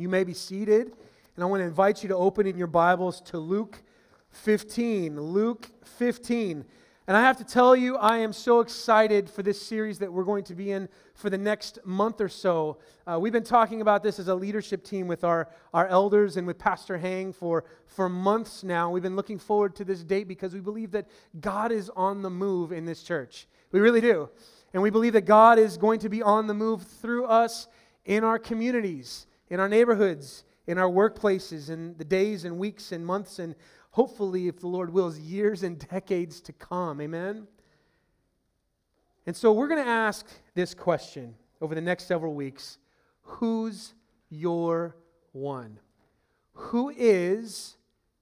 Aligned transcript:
You 0.00 0.08
may 0.08 0.24
be 0.24 0.32
seated, 0.32 0.92
and 1.36 1.44
I 1.44 1.46
want 1.46 1.60
to 1.60 1.66
invite 1.66 2.02
you 2.02 2.08
to 2.08 2.16
open 2.16 2.46
in 2.46 2.56
your 2.56 2.66
Bibles 2.66 3.20
to 3.26 3.38
Luke 3.38 3.82
15. 4.30 5.20
Luke 5.20 5.68
15. 5.98 6.64
And 7.06 7.16
I 7.18 7.20
have 7.20 7.36
to 7.36 7.44
tell 7.44 7.76
you, 7.76 7.98
I 7.98 8.16
am 8.16 8.32
so 8.32 8.60
excited 8.60 9.28
for 9.28 9.42
this 9.42 9.60
series 9.60 9.98
that 9.98 10.10
we're 10.10 10.24
going 10.24 10.44
to 10.44 10.54
be 10.54 10.72
in 10.72 10.88
for 11.12 11.28
the 11.28 11.36
next 11.36 11.80
month 11.84 12.22
or 12.22 12.30
so. 12.30 12.78
Uh, 13.06 13.18
we've 13.20 13.34
been 13.34 13.44
talking 13.44 13.82
about 13.82 14.02
this 14.02 14.18
as 14.18 14.28
a 14.28 14.34
leadership 14.34 14.84
team 14.84 15.06
with 15.06 15.22
our, 15.22 15.50
our 15.74 15.86
elders 15.86 16.38
and 16.38 16.46
with 16.46 16.56
Pastor 16.56 16.96
Hang 16.96 17.30
for, 17.34 17.66
for 17.84 18.08
months 18.08 18.64
now. 18.64 18.90
We've 18.90 19.02
been 19.02 19.16
looking 19.16 19.38
forward 19.38 19.76
to 19.76 19.84
this 19.84 20.02
date 20.02 20.28
because 20.28 20.54
we 20.54 20.60
believe 20.60 20.92
that 20.92 21.10
God 21.42 21.72
is 21.72 21.90
on 21.90 22.22
the 22.22 22.30
move 22.30 22.72
in 22.72 22.86
this 22.86 23.02
church. 23.02 23.46
We 23.70 23.80
really 23.80 24.00
do. 24.00 24.30
And 24.72 24.82
we 24.82 24.88
believe 24.88 25.12
that 25.12 25.26
God 25.26 25.58
is 25.58 25.76
going 25.76 26.00
to 26.00 26.08
be 26.08 26.22
on 26.22 26.46
the 26.46 26.54
move 26.54 26.84
through 26.84 27.26
us 27.26 27.68
in 28.06 28.24
our 28.24 28.38
communities 28.38 29.26
in 29.50 29.60
our 29.60 29.68
neighborhoods, 29.68 30.44
in 30.66 30.78
our 30.78 30.88
workplaces, 30.88 31.68
in 31.68 31.96
the 31.98 32.04
days 32.04 32.44
and 32.44 32.58
weeks 32.58 32.92
and 32.92 33.04
months, 33.04 33.38
and 33.38 33.54
hopefully, 33.90 34.48
if 34.48 34.60
the 34.60 34.68
Lord 34.68 34.92
wills, 34.92 35.18
years 35.18 35.62
and 35.62 35.78
decades 35.90 36.40
to 36.42 36.52
come. 36.52 37.00
Amen? 37.00 37.46
And 39.26 39.36
so 39.36 39.52
we're 39.52 39.68
going 39.68 39.84
to 39.84 39.90
ask 39.90 40.26
this 40.54 40.74
question 40.74 41.34
over 41.60 41.74
the 41.74 41.80
next 41.80 42.06
several 42.06 42.34
weeks 42.34 42.78
Who's 43.22 43.94
your 44.28 44.96
one? 45.32 45.78
Who 46.54 46.90
is 46.96 47.76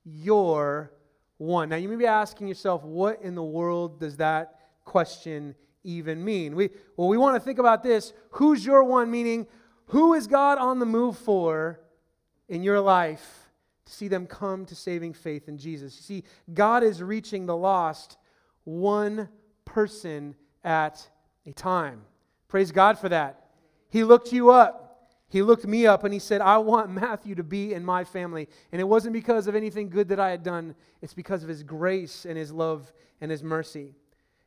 your 0.05 0.93
one? 1.39 1.69
Now, 1.69 1.77
you 1.77 1.89
may 1.89 1.97
be 1.97 2.07
asking 2.07 2.49
yourself, 2.49 2.83
what 2.83 3.23
in 3.23 3.35
the 3.35 3.43
world 3.43 4.01
does 4.01 4.17
that 4.19 4.61
question 4.85 5.55
even 5.85 6.25
mean? 6.25 6.55
We, 6.55 6.71
well, 6.97 7.09
we 7.09 7.17
want 7.17 7.37
to 7.37 7.41
think 7.41 7.59
about 7.59 7.83
this. 7.83 8.13
Who's 8.33 8.65
your 8.65 8.85
one? 8.85 9.11
Meaning, 9.11 9.47
who 9.89 10.15
is 10.15 10.27
God 10.27 10.59
on 10.59 10.79
the 10.79 10.87
move 10.87 11.17
for 11.19 11.81
in 12.49 12.63
your 12.63 12.81
life 12.81 13.51
to 13.87 13.93
see 13.93 14.09
them 14.09 14.27
come 14.27 14.67
to 14.67 14.75
saving 14.75 15.15
faith 15.15 15.49
in 15.49 15.59
Jesus? 15.59 15.97
You 15.97 16.03
see, 16.03 16.25
God 16.53 16.83
is 16.83 17.03
reaching 17.03 17.47
the 17.47 17.57
lost 17.57 18.17
one 18.65 19.29
person 19.65 20.35
at 20.63 21.09
a 21.47 21.53
time. 21.53 22.03
Praise 22.49 22.71
God 22.71 22.99
for 22.99 23.09
that. 23.09 23.47
He 23.91 24.05
looked 24.05 24.33
you 24.33 24.51
up. 24.51 24.85
He 25.31 25.43
looked 25.43 25.67
me 25.67 25.87
up 25.87 26.05
and 26.05 26.13
he 26.13 26.19
said, 26.19 26.41
I 26.41 26.59
want 26.59 26.91
Matthew 26.91 27.35
to 27.35 27.43
be 27.43 27.75
in 27.75 27.85
my 27.85 28.05
family. 28.05 28.49
And 28.73 28.81
it 28.81 28.89
wasn't 28.89 29.13
because 29.13 29.47
of 29.47 29.55
anything 29.55 29.91
good 29.91 30.09
that 30.09 30.21
I 30.21 30.31
had 30.31 30.43
done, 30.43 30.75
it's 31.03 31.13
because 31.15 31.43
of 31.43 31.51
his 31.51 31.63
grace 31.63 32.25
and 32.25 32.37
his 32.37 32.51
love 32.51 32.93
and 33.21 33.31
his 33.31 33.43
mercy. 33.43 33.95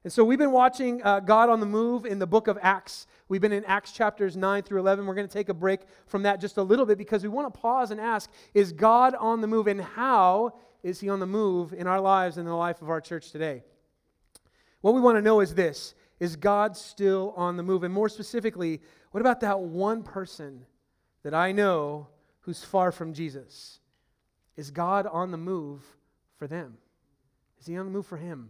And 0.04 0.12
so 0.12 0.24
we've 0.24 0.40
been 0.40 0.52
watching 0.52 1.04
uh, 1.04 1.20
God 1.20 1.50
on 1.50 1.60
the 1.60 1.66
move 1.68 2.06
in 2.06 2.18
the 2.18 2.26
book 2.26 2.48
of 2.48 2.58
Acts. 2.62 3.06
We've 3.30 3.42
been 3.42 3.52
in 3.52 3.64
Acts 3.66 3.92
chapters 3.92 4.36
9 4.36 4.64
through 4.64 4.80
11. 4.80 5.06
We're 5.06 5.14
going 5.14 5.28
to 5.28 5.34
take 5.34 5.50
a 5.50 5.54
break 5.54 5.82
from 6.08 6.24
that 6.24 6.42
just 6.42 6.58
a 6.58 6.64
little 6.64 6.88
bit 6.88 6.98
because 6.98 7.22
we 7.22 7.30
want 7.30 7.54
to 7.54 7.60
pause 7.60 7.92
and 7.92 8.02
ask 8.02 8.32
Is 8.56 8.72
God 8.72 9.14
on 9.16 9.42
the 9.42 9.48
move? 9.48 9.68
And 9.68 9.80
how 9.80 10.56
is 10.82 11.00
He 11.00 11.10
on 11.10 11.20
the 11.20 11.28
move 11.28 11.72
in 11.74 11.86
our 11.86 12.02
lives 12.02 12.38
and 12.38 12.48
the 12.48 12.54
life 12.54 12.82
of 12.82 12.90
our 12.90 13.00
church 13.00 13.32
today? 13.32 13.64
What 14.82 14.96
we 14.96 15.02
want 15.02 15.18
to 15.18 15.22
know 15.22 15.40
is 15.40 15.54
this 15.54 15.94
Is 16.20 16.36
God 16.36 16.76
still 16.76 17.36
on 17.38 17.56
the 17.56 17.64
move? 17.64 17.84
And 17.84 17.94
more 17.94 18.10
specifically, 18.10 18.82
what 19.12 19.22
about 19.22 19.42
that 19.42 19.60
one 19.60 20.02
person 20.02 20.66
that 21.22 21.36
I 21.36 21.52
know 21.52 22.08
who's 22.40 22.64
far 22.64 22.92
from 22.92 23.14
Jesus? 23.14 23.80
Is 24.58 24.72
God 24.72 25.06
on 25.06 25.30
the 25.30 25.38
move 25.38 25.84
for 26.38 26.48
them? 26.48 26.78
Is 27.60 27.68
He 27.68 27.78
on 27.78 27.86
the 27.86 27.92
move 27.92 28.08
for 28.08 28.18
him? 28.18 28.50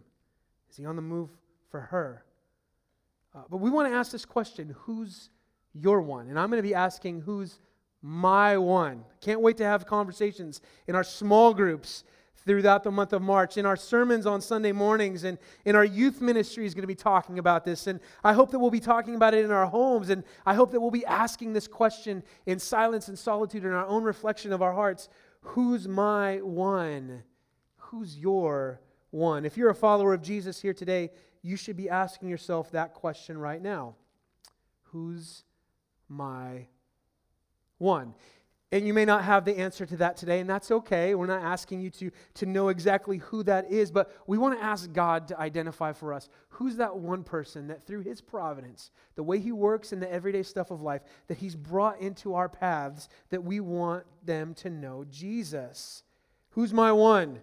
Is 0.69 0.77
He 0.77 0.85
on 0.85 0.95
the 0.95 1.01
move 1.01 1.29
for 1.71 1.79
her. 1.79 2.23
Uh, 3.33 3.39
but 3.49 3.57
we 3.57 3.69
want 3.69 3.89
to 3.91 3.95
ask 3.95 4.11
this 4.11 4.25
question 4.25 4.75
who's 4.81 5.29
your 5.73 6.01
one? 6.01 6.27
And 6.27 6.37
I'm 6.37 6.49
going 6.49 6.61
to 6.61 6.67
be 6.67 6.75
asking 6.75 7.21
who's 7.21 7.59
my 8.01 8.57
one. 8.57 9.05
Can't 9.21 9.41
wait 9.41 9.57
to 9.57 9.63
have 9.63 9.85
conversations 9.85 10.61
in 10.87 10.95
our 10.95 11.03
small 11.03 11.53
groups 11.53 12.03
throughout 12.45 12.83
the 12.83 12.91
month 12.91 13.13
of 13.13 13.21
March. 13.21 13.57
In 13.57 13.65
our 13.65 13.75
sermons 13.75 14.25
on 14.25 14.41
Sunday 14.41 14.71
mornings 14.71 15.23
and 15.23 15.37
in 15.65 15.75
our 15.75 15.85
youth 15.85 16.21
ministry 16.21 16.65
is 16.65 16.73
going 16.73 16.81
to 16.81 16.87
be 16.87 16.95
talking 16.95 17.39
about 17.39 17.63
this. 17.63 17.87
And 17.87 17.99
I 18.23 18.33
hope 18.33 18.51
that 18.51 18.59
we'll 18.59 18.71
be 18.71 18.79
talking 18.79 19.15
about 19.15 19.33
it 19.33 19.45
in 19.45 19.51
our 19.51 19.67
homes. 19.67 20.09
And 20.09 20.23
I 20.45 20.55
hope 20.55 20.71
that 20.71 20.81
we'll 20.81 20.91
be 20.91 21.05
asking 21.05 21.53
this 21.53 21.67
question 21.67 22.23
in 22.45 22.59
silence 22.59 23.07
and 23.07 23.17
solitude 23.17 23.63
in 23.63 23.71
our 23.71 23.85
own 23.85 24.03
reflection 24.03 24.51
of 24.51 24.61
our 24.61 24.73
hearts 24.73 25.09
Who's 25.43 25.87
my 25.87 26.37
one? 26.37 27.23
Who's 27.77 28.15
your 28.15 28.79
one? 29.09 29.43
If 29.43 29.57
you're 29.57 29.71
a 29.71 29.75
follower 29.75 30.13
of 30.13 30.21
Jesus 30.21 30.61
here 30.61 30.73
today, 30.73 31.09
you 31.41 31.55
should 31.55 31.77
be 31.77 31.89
asking 31.89 32.29
yourself 32.29 32.71
that 32.71 32.93
question 32.93 33.37
right 33.37 33.61
now 33.61 33.95
Who's 34.91 35.43
my 36.09 36.67
one? 37.77 38.13
And 38.73 38.87
you 38.87 38.93
may 38.93 39.03
not 39.03 39.25
have 39.25 39.43
the 39.43 39.57
answer 39.57 39.85
to 39.85 39.97
that 39.97 40.15
today, 40.15 40.39
and 40.39 40.49
that's 40.49 40.71
okay. 40.71 41.13
We're 41.13 41.25
not 41.25 41.41
asking 41.41 41.81
you 41.81 41.89
to, 41.89 42.11
to 42.35 42.45
know 42.45 42.69
exactly 42.69 43.17
who 43.17 43.43
that 43.43 43.69
is, 43.69 43.91
but 43.91 44.15
we 44.27 44.37
want 44.37 44.57
to 44.57 44.63
ask 44.63 44.93
God 44.93 45.27
to 45.27 45.37
identify 45.37 45.91
for 45.91 46.13
us 46.13 46.29
who's 46.47 46.77
that 46.77 46.95
one 46.95 47.23
person 47.23 47.67
that 47.67 47.85
through 47.85 48.01
His 48.01 48.21
providence, 48.21 48.91
the 49.15 49.23
way 49.23 49.39
He 49.39 49.51
works 49.51 49.91
in 49.91 49.99
the 49.99 50.11
everyday 50.11 50.43
stuff 50.43 50.71
of 50.71 50.81
life, 50.81 51.01
that 51.27 51.37
He's 51.37 51.55
brought 51.55 51.99
into 51.99 52.33
our 52.33 52.47
paths, 52.47 53.09
that 53.29 53.43
we 53.43 53.59
want 53.59 54.05
them 54.25 54.53
to 54.55 54.69
know 54.69 55.03
Jesus. 55.09 56.03
Who's 56.51 56.71
my 56.71 56.93
one? 56.93 57.41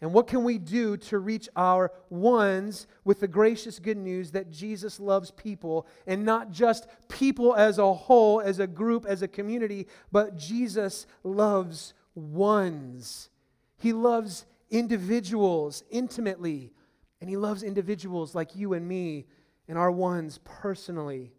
And 0.00 0.12
what 0.12 0.28
can 0.28 0.44
we 0.44 0.58
do 0.58 0.96
to 0.96 1.18
reach 1.18 1.48
our 1.56 1.90
ones 2.08 2.86
with 3.04 3.18
the 3.18 3.26
gracious 3.26 3.80
good 3.80 3.96
news 3.96 4.30
that 4.30 4.50
Jesus 4.50 5.00
loves 5.00 5.32
people 5.32 5.88
and 6.06 6.24
not 6.24 6.52
just 6.52 6.86
people 7.08 7.56
as 7.56 7.78
a 7.78 7.92
whole, 7.92 8.40
as 8.40 8.60
a 8.60 8.66
group, 8.66 9.06
as 9.06 9.22
a 9.22 9.28
community, 9.28 9.88
but 10.12 10.36
Jesus 10.36 11.06
loves 11.24 11.94
ones. 12.14 13.30
He 13.76 13.92
loves 13.92 14.46
individuals 14.70 15.82
intimately, 15.90 16.72
and 17.20 17.28
He 17.28 17.36
loves 17.36 17.64
individuals 17.64 18.34
like 18.36 18.54
you 18.54 18.74
and 18.74 18.86
me 18.86 19.26
and 19.66 19.76
our 19.76 19.90
ones 19.90 20.38
personally. 20.44 21.32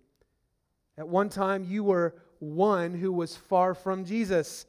At 0.98 1.08
one 1.08 1.30
time, 1.30 1.64
you 1.64 1.84
were 1.84 2.16
one 2.40 2.94
who 2.94 3.12
was 3.12 3.38
far 3.38 3.74
from 3.74 4.04
Jesus. 4.04 4.66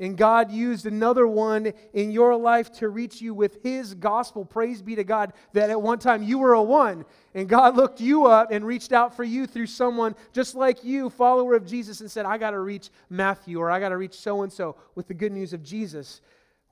And 0.00 0.16
God 0.16 0.50
used 0.50 0.86
another 0.86 1.26
one 1.26 1.72
in 1.92 2.10
your 2.10 2.36
life 2.36 2.72
to 2.78 2.88
reach 2.88 3.20
you 3.20 3.32
with 3.32 3.62
His 3.62 3.94
gospel. 3.94 4.44
Praise 4.44 4.82
be 4.82 4.96
to 4.96 5.04
God 5.04 5.32
that 5.52 5.70
at 5.70 5.80
one 5.80 6.00
time 6.00 6.22
you 6.22 6.38
were 6.38 6.54
a 6.54 6.62
one, 6.62 7.04
and 7.32 7.48
God 7.48 7.76
looked 7.76 8.00
you 8.00 8.26
up 8.26 8.50
and 8.50 8.66
reached 8.66 8.92
out 8.92 9.14
for 9.14 9.22
you 9.22 9.46
through 9.46 9.66
someone 9.66 10.16
just 10.32 10.56
like 10.56 10.82
you, 10.82 11.10
follower 11.10 11.54
of 11.54 11.64
Jesus, 11.64 12.00
and 12.00 12.10
said, 12.10 12.26
I 12.26 12.38
got 12.38 12.50
to 12.50 12.60
reach 12.60 12.90
Matthew 13.08 13.60
or 13.60 13.70
I 13.70 13.78
got 13.78 13.90
to 13.90 13.96
reach 13.96 14.14
so 14.14 14.42
and 14.42 14.52
so 14.52 14.76
with 14.96 15.06
the 15.06 15.14
good 15.14 15.32
news 15.32 15.52
of 15.52 15.62
Jesus. 15.62 16.20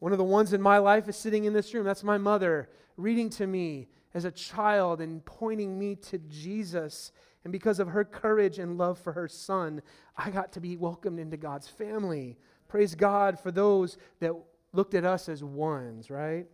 One 0.00 0.10
of 0.10 0.18
the 0.18 0.24
ones 0.24 0.52
in 0.52 0.60
my 0.60 0.78
life 0.78 1.08
is 1.08 1.16
sitting 1.16 1.44
in 1.44 1.52
this 1.52 1.72
room. 1.72 1.84
That's 1.84 2.02
my 2.02 2.18
mother 2.18 2.68
reading 2.96 3.30
to 3.30 3.46
me 3.46 3.86
as 4.14 4.24
a 4.24 4.32
child 4.32 5.00
and 5.00 5.24
pointing 5.24 5.78
me 5.78 5.94
to 5.94 6.18
Jesus. 6.18 7.12
And 7.44 7.52
because 7.52 7.78
of 7.78 7.88
her 7.88 8.04
courage 8.04 8.58
and 8.58 8.78
love 8.78 8.98
for 8.98 9.12
her 9.12 9.28
son, 9.28 9.80
I 10.16 10.30
got 10.30 10.52
to 10.52 10.60
be 10.60 10.76
welcomed 10.76 11.20
into 11.20 11.36
God's 11.36 11.68
family. 11.68 12.36
Praise 12.72 12.94
God 12.94 13.38
for 13.38 13.50
those 13.50 13.98
that 14.20 14.32
looked 14.72 14.94
at 14.94 15.04
us 15.04 15.28
as 15.28 15.44
ones, 15.44 16.08
right? 16.08 16.46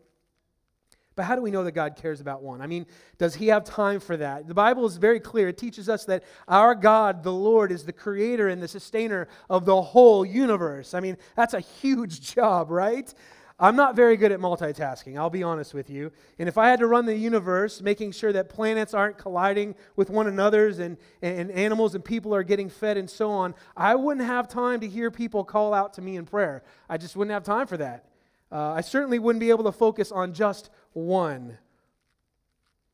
But 1.14 1.22
how 1.26 1.36
do 1.36 1.42
we 1.42 1.52
know 1.52 1.62
that 1.62 1.72
God 1.72 1.94
cares 1.94 2.20
about 2.20 2.42
one? 2.42 2.60
I 2.60 2.66
mean, 2.66 2.86
does 3.18 3.36
He 3.36 3.46
have 3.46 3.62
time 3.62 4.00
for 4.00 4.16
that? 4.16 4.48
The 4.48 4.54
Bible 4.54 4.84
is 4.84 4.96
very 4.96 5.20
clear. 5.20 5.50
It 5.50 5.58
teaches 5.58 5.88
us 5.88 6.06
that 6.06 6.24
our 6.48 6.74
God, 6.74 7.22
the 7.22 7.32
Lord, 7.32 7.70
is 7.70 7.84
the 7.84 7.92
creator 7.92 8.48
and 8.48 8.60
the 8.60 8.66
sustainer 8.66 9.28
of 9.48 9.64
the 9.64 9.80
whole 9.80 10.26
universe. 10.26 10.92
I 10.92 10.98
mean, 10.98 11.18
that's 11.36 11.54
a 11.54 11.60
huge 11.60 12.20
job, 12.34 12.72
right? 12.72 13.14
I'm 13.60 13.74
not 13.74 13.96
very 13.96 14.16
good 14.16 14.30
at 14.30 14.38
multitasking, 14.38 15.18
I'll 15.18 15.30
be 15.30 15.42
honest 15.42 15.74
with 15.74 15.90
you. 15.90 16.12
And 16.38 16.48
if 16.48 16.56
I 16.56 16.68
had 16.68 16.78
to 16.78 16.86
run 16.86 17.06
the 17.06 17.16
universe, 17.16 17.80
making 17.82 18.12
sure 18.12 18.32
that 18.32 18.48
planets 18.48 18.94
aren't 18.94 19.18
colliding 19.18 19.74
with 19.96 20.10
one 20.10 20.28
another's 20.28 20.78
and, 20.78 20.96
and 21.22 21.50
animals 21.50 21.96
and 21.96 22.04
people 22.04 22.32
are 22.32 22.44
getting 22.44 22.68
fed 22.68 22.96
and 22.96 23.10
so 23.10 23.30
on, 23.30 23.56
I 23.76 23.96
wouldn't 23.96 24.24
have 24.24 24.46
time 24.46 24.78
to 24.80 24.88
hear 24.88 25.10
people 25.10 25.42
call 25.42 25.74
out 25.74 25.94
to 25.94 26.02
me 26.02 26.16
in 26.16 26.24
prayer. 26.24 26.62
I 26.88 26.98
just 26.98 27.16
wouldn't 27.16 27.32
have 27.32 27.42
time 27.42 27.66
for 27.66 27.76
that. 27.78 28.04
Uh, 28.52 28.74
I 28.74 28.80
certainly 28.80 29.18
wouldn't 29.18 29.40
be 29.40 29.50
able 29.50 29.64
to 29.64 29.72
focus 29.72 30.12
on 30.12 30.34
just 30.34 30.70
one, 30.92 31.58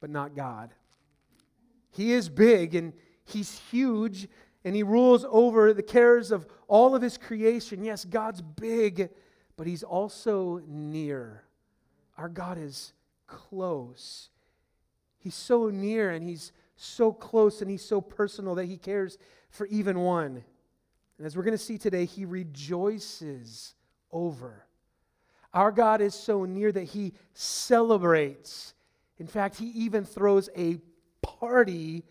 but 0.01 0.09
not 0.09 0.35
God. 0.35 0.71
He 1.91 2.13
is 2.13 2.31
big 2.31 2.75
and 2.75 2.95
He's 3.27 3.59
huge 3.71 4.29
and 4.65 4.75
He 4.75 4.83
rules 4.83 5.27
over 5.29 5.75
the 5.75 5.83
cares 5.83 6.31
of 6.31 6.47
all 6.69 6.95
of 6.95 7.03
His 7.03 7.19
creation. 7.19 7.85
Yes, 7.85 8.07
God's 8.07 8.41
big 8.41 9.11
but 9.57 9.67
He's 9.67 9.83
also 9.83 10.63
near. 10.67 11.45
Our 12.17 12.29
God 12.29 12.59
is 12.59 12.93
close. 13.27 14.29
He's 15.19 15.35
so 15.35 15.69
near 15.69 16.11
and 16.11 16.23
He's 16.23 16.53
so 16.77 17.13
close 17.13 17.61
and 17.63 17.71
He's 17.71 17.85
so 17.85 18.01
personal 18.01 18.55
that 18.57 18.67
He 18.67 18.77
cares 18.77 19.19
for 19.51 19.67
even 19.67 20.01
one. 20.01 20.45
And 21.19 21.27
as 21.27 21.37
we're 21.37 21.45
going 21.45 21.57
to 21.57 21.65
see 21.65 21.79
today, 21.79 22.05
He 22.05 22.25
rejoices 22.25 23.75
over. 24.11 24.67
Our 25.53 25.71
God 25.71 26.01
is 26.01 26.15
so 26.15 26.45
near 26.45 26.73
that 26.73 26.85
He 26.85 27.13
celebrates. 27.33 28.75
In 29.19 29.27
fact, 29.27 29.57
He 29.57 29.67
even 29.67 30.05
throws 30.05 30.49
a 30.57 30.79
party 31.23 32.05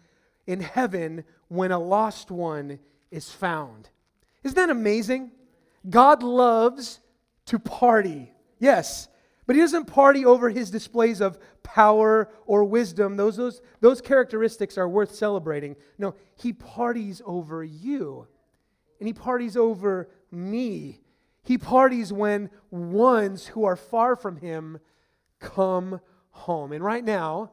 in 0.47 0.61
heaven 0.61 1.23
when 1.49 1.71
a 1.71 1.79
lost 1.79 2.31
one 2.31 2.79
is 3.11 3.29
found. 3.31 3.89
Isn't 4.43 4.55
that 4.55 4.69
amazing? 4.69 5.31
God 5.89 6.23
loves 6.23 6.99
to 7.45 7.59
party. 7.59 8.31
Yes. 8.59 9.07
But 9.45 9.55
he 9.55 9.61
doesn't 9.61 9.85
party 9.85 10.25
over 10.25 10.49
his 10.49 10.71
displays 10.71 11.19
of 11.21 11.37
power 11.63 12.29
or 12.45 12.63
wisdom. 12.63 13.17
Those, 13.17 13.35
those, 13.35 13.61
those 13.81 14.01
characteristics 14.01 14.77
are 14.77 14.87
worth 14.87 15.13
celebrating. 15.13 15.75
No, 15.97 16.15
he 16.35 16.53
parties 16.53 17.21
over 17.25 17.63
you. 17.63 18.27
And 18.99 19.07
he 19.07 19.13
parties 19.13 19.57
over 19.57 20.09
me. 20.31 21.01
He 21.43 21.57
parties 21.57 22.13
when 22.13 22.49
ones 22.71 23.47
who 23.47 23.65
are 23.65 23.75
far 23.75 24.15
from 24.15 24.37
him 24.37 24.79
come 25.39 25.99
home. 26.29 26.71
And 26.71 26.83
right 26.83 27.03
now, 27.03 27.51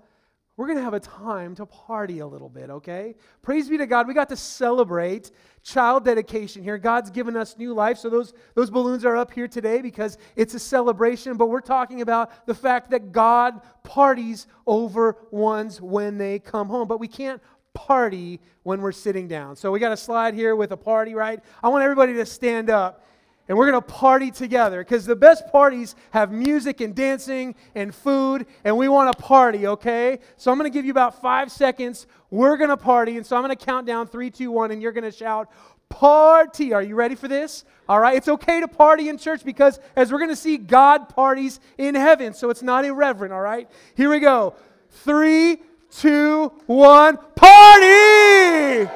we're 0.61 0.67
going 0.67 0.77
to 0.77 0.85
have 0.85 0.93
a 0.93 1.01
time 1.01 1.55
to 1.55 1.65
party 1.65 2.19
a 2.19 2.27
little 2.27 2.51
bit, 2.51 2.69
okay? 2.69 3.15
Praise 3.41 3.71
be 3.71 3.79
to 3.79 3.87
God. 3.87 4.07
We 4.07 4.13
got 4.13 4.29
to 4.29 4.37
celebrate 4.37 5.31
child 5.63 6.05
dedication 6.05 6.63
here. 6.63 6.77
God's 6.77 7.09
given 7.09 7.35
us 7.35 7.57
new 7.57 7.73
life. 7.73 7.97
So 7.97 8.11
those, 8.11 8.35
those 8.55 8.69
balloons 8.69 9.07
are 9.07 9.17
up 9.17 9.33
here 9.33 9.49
today 9.49 9.81
because 9.81 10.19
it's 10.37 10.53
a 10.53 10.59
celebration. 10.59 11.39
But 11.39 11.47
we're 11.47 11.63
talking 11.63 12.03
about 12.03 12.45
the 12.45 12.55
fact 12.55 12.91
that 12.91 13.11
God 13.11 13.63
parties 13.85 14.47
over 14.67 15.17
ones 15.31 15.81
when 15.81 16.19
they 16.19 16.39
come 16.39 16.69
home. 16.69 16.87
But 16.87 17.01
we 17.01 17.09
can't 17.09 17.41
party 17.73 18.39
when 18.63 18.83
we're 18.83 18.93
sitting 18.93 19.29
down. 19.29 19.57
So 19.57 19.73
we 19.73 19.81
got 19.81 19.93
a 19.93 19.97
slide 19.97 20.35
here 20.35 20.55
with 20.55 20.73
a 20.73 20.77
party, 20.77 21.15
right? 21.15 21.41
I 21.63 21.71
want 21.71 21.85
everybody 21.85 22.13
to 22.13 22.27
stand 22.27 22.69
up 22.69 23.03
and 23.51 23.59
we're 23.59 23.69
going 23.69 23.83
to 23.83 23.89
party 23.89 24.31
together 24.31 24.81
because 24.81 25.05
the 25.05 25.17
best 25.17 25.51
parties 25.51 25.97
have 26.13 26.31
music 26.31 26.81
and 26.81 26.95
dancing 26.95 27.57
and 27.75 27.93
food, 27.93 28.47
and 28.63 28.77
we 28.77 28.89
want 28.89 29.11
to 29.11 29.21
party, 29.21 29.67
okay? 29.67 30.21
So 30.37 30.53
I'm 30.53 30.57
going 30.57 30.71
to 30.71 30.73
give 30.73 30.85
you 30.85 30.93
about 30.93 31.21
five 31.21 31.51
seconds. 31.51 32.07
We're 32.31 32.57
going 32.57 32.71
to 32.71 32.77
party, 32.77 33.17
and 33.17 33.27
so 33.27 33.35
I'm 33.35 33.43
going 33.43 33.57
to 33.57 33.65
count 33.65 33.89
down 33.89 34.07
three, 34.07 34.31
two, 34.31 34.53
one, 34.53 34.71
and 34.71 34.81
you're 34.81 34.93
going 34.93 35.03
to 35.03 35.11
shout, 35.11 35.51
Party. 35.89 36.73
Are 36.73 36.81
you 36.81 36.95
ready 36.95 37.17
for 37.17 37.27
this? 37.27 37.65
All 37.89 37.99
right. 37.99 38.17
It's 38.17 38.29
okay 38.29 38.61
to 38.61 38.69
party 38.69 39.09
in 39.09 39.19
church 39.19 39.45
because, 39.45 39.81
as 39.97 40.13
we're 40.13 40.19
going 40.19 40.31
to 40.31 40.37
see, 40.37 40.57
God 40.57 41.09
parties 41.09 41.59
in 41.77 41.97
heaven, 41.97 42.35
so 42.35 42.51
it's 42.51 42.63
not 42.63 42.85
irreverent, 42.85 43.33
all 43.33 43.41
right? 43.41 43.69
Here 43.97 44.11
we 44.11 44.21
go. 44.21 44.55
Three, 44.91 45.59
two, 45.91 46.53
one, 46.67 47.17
party! 47.35 48.89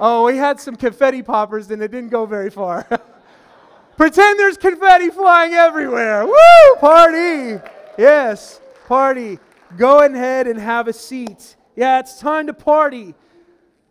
Oh, 0.00 0.24
we 0.24 0.38
had 0.38 0.58
some 0.58 0.74
confetti 0.74 1.22
poppers, 1.22 1.70
and 1.70 1.82
it 1.82 1.90
didn't 1.90 2.08
go 2.08 2.24
very 2.24 2.48
far. 2.48 2.88
Pretend 3.96 4.38
there's 4.38 4.56
confetti 4.56 5.10
flying 5.10 5.54
everywhere. 5.54 6.26
Woo! 6.26 6.76
Party! 6.80 7.60
Yes, 7.96 8.60
party. 8.86 9.38
Go 9.76 10.04
ahead 10.04 10.46
and 10.46 10.58
have 10.58 10.88
a 10.88 10.92
seat. 10.92 11.56
Yeah, 11.76 12.00
it's 12.00 12.18
time 12.18 12.48
to 12.48 12.54
party. 12.54 13.14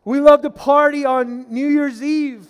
We 0.06 0.20
love 0.20 0.42
to 0.42 0.50
party 0.50 1.06
on 1.06 1.52
New 1.54 1.68
Year's 1.68 2.04
Eve. 2.04 2.48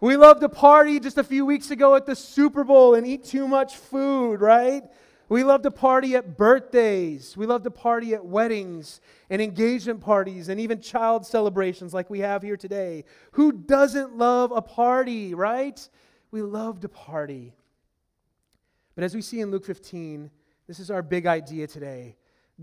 We 0.00 0.16
love 0.16 0.40
to 0.40 0.48
party 0.48 1.00
just 1.00 1.16
a 1.18 1.24
few 1.24 1.46
weeks 1.46 1.70
ago 1.70 1.94
at 1.94 2.06
the 2.06 2.16
Super 2.16 2.64
Bowl 2.64 2.94
and 2.94 3.06
eat 3.06 3.24
too 3.24 3.46
much 3.46 3.76
food, 3.76 4.40
right? 4.40 4.82
We 5.28 5.42
love 5.44 5.62
to 5.62 5.70
party 5.70 6.16
at 6.16 6.36
birthdays. 6.36 7.36
We 7.36 7.46
love 7.46 7.62
to 7.62 7.70
party 7.70 8.14
at 8.14 8.24
weddings 8.24 9.00
and 9.30 9.40
engagement 9.40 10.00
parties 10.00 10.48
and 10.48 10.60
even 10.60 10.80
child 10.80 11.24
celebrations 11.24 11.94
like 11.94 12.10
we 12.10 12.20
have 12.20 12.42
here 12.42 12.56
today. 12.56 13.04
Who 13.32 13.52
doesn't 13.52 14.18
love 14.18 14.52
a 14.52 14.60
party, 14.60 15.34
right? 15.34 15.88
We 16.34 16.42
love 16.42 16.80
to 16.80 16.88
party. 16.88 17.54
But 18.96 19.04
as 19.04 19.14
we 19.14 19.22
see 19.22 19.38
in 19.38 19.52
Luke 19.52 19.64
15, 19.64 20.32
this 20.66 20.80
is 20.80 20.90
our 20.90 21.00
big 21.00 21.26
idea 21.26 21.68
today. 21.68 22.16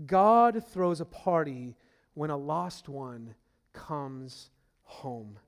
God 0.04 0.62
throws 0.74 1.00
a 1.00 1.06
party 1.06 1.74
when 2.12 2.28
a 2.28 2.36
lost 2.36 2.90
one 2.90 3.34
comes 3.72 4.50
home. 4.82 5.38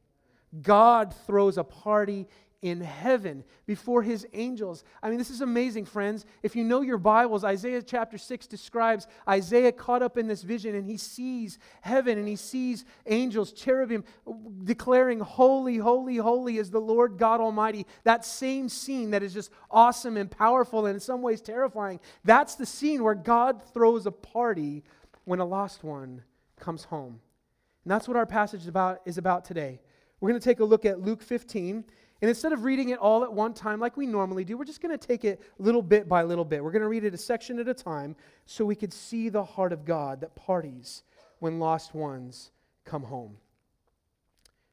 God 0.63 1.15
throws 1.27 1.59
a 1.59 1.65
party 1.65 2.27
in 2.65 2.81
heaven 2.81 3.45
before 3.67 4.03
his 4.03 4.27
angels. 4.33 4.85
I 5.03 5.11
mean, 5.11 5.19
this 5.19 5.29
is 5.29 5.43
amazing, 5.43 5.85
friends. 5.85 6.25
If 6.43 6.57
you 6.57 6.65
know 6.65 6.81
your 6.81 6.97
Bibles, 6.97 7.45
Isaiah 7.45 7.83
chapter 7.83 8.17
6 8.17 8.47
describes 8.47 9.07
Isaiah 9.29 9.71
caught 9.71 10.03
up 10.03 10.17
in 10.17 10.27
this 10.27 10.43
vision 10.43 10.75
and 10.75 10.87
he 10.87 10.97
sees 10.97 11.59
heaven 11.83 12.17
and 12.17 12.27
he 12.27 12.37
sees 12.37 12.87
angels, 13.05 13.53
cherubim, 13.53 14.03
declaring, 14.65 15.21
Holy, 15.21 15.77
holy, 15.77 16.17
holy 16.17 16.57
is 16.57 16.71
the 16.71 16.81
Lord 16.81 17.19
God 17.19 17.39
Almighty. 17.39 17.87
That 18.05 18.25
same 18.25 18.71
scene 18.71 19.11
that 19.11 19.23
is 19.23 19.35
just 19.35 19.51
awesome 19.71 20.17
and 20.17 20.31
powerful 20.31 20.87
and 20.87 20.95
in 20.95 21.01
some 21.01 21.21
ways 21.21 21.43
terrifying. 21.43 22.01
That's 22.25 22.55
the 22.55 22.65
scene 22.65 23.05
where 23.05 23.15
God 23.15 23.63
throws 23.75 24.07
a 24.07 24.11
party 24.11 24.85
when 25.27 25.39
a 25.39 25.45
lost 25.45 25.85
one 25.85 26.23
comes 26.59 26.85
home. 26.85 27.21
And 27.85 27.91
that's 27.91 28.09
what 28.09 28.17
our 28.17 28.25
passage 28.25 28.63
is 28.63 28.69
about, 28.69 29.03
is 29.05 29.19
about 29.19 29.45
today. 29.45 29.81
We're 30.19 30.31
going 30.31 30.41
to 30.41 30.49
take 30.49 30.61
a 30.61 30.65
look 30.65 30.87
at 30.87 31.03
Luke 31.03 31.21
15 31.21 31.85
and 32.23 32.29
instead 32.29 32.53
of 32.53 32.65
reading 32.65 32.91
it 32.91 32.99
all 32.99 33.25
at 33.25 33.33
one 33.33 33.53
time 33.53 33.81
like 33.81 33.97
we 33.97 34.07
normally 34.07 34.45
do, 34.45 34.57
we're 34.57 34.65
just 34.65 34.81
going 34.81 34.97
to 34.97 35.07
take 35.07 35.25
it 35.25 35.43
little 35.59 35.83
bit 35.83 36.09
by 36.09 36.23
little 36.23 36.45
bit. 36.45 36.63
We're 36.63 36.71
going 36.71 36.83
to 36.83 36.89
read 36.89 37.05
it 37.05 37.15
a 37.15 37.19
section 37.19 37.59
at 37.59 37.69
a 37.69 37.75
time 37.75 38.17
so 38.47 38.65
we 38.65 38.77
could 38.77 38.93
see 38.93 39.29
the 39.29 39.45
heart 39.45 39.73
of 39.73 39.85
God 39.85 40.21
that 40.21 40.35
parties 40.35 41.03
when 41.41 41.59
lost 41.59 41.95
ones 41.95 42.51
come 42.85 43.03
home. 43.03 43.37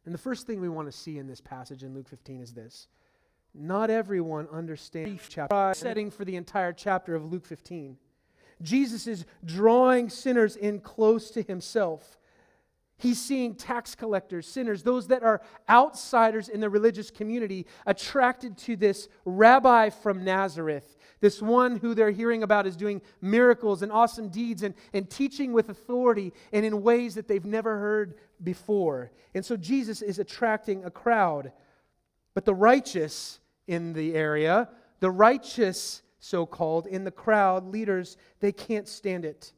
And 0.05 0.13
the 0.13 0.19
first 0.19 0.47
thing 0.47 0.61
we 0.61 0.69
want 0.69 0.87
to 0.87 0.97
see 0.97 1.17
in 1.17 1.27
this 1.27 1.41
passage 1.41 1.83
in 1.83 1.93
Luke 1.93 2.07
15 2.07 2.41
is 2.41 2.53
this. 2.53 2.87
Not 3.53 3.89
everyone 3.89 4.47
understands 4.51 5.23
chapter 5.27 5.73
setting 5.75 6.09
for 6.09 6.23
the 6.23 6.37
entire 6.37 6.71
chapter 6.71 7.15
of 7.15 7.31
Luke 7.31 7.45
15. 7.45 7.97
Jesus 8.61 9.07
is 9.07 9.25
drawing 9.43 10.09
sinners 10.09 10.55
in 10.55 10.79
close 10.79 11.31
to 11.31 11.41
himself. 11.41 12.17
He's 13.01 13.19
seeing 13.19 13.55
tax 13.55 13.95
collectors, 13.95 14.45
sinners, 14.45 14.83
those 14.83 15.07
that 15.07 15.23
are 15.23 15.41
outsiders 15.67 16.49
in 16.49 16.59
the 16.59 16.69
religious 16.69 17.09
community, 17.09 17.65
attracted 17.87 18.55
to 18.59 18.75
this 18.75 19.09
rabbi 19.25 19.89
from 19.89 20.23
Nazareth, 20.23 20.97
this 21.19 21.41
one 21.41 21.77
who 21.77 21.95
they're 21.95 22.11
hearing 22.11 22.43
about 22.43 22.67
is 22.67 22.75
doing 22.75 23.01
miracles 23.19 23.81
and 23.81 23.91
awesome 23.91 24.29
deeds 24.29 24.61
and, 24.61 24.75
and 24.93 25.09
teaching 25.09 25.51
with 25.51 25.69
authority 25.69 26.31
and 26.53 26.63
in 26.63 26.83
ways 26.83 27.15
that 27.15 27.27
they've 27.27 27.43
never 27.43 27.79
heard 27.79 28.19
before. 28.43 29.09
And 29.33 29.43
so 29.43 29.57
Jesus 29.57 30.03
is 30.03 30.19
attracting 30.19 30.85
a 30.85 30.91
crowd. 30.91 31.53
But 32.35 32.45
the 32.45 32.53
righteous 32.53 33.39
in 33.65 33.93
the 33.93 34.13
area, 34.13 34.69
the 34.99 35.09
righteous 35.09 36.03
so 36.19 36.45
called, 36.45 36.85
in 36.85 37.03
the 37.03 37.09
crowd, 37.09 37.65
leaders, 37.65 38.15
they 38.41 38.51
can't 38.51 38.87
stand 38.87 39.25
it 39.25 39.53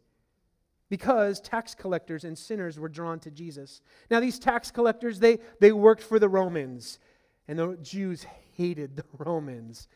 because 0.93 1.39
tax 1.39 1.73
collectors 1.73 2.23
and 2.23 2.37
sinners 2.37 2.77
were 2.77 2.87
drawn 2.87 3.19
to 3.19 3.31
Jesus. 3.31 3.81
Now, 4.11 4.19
these 4.19 4.37
tax 4.37 4.69
collectors, 4.69 5.17
they, 5.17 5.39
they 5.59 5.71
worked 5.71 6.03
for 6.03 6.19
the 6.19 6.29
Romans, 6.29 6.99
and 7.47 7.57
the 7.57 7.79
Jews 7.81 8.27
hated 8.55 8.95
the 8.95 9.03
Romans. 9.17 9.87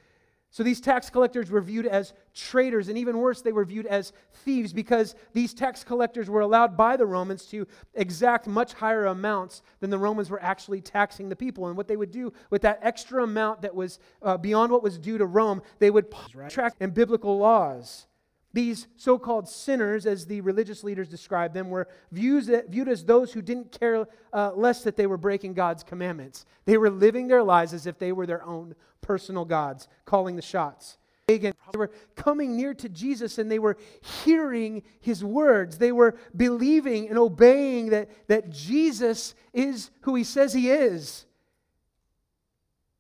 So 0.49 0.63
these 0.63 0.81
tax 0.81 1.11
collectors 1.11 1.51
were 1.51 1.61
viewed 1.61 1.85
as 1.85 2.15
traitors, 2.33 2.87
and 2.87 2.97
even 2.97 3.19
worse, 3.19 3.43
they 3.43 3.51
were 3.51 3.63
viewed 3.63 3.85
as 3.85 4.11
thieves 4.43 4.73
because 4.73 5.13
these 5.33 5.53
tax 5.53 5.83
collectors 5.83 6.31
were 6.31 6.41
allowed 6.41 6.75
by 6.75 6.97
the 6.97 7.05
Romans 7.05 7.45
to 7.51 7.67
exact 7.93 8.47
much 8.47 8.73
higher 8.73 9.05
amounts 9.05 9.61
than 9.81 9.91
the 9.91 9.99
Romans 9.99 10.31
were 10.31 10.41
actually 10.41 10.81
taxing 10.81 11.29
the 11.29 11.35
people. 11.35 11.67
And 11.67 11.77
what 11.77 11.87
they 11.87 11.95
would 11.95 12.09
do 12.09 12.33
with 12.49 12.63
that 12.63 12.79
extra 12.81 13.23
amount 13.23 13.61
that 13.61 13.75
was 13.75 13.99
uh, 14.23 14.35
beyond 14.35 14.71
what 14.71 14.81
was 14.81 14.97
due 14.97 15.19
to 15.19 15.27
Rome, 15.27 15.61
they 15.77 15.91
would 15.91 16.07
track 16.49 16.73
in 16.79 16.89
biblical 16.89 17.37
laws. 17.37 18.07
These 18.53 18.87
so 18.95 19.19
called 19.19 19.47
sinners, 19.47 20.05
as 20.05 20.25
the 20.25 20.41
religious 20.41 20.83
leaders 20.83 21.09
described 21.09 21.53
them, 21.53 21.69
were 21.69 21.87
viewed, 22.11 22.49
as 22.49 23.05
those 23.05 23.31
who 23.33 23.41
didn't 23.41 23.77
care 23.77 24.07
uh, 24.33 24.51
less 24.53 24.83
that 24.83 24.95
they 24.95 25.05
were 25.05 25.17
breaking 25.17 25.53
God's 25.53 25.83
commandments. 25.83 26.45
They 26.65 26.77
were 26.77 26.89
living 26.89 27.27
their 27.27 27.43
lives 27.43 27.73
as 27.73 27.85
if 27.85 27.99
they 27.99 28.11
were 28.11 28.25
their 28.25 28.43
own 28.43 28.75
personal 29.01 29.45
gods, 29.45 29.87
calling 30.05 30.35
the 30.35 30.41
shots. 30.41 30.97
They 31.27 31.51
were 31.75 31.91
coming 32.15 32.55
near 32.55 32.73
to 32.75 32.87
Jesus 32.87 33.37
and 33.37 33.51
they 33.51 33.59
were 33.59 33.77
hearing 34.23 34.81
his 35.01 35.25
words. 35.25 35.77
They 35.77 35.91
were 35.91 36.17
believing 36.35 37.09
and 37.09 37.17
obeying 37.17 37.89
that, 37.89 38.09
that 38.29 38.49
Jesus 38.49 39.35
is 39.53 39.91
who 40.01 40.15
he 40.15 40.23
says 40.23 40.53
he 40.53 40.71
is 40.71 41.26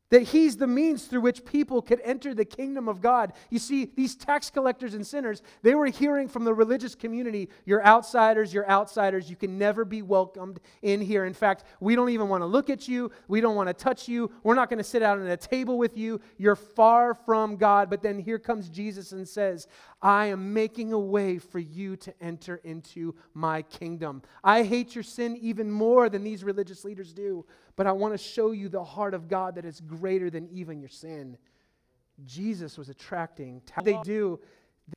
that 0.09 0.23
he's 0.23 0.57
the 0.57 0.67
means 0.67 1.05
through 1.05 1.21
which 1.21 1.43
people 1.43 1.81
could 1.81 1.99
enter 2.03 2.33
the 2.33 2.45
kingdom 2.45 2.87
of 2.87 3.01
God. 3.01 3.33
You 3.49 3.59
see, 3.59 3.91
these 3.95 4.15
tax 4.15 4.49
collectors 4.49 4.93
and 4.93 5.05
sinners, 5.05 5.41
they 5.63 5.75
were 5.75 5.87
hearing 5.87 6.27
from 6.27 6.45
the 6.45 6.53
religious 6.53 6.95
community, 6.95 7.49
you're 7.65 7.85
outsiders, 7.85 8.53
you're 8.53 8.69
outsiders, 8.69 9.29
you 9.29 9.35
can 9.35 9.57
never 9.57 9.83
be 9.83 10.01
welcomed 10.01 10.59
in 10.81 11.01
here. 11.01 11.25
In 11.25 11.33
fact, 11.33 11.65
we 11.79 11.95
don't 11.95 12.09
even 12.09 12.29
want 12.29 12.41
to 12.41 12.47
look 12.47 12.69
at 12.69 12.87
you, 12.87 13.11
we 13.27 13.41
don't 13.41 13.55
want 13.55 13.67
to 13.67 13.73
touch 13.73 14.07
you, 14.07 14.31
we're 14.43 14.55
not 14.55 14.69
going 14.69 14.77
to 14.77 14.83
sit 14.83 14.99
down 14.99 15.25
at 15.25 15.31
a 15.31 15.47
table 15.47 15.77
with 15.77 15.97
you, 15.97 16.21
you're 16.37 16.55
far 16.55 17.13
from 17.13 17.57
God. 17.57 17.89
But 17.89 18.01
then 18.01 18.19
here 18.19 18.39
comes 18.39 18.69
Jesus 18.69 19.11
and 19.11 19.27
says, 19.27 19.67
I 20.01 20.27
am 20.27 20.53
making 20.53 20.93
a 20.93 20.99
way 20.99 21.39
for 21.39 21.59
you 21.59 21.95
to 21.97 22.13
enter 22.21 22.57
into 22.63 23.15
my 23.33 23.63
kingdom. 23.63 24.21
I 24.43 24.63
hate 24.63 24.93
your 24.93 25.03
sin 25.03 25.37
even 25.37 25.71
more 25.71 26.09
than 26.09 26.23
these 26.23 26.43
religious 26.43 26.85
leaders 26.85 27.13
do 27.13 27.45
but 27.77 27.87
I 27.87 27.91
want 27.93 28.13
to 28.13 28.17
show 28.17 28.51
you 28.51 28.67
the 28.67 28.83
heart 28.83 29.13
of 29.13 29.29
God 29.29 29.55
that 29.55 29.63
is 29.63 29.79
greater 29.79 30.29
than 30.29 30.49
even 30.49 30.81
your 30.81 30.89
sin. 30.89 31.37
Jesus 32.25 32.77
was 32.77 32.89
attracting. 32.89 33.61
They 33.83 33.99
do. 34.03 34.39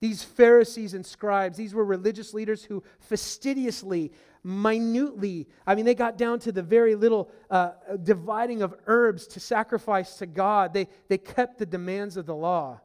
These 0.01 0.25
Pharisees 0.25 0.95
and 0.95 1.05
scribes, 1.05 1.59
these 1.59 1.75
were 1.75 1.85
religious 1.85 2.33
leaders 2.33 2.65
who 2.65 2.83
fastidiously, 3.01 4.13
minutely, 4.43 5.49
I 5.67 5.75
mean, 5.75 5.85
they 5.85 5.97
got 5.97 6.17
down 6.17 6.39
to 6.41 6.53
the 6.53 6.63
very 6.63 6.95
little 6.95 7.31
uh, 7.51 7.73
dividing 8.03 8.63
of 8.63 8.75
herbs 8.87 9.27
to 9.29 9.41
sacrifice 9.41 10.17
to 10.19 10.27
God. 10.27 10.73
They, 10.73 10.87
they 11.09 11.19
kept 11.19 11.59
the 11.59 11.67
demands 11.67 12.17
of 12.17 12.25
the 12.25 12.37
law. 12.37 12.81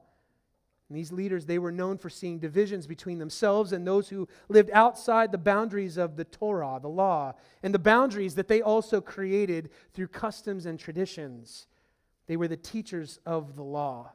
And 0.90 0.98
these 0.98 1.12
leaders, 1.12 1.46
they 1.46 1.58
were 1.58 1.72
known 1.72 1.98
for 1.98 2.10
seeing 2.10 2.38
divisions 2.38 2.86
between 2.86 3.18
themselves 3.18 3.72
and 3.72 3.86
those 3.86 4.10
who 4.10 4.28
lived 4.50 4.70
outside 4.72 5.32
the 5.32 5.38
boundaries 5.38 5.98
of 5.98 6.16
the 6.16 6.26
Torah, 6.26 6.80
the 6.80 6.88
law, 6.88 7.34
and 7.64 7.74
the 7.74 7.80
boundaries 7.80 8.36
that 8.36 8.48
they 8.48 8.62
also 8.62 9.02
created 9.02 9.72
through 9.94 10.08
customs 10.10 10.68
and 10.68 10.80
traditions. 10.80 11.66
They 12.28 12.38
were 12.38 12.48
the 12.48 12.58
teachers 12.58 13.20
of 13.26 13.56
the 13.56 13.64
law. 13.64 14.12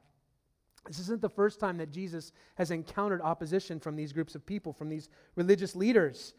This 0.86 1.00
isn't 1.00 1.20
the 1.20 1.28
first 1.28 1.60
time 1.60 1.76
that 1.78 1.90
Jesus 1.90 2.32
has 2.54 2.70
encountered 2.70 3.20
opposition 3.20 3.80
from 3.80 3.96
these 3.96 4.12
groups 4.12 4.34
of 4.34 4.46
people, 4.46 4.72
from 4.72 4.88
these 4.88 5.08
religious 5.34 5.76
leaders. 5.76 6.34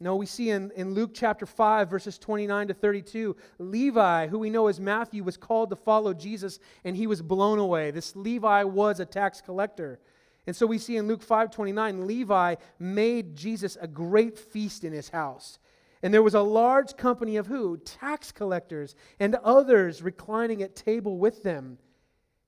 No, 0.00 0.14
we 0.14 0.26
see 0.26 0.50
in, 0.50 0.70
in 0.76 0.94
Luke 0.94 1.10
chapter 1.12 1.44
5, 1.44 1.90
verses 1.90 2.18
29 2.18 2.68
to 2.68 2.74
32, 2.74 3.36
Levi, 3.58 4.28
who 4.28 4.38
we 4.38 4.50
know 4.50 4.68
as 4.68 4.78
Matthew, 4.78 5.24
was 5.24 5.36
called 5.36 5.70
to 5.70 5.76
follow 5.76 6.14
Jesus 6.14 6.60
and 6.84 6.96
he 6.96 7.08
was 7.08 7.20
blown 7.20 7.58
away. 7.58 7.90
This 7.90 8.14
Levi 8.14 8.62
was 8.62 9.00
a 9.00 9.04
tax 9.04 9.40
collector. 9.40 9.98
And 10.46 10.54
so 10.54 10.66
we 10.66 10.78
see 10.78 10.96
in 10.96 11.08
Luke 11.08 11.22
5 11.22 11.50
29, 11.50 12.06
Levi 12.06 12.54
made 12.78 13.34
Jesus 13.34 13.76
a 13.80 13.88
great 13.88 14.38
feast 14.38 14.84
in 14.84 14.92
his 14.92 15.08
house. 15.08 15.58
And 16.02 16.14
there 16.14 16.22
was 16.22 16.34
a 16.34 16.40
large 16.40 16.96
company 16.96 17.36
of 17.36 17.48
who? 17.48 17.76
Tax 17.78 18.30
collectors 18.30 18.94
and 19.18 19.34
others 19.36 20.00
reclining 20.00 20.62
at 20.62 20.76
table 20.76 21.18
with 21.18 21.42
them. 21.42 21.78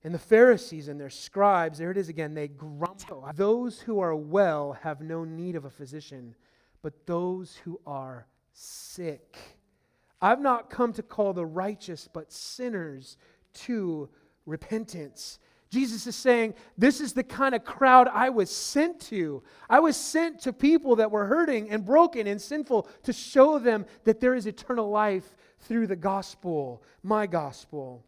And 0.03 0.15
the 0.15 0.19
Pharisees 0.19 0.89
and 0.89 0.99
their 0.99 1.11
scribes, 1.11 1.79
there 1.79 1.91
it 1.91 1.99
is 1.99 2.09
again, 2.09 2.33
they 2.33 2.49
grumble. 2.49 3.29
Those 3.35 3.81
who 3.81 4.01
are 4.01 4.15
well 4.15 4.79
have 4.83 5.03
no 5.03 5.25
need 5.25 5.57
of 5.57 5.65
a 5.65 5.71
physician, 5.71 6.35
but 6.83 7.07
those 7.07 7.57
who 7.65 7.81
are 7.87 8.27
sick. 8.53 9.37
I've 10.21 10.41
not 10.41 10.71
come 10.71 10.93
to 10.95 11.03
call 11.03 11.33
the 11.33 11.47
righteous, 11.47 12.09
but 12.13 12.33
sinners 12.33 13.17
to 13.55 14.09
repentance. 14.47 15.39
Jesus 15.71 16.07
is 16.07 16.17
saying, 16.17 16.55
This 16.77 17.01
is 17.01 17.13
the 17.13 17.23
kind 17.23 17.55
of 17.55 17.65
crowd 17.65 18.09
I 18.09 18.29
was 18.31 18.51
sent 18.51 19.01
to. 19.03 19.43
I 19.69 19.81
was 19.81 19.97
sent 19.97 20.41
to 20.41 20.53
people 20.53 20.97
that 20.97 21.11
were 21.11 21.27
hurting 21.27 21.71
and 21.71 21.85
broken 21.85 22.27
and 22.27 22.41
sinful 22.41 22.89
to 23.05 23.13
show 23.13 23.59
them 23.59 23.87
that 24.05 24.21
there 24.21 24.35
is 24.35 24.47
eternal 24.47 24.91
life 24.91 25.37
through 25.61 25.87
the 25.87 25.97
gospel, 25.97 26.83
my 27.03 27.27
gospel. 27.27 28.05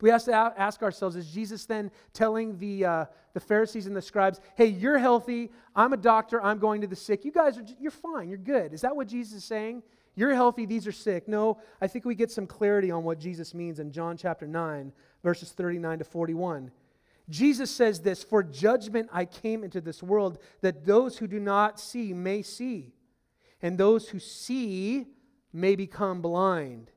We 0.00 0.10
have 0.10 0.24
to 0.24 0.34
ask 0.34 0.82
ourselves 0.82 1.16
is 1.16 1.30
Jesus 1.30 1.66
then 1.66 1.90
telling 2.12 2.58
the, 2.58 2.84
uh, 2.84 3.04
the 3.34 3.40
Pharisees 3.40 3.86
and 3.86 3.94
the 3.94 4.02
scribes, 4.02 4.40
hey, 4.56 4.66
you're 4.66 4.98
healthy. 4.98 5.50
I'm 5.74 5.92
a 5.92 5.96
doctor. 5.96 6.42
I'm 6.42 6.58
going 6.58 6.80
to 6.80 6.86
the 6.86 6.96
sick. 6.96 7.24
You 7.24 7.32
guys 7.32 7.58
are, 7.58 7.64
you're 7.78 7.90
fine. 7.90 8.28
You're 8.28 8.38
good. 8.38 8.72
Is 8.72 8.80
that 8.80 8.94
what 8.94 9.08
Jesus 9.08 9.34
is 9.34 9.44
saying? 9.44 9.82
You're 10.14 10.34
healthy. 10.34 10.66
These 10.66 10.86
are 10.86 10.92
sick. 10.92 11.28
No, 11.28 11.58
I 11.80 11.86
think 11.86 12.04
we 12.04 12.14
get 12.14 12.30
some 12.30 12.46
clarity 12.46 12.90
on 12.90 13.04
what 13.04 13.18
Jesus 13.18 13.54
means 13.54 13.78
in 13.78 13.92
John 13.92 14.16
chapter 14.16 14.46
9, 14.46 14.92
verses 15.22 15.50
39 15.52 15.98
to 16.00 16.04
41. 16.04 16.70
Jesus 17.28 17.70
says 17.70 18.00
this 18.00 18.24
For 18.24 18.42
judgment 18.42 19.08
I 19.12 19.24
came 19.24 19.62
into 19.62 19.80
this 19.80 20.02
world, 20.02 20.38
that 20.62 20.84
those 20.84 21.18
who 21.18 21.26
do 21.26 21.38
not 21.38 21.78
see 21.78 22.12
may 22.12 22.42
see, 22.42 22.92
and 23.62 23.78
those 23.78 24.08
who 24.08 24.18
see 24.18 25.06
may 25.52 25.76
become 25.76 26.20
blind. 26.20 26.90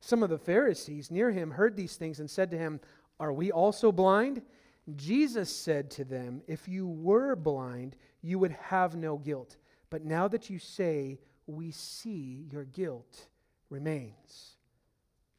Some 0.00 0.22
of 0.22 0.30
the 0.30 0.38
Pharisees 0.38 1.10
near 1.10 1.30
him 1.30 1.52
heard 1.52 1.76
these 1.76 1.96
things 1.96 2.20
and 2.20 2.30
said 2.30 2.50
to 2.50 2.58
him, 2.58 2.80
Are 3.18 3.32
we 3.32 3.50
also 3.50 3.92
blind? 3.92 4.42
Jesus 4.94 5.54
said 5.54 5.90
to 5.92 6.04
them, 6.04 6.42
If 6.46 6.68
you 6.68 6.86
were 6.86 7.34
blind, 7.34 7.96
you 8.22 8.38
would 8.38 8.52
have 8.52 8.94
no 8.94 9.18
guilt. 9.18 9.56
But 9.90 10.04
now 10.04 10.28
that 10.28 10.50
you 10.50 10.58
say, 10.58 11.18
We 11.46 11.70
see, 11.70 12.46
your 12.50 12.64
guilt 12.64 13.28
remains. 13.68 14.55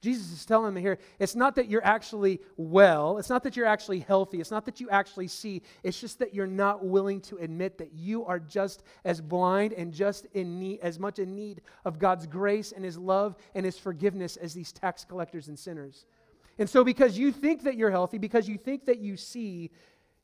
Jesus 0.02 0.32
is 0.32 0.46
telling 0.46 0.74
them 0.74 0.82
here 0.82 1.00
it's 1.20 1.36
not 1.36 1.56
that 1.56 1.68
you're 1.68 1.84
actually 1.84 2.40
well, 2.56 3.18
it's 3.18 3.30
not 3.30 3.44
that 3.44 3.56
you're 3.58 3.66
actually 3.66 4.00
healthy, 4.00 4.40
it's 4.40 4.52
not 4.52 4.66
that 4.66 4.80
you 4.80 4.90
actually 4.90 5.28
see, 5.28 5.64
it's 5.84 6.00
just 6.00 6.20
that 6.20 6.34
you're 6.34 6.46
not 6.46 6.86
willing 6.86 7.20
to 7.22 7.38
admit 7.38 7.78
that 7.80 7.94
you 7.94 8.24
are 8.26 8.40
just 8.40 8.84
as 9.06 9.22
blind 9.22 9.74
and 9.74 9.92
just 9.92 10.26
in 10.34 10.60
need, 10.60 10.80
as 10.82 11.00
much 11.00 11.20
in 11.20 11.36
need 11.36 11.62
of 11.84 11.98
God's 11.98 12.28
grace 12.28 12.72
and 12.72 12.86
His 12.86 12.98
love 12.98 13.36
and 13.56 13.66
His 13.66 13.78
forgiveness 13.78 14.38
as 14.38 14.54
these 14.54 14.72
tax 14.72 15.04
collectors 15.04 15.48
and 15.48 15.58
sinners. 15.58 16.06
And 16.60 16.70
so, 16.70 16.84
because 16.84 17.18
you 17.18 17.32
think 17.32 17.64
that 17.64 17.76
you're 17.76 17.92
healthy, 17.92 18.18
because 18.18 18.48
you 18.48 18.58
think 18.58 18.86
that 18.86 19.00
you 19.00 19.18
see, 19.18 19.72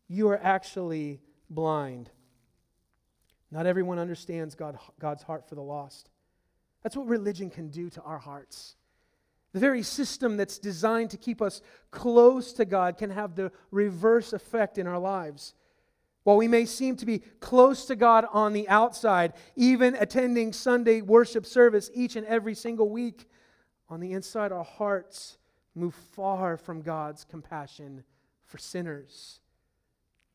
you 0.07 0.29
are 0.29 0.39
actually 0.41 1.19
blind. 1.49 2.09
Not 3.51 3.67
everyone 3.67 3.99
understands 3.99 4.55
God, 4.55 4.77
God's 4.99 5.21
heart 5.21 5.47
for 5.47 5.55
the 5.55 5.61
lost. 5.61 6.09
That's 6.81 6.97
what 6.97 7.07
religion 7.07 7.49
can 7.49 7.69
do 7.69 7.89
to 7.91 8.01
our 8.01 8.17
hearts. 8.17 8.75
The 9.53 9.59
very 9.59 9.83
system 9.83 10.35
that's 10.35 10.57
designed 10.57 11.11
to 11.11 11.17
keep 11.17 11.41
us 11.41 11.61
close 11.91 12.53
to 12.53 12.65
God 12.65 12.97
can 12.97 13.11
have 13.11 13.35
the 13.35 13.51
reverse 13.71 14.33
effect 14.33 14.77
in 14.77 14.87
our 14.87 14.99
lives. 14.99 15.53
While 16.23 16.37
we 16.37 16.47
may 16.47 16.65
seem 16.65 16.95
to 16.97 17.05
be 17.05 17.19
close 17.39 17.85
to 17.85 17.95
God 17.95 18.25
on 18.31 18.53
the 18.53 18.67
outside, 18.67 19.33
even 19.55 19.95
attending 19.95 20.53
Sunday 20.53 21.01
worship 21.01 21.45
service 21.45 21.91
each 21.93 22.15
and 22.15 22.25
every 22.25 22.55
single 22.55 22.89
week, 22.89 23.27
on 23.89 23.99
the 23.99 24.13
inside, 24.13 24.51
our 24.51 24.63
hearts 24.63 25.37
move 25.75 25.93
far 25.93 26.57
from 26.57 26.81
God's 26.81 27.23
compassion 27.23 28.03
for 28.41 28.57
sinners. 28.57 29.39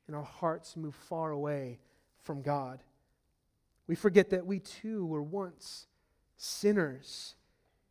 And 0.07 0.15
our 0.15 0.23
hearts 0.23 0.77
move 0.77 0.95
far 0.95 1.31
away 1.31 1.81
from 2.23 2.43
God. 2.43 2.83
We 3.87 3.95
forget 3.95 4.31
that 4.31 4.47
we 4.47 4.61
too 4.61 5.07
were 5.07 5.23
once 5.23 5.87
sinners 6.37 7.35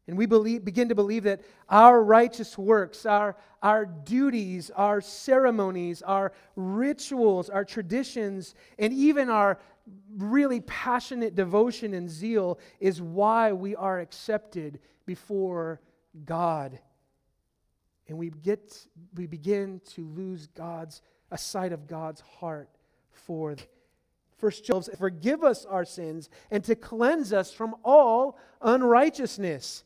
and 0.08 0.18
we 0.18 0.26
believe, 0.26 0.64
begin 0.64 0.90
to 0.90 0.96
believe 0.96 1.24
that 1.24 1.42
our 1.68 2.02
righteous 2.02 2.58
works, 2.58 3.06
our, 3.06 3.36
our 3.62 3.86
duties, 3.86 4.72
our 4.72 5.02
ceremonies, 5.02 6.02
our 6.02 6.32
rituals, 6.56 7.50
our 7.50 7.66
traditions, 7.66 8.56
and 8.80 8.94
even 8.94 9.30
our 9.30 9.60
really 10.18 10.62
passionate 10.62 11.36
devotion 11.36 11.94
and 11.94 12.10
zeal 12.10 12.60
is 12.80 13.02
why 13.02 13.52
we 13.52 13.76
are 13.76 14.00
accepted 14.00 14.80
before 15.06 15.82
God. 16.26 16.80
And 18.08 18.18
we, 18.18 18.30
get, 18.30 18.88
we 19.16 19.28
begin 19.28 19.82
to 19.96 20.08
lose 20.08 20.48
God's, 20.48 21.02
a 21.32 21.38
sight 21.38 21.74
of 21.74 21.88
God's 21.88 22.22
heart 22.22 22.70
for 23.12 23.58
First 24.38 24.66
John, 24.66 24.84
forgive 24.84 25.44
us 25.44 25.66
our 25.66 25.84
sins 25.84 26.30
and 26.52 26.64
to 26.66 26.76
cleanse 26.76 27.34
us 27.34 27.52
from 27.52 27.76
all 27.84 28.38
unrighteousness. 28.62 29.84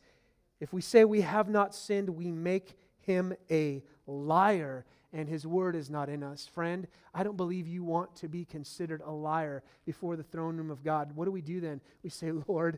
If 0.61 0.71
we 0.71 0.79
say 0.79 1.03
we 1.03 1.21
have 1.21 1.49
not 1.49 1.73
sinned, 1.73 2.07
we 2.11 2.31
make 2.31 2.77
him 2.99 3.33
a 3.49 3.83
liar, 4.05 4.85
and 5.11 5.27
his 5.27 5.45
word 5.45 5.75
is 5.75 5.89
not 5.89 6.07
in 6.07 6.21
us. 6.21 6.45
Friend, 6.45 6.87
I 7.15 7.23
don't 7.23 7.35
believe 7.35 7.67
you 7.67 7.83
want 7.83 8.15
to 8.17 8.29
be 8.29 8.45
considered 8.45 9.01
a 9.03 9.11
liar 9.11 9.63
before 9.85 10.15
the 10.15 10.23
throne 10.23 10.55
room 10.57 10.69
of 10.69 10.83
God. 10.83 11.15
What 11.15 11.25
do 11.25 11.31
we 11.31 11.41
do 11.41 11.59
then? 11.59 11.81
We 12.03 12.11
say, 12.11 12.31
Lord, 12.47 12.77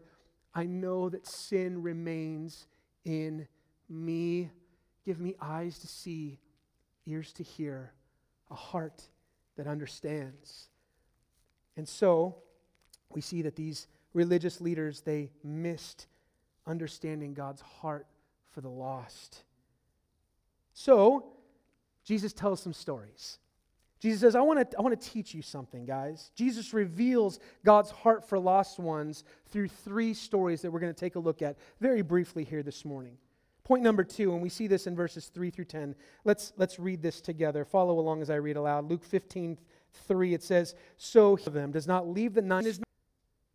I 0.56 0.66
know 0.66 1.10
that 1.10 1.28
sin 1.28 1.84
remains 1.84 2.68
in 3.04 3.48
me. 3.90 4.50
Give 5.06 5.20
me 5.20 5.36
eyes 5.42 5.78
to 5.80 5.88
see, 5.88 6.40
ears 7.06 7.34
to 7.34 7.44
hear, 7.44 7.92
a 8.50 8.56
heart 8.56 9.04
that 9.58 9.68
understands. 9.68 10.70
And 11.76 11.88
so 11.88 12.38
we 13.12 13.20
see 13.20 13.42
that 13.42 13.58
these 13.58 13.88
religious 14.14 14.62
leaders, 14.62 15.02
they 15.02 15.32
missed 15.44 16.08
understanding 16.66 17.34
God's 17.34 17.62
heart 17.62 18.08
for 18.52 18.62
the 18.62 18.70
lost. 18.70 19.44
So, 20.74 21.34
Jesus 22.04 22.34
tells 22.34 22.62
some 22.62 22.74
stories. 22.74 23.40
Jesus 24.00 24.20
says, 24.20 24.36
I 24.36 24.42
want 24.42 24.70
to 24.70 24.78
I 24.78 24.82
want 24.82 25.00
to 25.00 25.10
teach 25.10 25.34
you 25.34 25.42
something, 25.42 25.86
guys. 25.86 26.32
Jesus 26.36 26.74
reveals 26.74 27.40
God's 27.64 27.90
heart 27.90 28.28
for 28.28 28.38
lost 28.38 28.78
ones 28.78 29.24
through 29.50 29.70
three 29.70 30.14
stories 30.14 30.62
that 30.62 30.72
we're 30.72 30.82
going 30.82 30.94
to 30.94 31.00
take 31.00 31.16
a 31.16 31.20
look 31.20 31.42
at 31.42 31.58
very 31.80 32.02
briefly 32.02 32.44
here 32.44 32.64
this 32.64 32.84
morning. 32.84 33.18
Point 33.64 33.82
number 33.82 34.04
two, 34.04 34.34
and 34.34 34.42
we 34.42 34.50
see 34.50 34.68
this 34.68 34.88
in 34.88 34.96
verses 34.96 35.28
3 35.28 35.50
through 35.50 35.66
10. 35.66 35.96
Let's, 36.26 36.52
let's 36.58 36.80
read 36.80 37.02
this 37.02 37.22
together. 37.22 37.64
Follow 37.64 37.98
along 37.98 38.22
as 38.22 38.30
I 38.30 38.36
read 38.36 38.58
aloud. 38.58 38.90
Luke 38.90 39.06
15, 39.06 39.58
3, 40.06 40.34
it 40.34 40.44
says, 40.44 40.76
So 40.98 41.36
he 41.36 41.50
them 41.50 41.72
does 41.72 41.88
not 41.88 42.06
leave 42.06 42.34
the 42.34 42.42
nine 42.42 42.66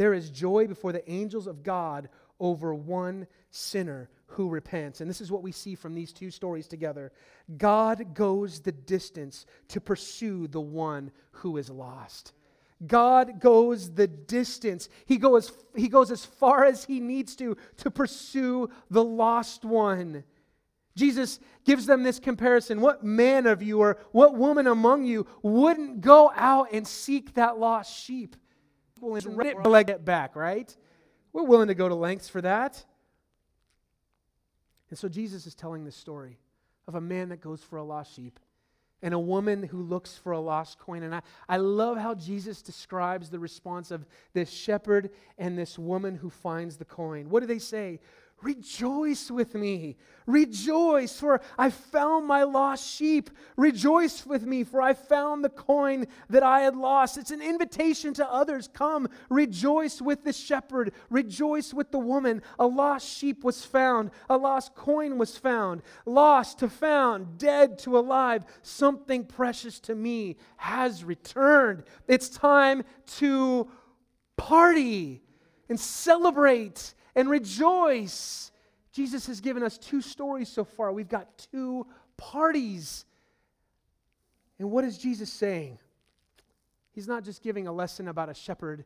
there 0.00 0.14
is 0.14 0.30
joy 0.30 0.66
before 0.66 0.92
the 0.92 1.10
angels 1.12 1.46
of 1.46 1.62
God 1.62 2.08
over 2.38 2.74
one 2.74 3.26
sinner 3.50 4.08
who 4.28 4.48
repents. 4.48 5.02
And 5.02 5.10
this 5.10 5.20
is 5.20 5.30
what 5.30 5.42
we 5.42 5.52
see 5.52 5.74
from 5.74 5.92
these 5.92 6.10
two 6.10 6.30
stories 6.30 6.66
together. 6.66 7.12
God 7.58 8.14
goes 8.14 8.60
the 8.60 8.72
distance 8.72 9.44
to 9.68 9.78
pursue 9.78 10.46
the 10.46 10.60
one 10.60 11.10
who 11.32 11.58
is 11.58 11.68
lost. 11.68 12.32
God 12.86 13.40
goes 13.40 13.92
the 13.92 14.06
distance. 14.06 14.88
He 15.04 15.18
goes, 15.18 15.52
he 15.76 15.88
goes 15.88 16.10
as 16.10 16.24
far 16.24 16.64
as 16.64 16.86
he 16.86 16.98
needs 16.98 17.36
to 17.36 17.58
to 17.76 17.90
pursue 17.90 18.70
the 18.88 19.04
lost 19.04 19.66
one. 19.66 20.24
Jesus 20.96 21.40
gives 21.66 21.84
them 21.84 22.04
this 22.04 22.18
comparison. 22.18 22.80
What 22.80 23.04
man 23.04 23.46
of 23.46 23.62
you 23.62 23.80
or 23.80 23.98
what 24.12 24.34
woman 24.34 24.66
among 24.66 25.04
you 25.04 25.26
wouldn't 25.42 26.00
go 26.00 26.32
out 26.34 26.68
and 26.72 26.88
seek 26.88 27.34
that 27.34 27.58
lost 27.58 27.94
sheep? 27.94 28.34
Run 29.56 29.66
it 29.90 30.04
back, 30.04 30.36
right? 30.36 30.74
We're 31.32 31.44
willing 31.44 31.68
to 31.68 31.74
go 31.74 31.88
to 31.88 31.94
lengths 31.94 32.28
for 32.28 32.40
that. 32.40 32.84
And 34.90 34.98
so 34.98 35.08
Jesus 35.08 35.46
is 35.46 35.54
telling 35.54 35.84
this 35.84 35.96
story 35.96 36.38
of 36.88 36.94
a 36.96 37.00
man 37.00 37.28
that 37.28 37.40
goes 37.40 37.62
for 37.62 37.76
a 37.76 37.84
lost 37.84 38.14
sheep 38.14 38.40
and 39.02 39.14
a 39.14 39.18
woman 39.18 39.62
who 39.62 39.82
looks 39.82 40.16
for 40.16 40.32
a 40.32 40.40
lost 40.40 40.78
coin. 40.78 41.02
And 41.02 41.14
I, 41.14 41.22
I 41.48 41.56
love 41.56 41.96
how 41.96 42.14
Jesus 42.14 42.60
describes 42.60 43.30
the 43.30 43.38
response 43.38 43.90
of 43.90 44.04
this 44.34 44.50
shepherd 44.50 45.10
and 45.38 45.56
this 45.56 45.78
woman 45.78 46.16
who 46.16 46.28
finds 46.28 46.76
the 46.76 46.84
coin. 46.84 47.30
What 47.30 47.40
do 47.40 47.46
they 47.46 47.58
say? 47.58 48.00
Rejoice 48.42 49.30
with 49.30 49.54
me. 49.54 49.96
Rejoice, 50.26 51.18
for 51.18 51.40
I 51.58 51.70
found 51.70 52.26
my 52.26 52.44
lost 52.44 52.88
sheep. 52.88 53.28
Rejoice 53.56 54.24
with 54.24 54.46
me, 54.46 54.64
for 54.64 54.80
I 54.80 54.94
found 54.94 55.44
the 55.44 55.50
coin 55.50 56.06
that 56.30 56.42
I 56.42 56.60
had 56.60 56.76
lost. 56.76 57.18
It's 57.18 57.30
an 57.30 57.42
invitation 57.42 58.14
to 58.14 58.30
others. 58.30 58.68
Come, 58.68 59.08
rejoice 59.28 60.00
with 60.00 60.24
the 60.24 60.32
shepherd. 60.32 60.92
Rejoice 61.10 61.74
with 61.74 61.90
the 61.90 61.98
woman. 61.98 62.42
A 62.58 62.66
lost 62.66 63.08
sheep 63.08 63.44
was 63.44 63.64
found. 63.64 64.10
A 64.30 64.36
lost 64.36 64.74
coin 64.74 65.18
was 65.18 65.36
found. 65.36 65.82
Lost 66.06 66.60
to 66.60 66.68
found, 66.68 67.36
dead 67.36 67.78
to 67.80 67.98
alive. 67.98 68.44
Something 68.62 69.24
precious 69.24 69.80
to 69.80 69.94
me 69.94 70.36
has 70.56 71.04
returned. 71.04 71.82
It's 72.08 72.28
time 72.30 72.84
to 73.18 73.68
party 74.36 75.22
and 75.68 75.78
celebrate 75.78 76.94
and 77.14 77.28
rejoice. 77.28 78.50
Jesus 78.92 79.26
has 79.26 79.40
given 79.40 79.62
us 79.62 79.78
two 79.78 80.00
stories 80.00 80.48
so 80.48 80.64
far. 80.64 80.92
We've 80.92 81.08
got 81.08 81.46
two 81.52 81.86
parties. 82.16 83.04
And 84.58 84.70
what 84.70 84.84
is 84.84 84.98
Jesus 84.98 85.32
saying? 85.32 85.78
He's 86.92 87.08
not 87.08 87.24
just 87.24 87.42
giving 87.42 87.66
a 87.66 87.72
lesson 87.72 88.08
about 88.08 88.28
a 88.28 88.34
shepherd. 88.34 88.84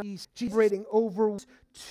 He's 0.00 0.28
celebrating 0.34 0.84
over 0.90 1.36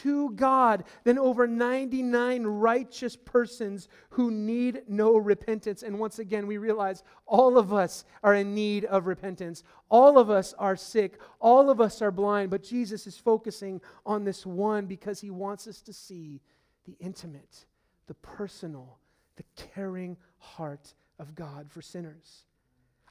to 0.02 0.32
God 0.32 0.84
than 1.04 1.18
over 1.18 1.48
99 1.48 2.44
righteous 2.44 3.16
persons 3.16 3.88
who 4.12 4.32
need 4.32 4.84
no 4.88 5.18
repentance. 5.18 5.84
And 5.84 6.00
once 6.00 6.20
again, 6.20 6.48
we 6.48 6.58
realize 6.58 7.04
all 7.26 7.58
of 7.58 7.74
us 7.74 8.06
are 8.24 8.36
in 8.36 8.54
need 8.54 8.86
of 8.86 9.08
repentance. 9.08 9.64
All 9.90 10.18
of 10.18 10.30
us 10.30 10.54
are 10.58 10.76
sick. 10.76 11.20
All 11.40 11.70
of 11.70 11.82
us 11.82 12.02
are 12.02 12.12
blind. 12.12 12.52
But 12.52 12.64
Jesus 12.64 13.08
is 13.08 13.18
focusing 13.18 13.82
on 14.06 14.24
this 14.24 14.46
one 14.46 14.86
because 14.86 15.20
he 15.20 15.30
wants 15.30 15.68
us 15.68 15.82
to 15.82 15.94
see 15.94 16.42
the 16.86 16.96
intimate, 17.00 17.66
the 18.08 18.16
personal, 18.16 18.98
the 19.36 19.44
caring 19.56 20.18
heart 20.38 20.94
of 21.20 21.36
God 21.36 21.70
for 21.70 21.82
sinners. 21.82 22.46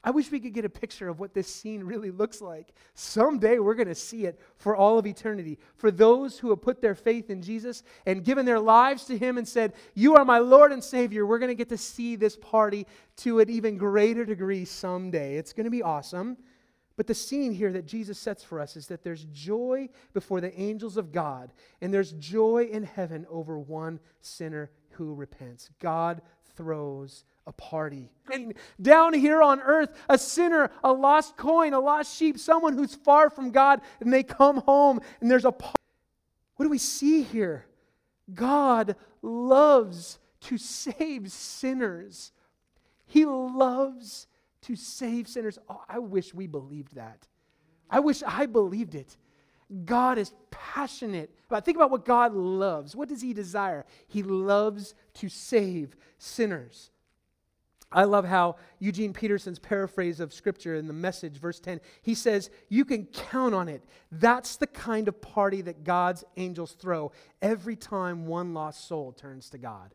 I 0.02 0.10
wish 0.10 0.30
we 0.30 0.40
could 0.40 0.54
get 0.54 0.64
a 0.64 0.70
picture 0.70 1.08
of 1.08 1.20
what 1.20 1.34
this 1.34 1.46
scene 1.46 1.84
really 1.84 2.10
looks 2.10 2.40
like. 2.40 2.72
Someday 2.94 3.58
we're 3.58 3.74
going 3.74 3.88
to 3.88 3.94
see 3.94 4.24
it 4.24 4.40
for 4.56 4.74
all 4.74 4.98
of 4.98 5.06
eternity. 5.06 5.58
For 5.76 5.90
those 5.90 6.38
who 6.38 6.48
have 6.50 6.62
put 6.62 6.80
their 6.80 6.94
faith 6.94 7.28
in 7.28 7.42
Jesus 7.42 7.82
and 8.06 8.24
given 8.24 8.46
their 8.46 8.60
lives 8.60 9.04
to 9.06 9.18
Him 9.18 9.36
and 9.36 9.46
said, 9.46 9.74
You 9.94 10.16
are 10.16 10.24
my 10.24 10.38
Lord 10.38 10.72
and 10.72 10.82
Savior, 10.82 11.26
we're 11.26 11.38
going 11.38 11.50
to 11.50 11.54
get 11.54 11.68
to 11.68 11.76
see 11.76 12.16
this 12.16 12.36
party 12.36 12.86
to 13.18 13.40
an 13.40 13.50
even 13.50 13.76
greater 13.76 14.24
degree 14.24 14.64
someday. 14.64 15.36
It's 15.36 15.52
going 15.52 15.64
to 15.64 15.70
be 15.70 15.82
awesome. 15.82 16.38
But 16.96 17.06
the 17.06 17.14
scene 17.14 17.52
here 17.52 17.72
that 17.72 17.86
Jesus 17.86 18.18
sets 18.18 18.42
for 18.42 18.60
us 18.60 18.76
is 18.76 18.86
that 18.88 19.02
there's 19.02 19.24
joy 19.32 19.88
before 20.12 20.40
the 20.40 20.58
angels 20.58 20.96
of 20.96 21.12
God, 21.12 21.52
and 21.80 21.92
there's 21.92 22.12
joy 22.12 22.68
in 22.70 22.82
heaven 22.82 23.26
over 23.30 23.58
one 23.58 24.00
sinner 24.20 24.70
who 24.90 25.14
repents. 25.14 25.70
God 25.78 26.20
throws 26.60 27.24
a 27.46 27.52
party. 27.52 28.10
Down 28.80 29.14
here 29.14 29.40
on 29.40 29.60
earth, 29.60 29.96
a 30.10 30.18
sinner, 30.18 30.70
a 30.84 30.92
lost 30.92 31.38
coin, 31.38 31.72
a 31.72 31.80
lost 31.80 32.14
sheep, 32.14 32.38
someone 32.38 32.74
who's 32.74 32.94
far 32.94 33.30
from 33.30 33.50
God, 33.50 33.80
and 34.00 34.12
they 34.12 34.22
come 34.22 34.58
home 34.58 35.00
and 35.20 35.30
there's 35.30 35.46
a 35.46 35.52
party. 35.52 35.74
What 36.56 36.64
do 36.64 36.70
we 36.70 36.76
see 36.76 37.22
here? 37.22 37.64
God 38.34 38.94
loves 39.22 40.18
to 40.42 40.58
save 40.58 41.32
sinners. 41.32 42.32
He 43.06 43.24
loves 43.24 44.26
to 44.62 44.76
save 44.76 45.26
sinners. 45.26 45.58
Oh, 45.66 45.82
I 45.88 45.98
wish 45.98 46.34
we 46.34 46.46
believed 46.46 46.94
that. 46.96 47.26
I 47.88 48.00
wish 48.00 48.22
I 48.22 48.44
believed 48.44 48.94
it. 48.94 49.16
God 49.84 50.18
is 50.18 50.32
passionate 50.50 51.30
about 51.48 51.64
think 51.64 51.76
about 51.76 51.90
what 51.90 52.04
God 52.04 52.34
loves. 52.34 52.94
What 52.94 53.08
does 53.08 53.22
he 53.22 53.32
desire? 53.32 53.84
He 54.06 54.22
loves 54.22 54.94
to 55.14 55.28
save 55.28 55.96
sinners. 56.18 56.90
I 57.92 58.04
love 58.04 58.24
how 58.24 58.56
Eugene 58.78 59.12
Peterson's 59.12 59.58
paraphrase 59.58 60.20
of 60.20 60.32
scripture 60.32 60.76
in 60.76 60.86
the 60.86 60.92
message, 60.92 61.38
verse 61.38 61.58
10, 61.58 61.80
he 62.02 62.14
says, 62.14 62.48
You 62.68 62.84
can 62.84 63.06
count 63.06 63.52
on 63.52 63.68
it. 63.68 63.82
That's 64.12 64.56
the 64.56 64.68
kind 64.68 65.08
of 65.08 65.20
party 65.20 65.60
that 65.62 65.82
God's 65.82 66.22
angels 66.36 66.72
throw 66.72 67.10
every 67.42 67.74
time 67.74 68.26
one 68.26 68.54
lost 68.54 68.86
soul 68.86 69.12
turns 69.12 69.50
to 69.50 69.58
God. 69.58 69.92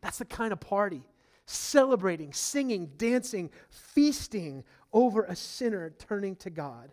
That's 0.00 0.18
the 0.18 0.24
kind 0.24 0.52
of 0.52 0.58
party. 0.58 1.02
Celebrating, 1.46 2.32
singing, 2.32 2.90
dancing, 2.96 3.50
feasting 3.70 4.64
over 4.92 5.22
a 5.22 5.36
sinner 5.36 5.90
turning 5.90 6.34
to 6.36 6.50
God 6.50 6.90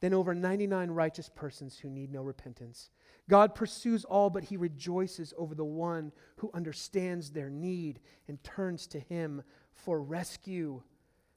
than 0.00 0.14
over 0.14 0.34
99 0.34 0.90
righteous 0.90 1.28
persons 1.28 1.78
who 1.78 1.88
need 1.88 2.12
no 2.12 2.22
repentance. 2.22 2.90
God 3.28 3.54
pursues 3.54 4.04
all, 4.04 4.30
but 4.30 4.44
he 4.44 4.56
rejoices 4.56 5.34
over 5.36 5.54
the 5.54 5.64
one 5.64 6.12
who 6.36 6.50
understands 6.54 7.30
their 7.30 7.50
need 7.50 8.00
and 8.28 8.42
turns 8.44 8.86
to 8.88 9.00
him 9.00 9.42
for 9.72 10.00
rescue. 10.00 10.82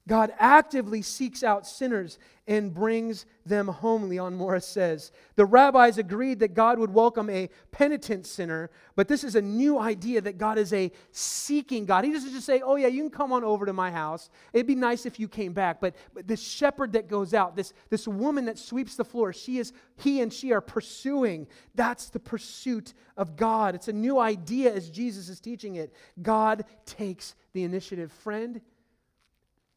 God 0.10 0.34
actively 0.40 1.04
seeks 1.04 1.44
out 1.44 1.68
sinners 1.68 2.18
and 2.48 2.74
brings 2.74 3.28
them 3.46 3.68
home, 3.68 4.10
Leon 4.10 4.34
Morris 4.34 4.66
says. 4.66 5.12
The 5.36 5.46
rabbis 5.46 6.00
agreed 6.00 6.40
that 6.40 6.56
God 6.56 6.80
would 6.80 6.92
welcome 6.92 7.30
a 7.30 7.48
penitent 7.70 8.26
sinner, 8.26 8.72
but 8.96 9.08
this 9.08 9.24
is 9.24 9.36
a 9.36 9.42
new 9.42 9.78
idea 9.78 10.20
that 10.22 10.40
God 10.40 10.58
is 10.58 10.74
a 10.74 10.92
seeking 11.12 11.86
God. 11.86 12.06
He 12.06 12.12
doesn't 12.12 12.32
just 12.32 12.48
say, 12.48 12.60
Oh, 12.62 12.76
yeah, 12.76 12.88
you 12.88 13.04
can 13.04 13.12
come 13.12 13.32
on 13.32 13.44
over 13.44 13.68
to 13.68 13.72
my 13.72 13.92
house. 13.92 14.32
It'd 14.52 14.66
be 14.66 14.74
nice 14.74 15.06
if 15.06 15.20
you 15.20 15.28
came 15.28 15.54
back. 15.54 15.80
But, 15.80 15.96
but 16.16 16.28
this 16.28 16.42
shepherd 16.42 16.94
that 16.94 17.08
goes 17.08 17.36
out, 17.36 17.56
this, 17.56 17.72
this 17.92 18.08
woman 18.08 18.46
that 18.46 18.58
sweeps 18.58 18.96
the 18.96 19.06
floor, 19.06 19.32
she 19.32 19.60
is, 19.60 19.74
he 19.98 20.22
and 20.22 20.34
she 20.34 20.52
are 20.54 20.62
pursuing. 20.62 21.46
That's 21.76 22.10
the 22.10 22.20
pursuit 22.20 22.96
of 23.16 23.36
God. 23.36 23.76
It's 23.76 23.90
a 23.90 23.94
new 23.94 24.18
idea 24.18 24.74
as 24.74 24.90
Jesus 24.90 25.30
is 25.30 25.40
teaching 25.40 25.76
it. 25.76 25.94
God 26.20 26.66
takes 26.88 27.36
the 27.54 27.64
initiative. 27.64 28.12
Friend, 28.12 28.60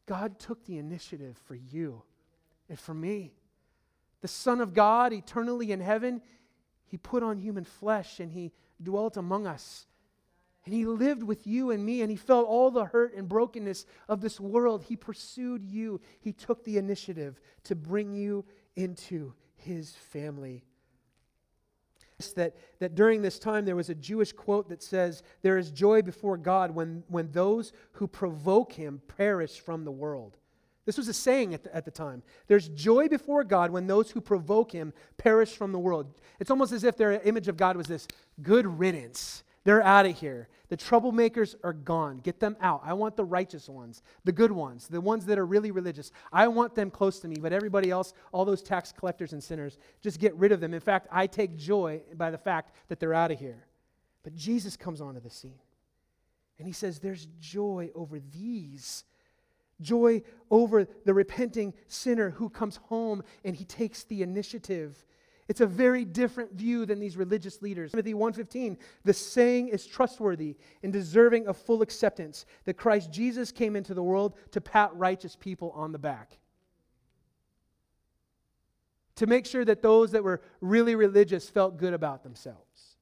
God 0.05 0.39
took 0.39 0.65
the 0.65 0.77
initiative 0.77 1.37
for 1.45 1.55
you 1.55 2.03
and 2.69 2.79
for 2.79 2.93
me. 2.93 3.33
The 4.21 4.27
Son 4.27 4.61
of 4.61 4.73
God, 4.73 5.13
eternally 5.13 5.71
in 5.71 5.79
heaven, 5.79 6.21
He 6.85 6.97
put 6.97 7.23
on 7.23 7.37
human 7.37 7.63
flesh 7.63 8.19
and 8.19 8.31
He 8.31 8.51
dwelt 8.81 9.17
among 9.17 9.47
us. 9.47 9.85
And 10.65 10.73
He 10.73 10.85
lived 10.85 11.23
with 11.23 11.45
you 11.45 11.71
and 11.71 11.85
me, 11.85 12.01
and 12.01 12.09
He 12.09 12.15
felt 12.15 12.47
all 12.47 12.71
the 12.71 12.85
hurt 12.85 13.13
and 13.15 13.27
brokenness 13.27 13.85
of 14.07 14.21
this 14.21 14.39
world. 14.39 14.83
He 14.83 14.95
pursued 14.95 15.65
you, 15.65 15.99
He 16.21 16.31
took 16.31 16.63
the 16.63 16.77
initiative 16.77 17.39
to 17.65 17.75
bring 17.75 18.13
you 18.13 18.45
into 18.75 19.33
His 19.55 19.91
family 19.91 20.63
that, 22.35 22.55
that 22.79 22.95
during 22.95 23.21
this 23.21 23.39
time 23.39 23.65
there 23.65 23.75
was 23.75 23.89
a 23.89 23.95
Jewish 23.95 24.31
quote 24.31 24.69
that 24.69 24.83
says, 24.83 25.23
There 25.41 25.57
is 25.57 25.71
joy 25.71 26.01
before 26.01 26.37
God 26.37 26.71
when, 26.71 27.03
when 27.07 27.31
those 27.31 27.73
who 27.93 28.07
provoke 28.07 28.73
him 28.73 29.01
perish 29.07 29.59
from 29.59 29.85
the 29.85 29.91
world. 29.91 30.37
This 30.85 30.97
was 30.97 31.07
a 31.07 31.13
saying 31.13 31.53
at 31.53 31.63
the, 31.63 31.75
at 31.75 31.85
the 31.85 31.91
time. 31.91 32.23
There's 32.47 32.67
joy 32.69 33.07
before 33.07 33.43
God 33.43 33.71
when 33.71 33.87
those 33.87 34.11
who 34.11 34.19
provoke 34.19 34.71
him 34.71 34.93
perish 35.17 35.51
from 35.51 35.71
the 35.71 35.79
world. 35.79 36.13
It's 36.39 36.51
almost 36.51 36.73
as 36.73 36.83
if 36.83 36.97
their 36.97 37.13
image 37.21 37.47
of 37.47 37.55
God 37.55 37.77
was 37.77 37.87
this 37.87 38.07
good 38.41 38.65
riddance. 38.65 39.43
They're 39.63 39.83
out 39.83 40.05
of 40.05 40.17
here. 40.17 40.49
The 40.69 40.77
troublemakers 40.77 41.55
are 41.63 41.73
gone. 41.73 42.19
Get 42.19 42.39
them 42.39 42.57
out. 42.59 42.81
I 42.83 42.93
want 42.93 43.15
the 43.15 43.23
righteous 43.23 43.69
ones, 43.69 44.01
the 44.23 44.31
good 44.31 44.51
ones, 44.51 44.87
the 44.87 44.99
ones 44.99 45.25
that 45.27 45.39
are 45.39 45.45
really 45.45 45.71
religious. 45.71 46.11
I 46.31 46.47
want 46.47 46.75
them 46.75 46.91
close 46.91 47.19
to 47.19 47.27
me, 47.27 47.37
but 47.39 47.53
everybody 47.53 47.89
else, 47.89 48.13
all 48.31 48.43
those 48.43 48.61
tax 48.61 48.91
collectors 48.91 49.33
and 49.33 49.43
sinners, 49.43 49.77
just 50.01 50.19
get 50.19 50.35
rid 50.35 50.51
of 50.51 50.59
them. 50.59 50.73
In 50.73 50.79
fact, 50.79 51.07
I 51.11 51.27
take 51.27 51.55
joy 51.57 52.01
by 52.15 52.31
the 52.31 52.37
fact 52.37 52.75
that 52.89 52.99
they're 52.99 53.13
out 53.13 53.31
of 53.31 53.39
here. 53.39 53.65
But 54.23 54.35
Jesus 54.35 54.75
comes 54.75 54.99
onto 54.99 55.19
the 55.19 55.29
scene. 55.29 55.59
And 56.57 56.67
he 56.67 56.73
says, 56.73 56.99
There's 56.99 57.27
joy 57.39 57.89
over 57.95 58.19
these. 58.19 59.03
Joy 59.81 60.21
over 60.49 60.87
the 61.05 61.13
repenting 61.13 61.73
sinner 61.87 62.29
who 62.29 62.49
comes 62.49 62.77
home 62.77 63.23
and 63.43 63.55
he 63.55 63.65
takes 63.65 64.03
the 64.03 64.21
initiative. 64.21 65.03
It's 65.47 65.61
a 65.61 65.67
very 65.67 66.05
different 66.05 66.53
view 66.53 66.85
than 66.85 66.99
these 66.99 67.17
religious 67.17 67.61
leaders. 67.61 67.91
Timothy 67.91 68.13
1:15, 68.13 68.77
the 69.03 69.13
saying 69.13 69.67
is 69.67 69.85
trustworthy 69.85 70.55
and 70.81 70.93
deserving 70.93 71.47
of 71.47 71.57
full 71.57 71.81
acceptance 71.81 72.45
that 72.65 72.77
Christ 72.77 73.11
Jesus 73.11 73.51
came 73.51 73.75
into 73.75 73.93
the 73.93 74.03
world 74.03 74.35
to 74.51 74.61
pat 74.61 74.95
righteous 74.95 75.35
people 75.35 75.71
on 75.71 75.91
the 75.91 75.99
back. 75.99 76.39
To 79.15 79.27
make 79.27 79.45
sure 79.45 79.65
that 79.65 79.81
those 79.81 80.11
that 80.11 80.23
were 80.23 80.41
really 80.61 80.95
religious 80.95 81.49
felt 81.49 81.77
good 81.77 81.93
about 81.93 82.23
themselves. 82.23 82.97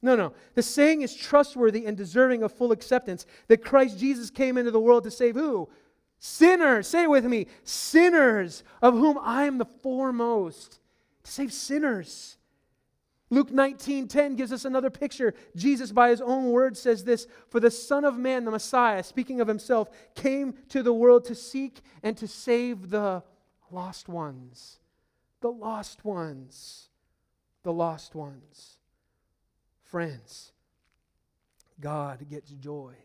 No, 0.00 0.14
no. 0.14 0.32
The 0.54 0.62
saying 0.62 1.02
is 1.02 1.14
trustworthy 1.14 1.84
and 1.86 1.96
deserving 1.96 2.42
of 2.42 2.52
full 2.52 2.72
acceptance 2.72 3.26
that 3.48 3.64
Christ 3.64 3.98
Jesus 3.98 4.30
came 4.30 4.56
into 4.56 4.70
the 4.70 4.80
world 4.80 5.04
to 5.04 5.10
save 5.10 5.34
who? 5.34 5.68
Sinners. 6.18 6.88
Say 6.88 7.04
it 7.04 7.10
with 7.10 7.24
me. 7.24 7.46
Sinners, 7.62 8.64
of 8.80 8.94
whom 8.94 9.18
I 9.20 9.44
am 9.44 9.58
the 9.58 9.64
foremost. 9.64 10.80
To 11.24 11.30
save 11.30 11.52
sinners. 11.52 12.36
Luke 13.30 13.50
19:10 13.50 14.36
gives 14.36 14.52
us 14.52 14.64
another 14.64 14.88
picture. 14.88 15.34
Jesus 15.54 15.92
by 15.92 16.08
his 16.08 16.22
own 16.22 16.50
words 16.50 16.80
says 16.80 17.04
this, 17.04 17.26
"For 17.48 17.60
the 17.60 17.70
Son 17.70 18.04
of 18.04 18.16
man, 18.16 18.44
the 18.44 18.50
Messiah, 18.50 19.02
speaking 19.02 19.40
of 19.40 19.48
himself, 19.48 19.90
came 20.14 20.54
to 20.68 20.82
the 20.82 20.94
world 20.94 21.26
to 21.26 21.34
seek 21.34 21.82
and 22.02 22.16
to 22.16 22.26
save 22.26 22.88
the 22.88 23.22
lost 23.70 24.08
ones." 24.08 24.80
The 25.40 25.52
lost 25.52 26.04
ones. 26.04 26.88
The 27.62 27.72
lost 27.72 28.14
ones. 28.14 28.78
Friends, 29.82 30.52
God 31.80 32.28
gets 32.28 32.50
joy 32.52 32.96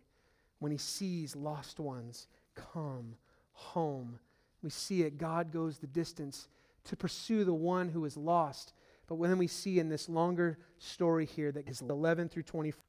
when 0.59 0.71
he 0.71 0.77
sees 0.77 1.35
lost 1.35 1.79
ones 1.79 2.27
come 2.55 3.17
home. 3.51 4.19
We 4.61 4.69
see 4.69 5.03
it. 5.03 5.17
God 5.17 5.51
goes 5.51 5.79
the 5.79 5.87
distance 5.87 6.47
to 6.85 6.95
pursue 6.95 7.43
the 7.43 7.53
one 7.53 7.89
who 7.89 8.05
is 8.05 8.17
lost. 8.17 8.73
But 9.07 9.15
when 9.15 9.37
we 9.37 9.47
see 9.47 9.79
in 9.79 9.89
this 9.89 10.09
longer 10.09 10.57
story 10.77 11.25
here 11.25 11.51
that 11.51 11.67
is 11.67 11.81
11 11.81 12.29
through 12.29 12.43
24, 12.43 12.81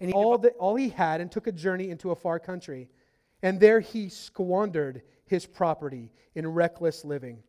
and 0.00 0.10
he, 0.10 0.14
all, 0.14 0.36
the, 0.38 0.50
all 0.50 0.76
he 0.76 0.90
had 0.90 1.20
and 1.20 1.30
took 1.30 1.46
a 1.46 1.52
journey 1.52 1.90
into 1.90 2.10
a 2.10 2.14
far 2.14 2.38
country. 2.38 2.88
And 3.42 3.60
there 3.60 3.80
he 3.80 4.08
squandered 4.08 5.02
his 5.26 5.46
property 5.46 6.12
in 6.34 6.46
reckless 6.46 7.04
living. 7.04 7.42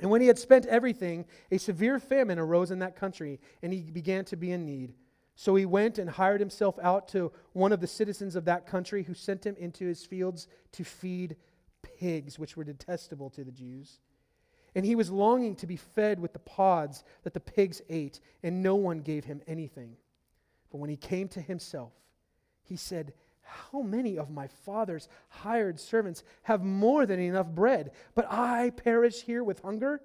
And 0.00 0.10
when 0.10 0.20
he 0.20 0.26
had 0.26 0.38
spent 0.38 0.66
everything, 0.66 1.24
a 1.50 1.58
severe 1.58 1.98
famine 2.00 2.38
arose 2.38 2.70
in 2.70 2.80
that 2.80 2.96
country, 2.96 3.40
and 3.62 3.72
he 3.72 3.82
began 3.82 4.24
to 4.26 4.36
be 4.36 4.50
in 4.50 4.66
need. 4.66 4.94
So 5.36 5.54
he 5.54 5.66
went 5.66 5.98
and 5.98 6.10
hired 6.10 6.40
himself 6.40 6.78
out 6.82 7.08
to 7.08 7.32
one 7.52 7.72
of 7.72 7.80
the 7.80 7.86
citizens 7.86 8.34
of 8.34 8.44
that 8.46 8.66
country, 8.66 9.04
who 9.04 9.14
sent 9.14 9.46
him 9.46 9.56
into 9.58 9.86
his 9.86 10.04
fields 10.04 10.48
to 10.72 10.84
feed 10.84 11.36
pigs, 11.82 12.38
which 12.38 12.56
were 12.56 12.64
detestable 12.64 13.30
to 13.30 13.44
the 13.44 13.52
Jews. 13.52 14.00
And 14.74 14.84
he 14.84 14.96
was 14.96 15.10
longing 15.10 15.54
to 15.56 15.66
be 15.66 15.76
fed 15.76 16.18
with 16.18 16.32
the 16.32 16.40
pods 16.40 17.04
that 17.22 17.32
the 17.32 17.40
pigs 17.40 17.80
ate, 17.88 18.20
and 18.42 18.62
no 18.62 18.74
one 18.74 19.00
gave 19.00 19.24
him 19.24 19.40
anything. 19.46 19.96
But 20.70 20.78
when 20.78 20.90
he 20.90 20.96
came 20.96 21.28
to 21.28 21.40
himself, 21.40 21.92
he 22.62 22.76
said, 22.76 23.12
How 23.42 23.82
many 23.82 24.18
of 24.18 24.30
my 24.30 24.48
father's 24.48 25.08
hired 25.28 25.78
servants 25.78 26.24
have 26.42 26.64
more 26.64 27.06
than 27.06 27.20
enough 27.20 27.46
bread, 27.46 27.92
but 28.14 28.26
I 28.30 28.70
perish 28.70 29.22
here 29.22 29.44
with 29.44 29.60
hunger? 29.60 30.00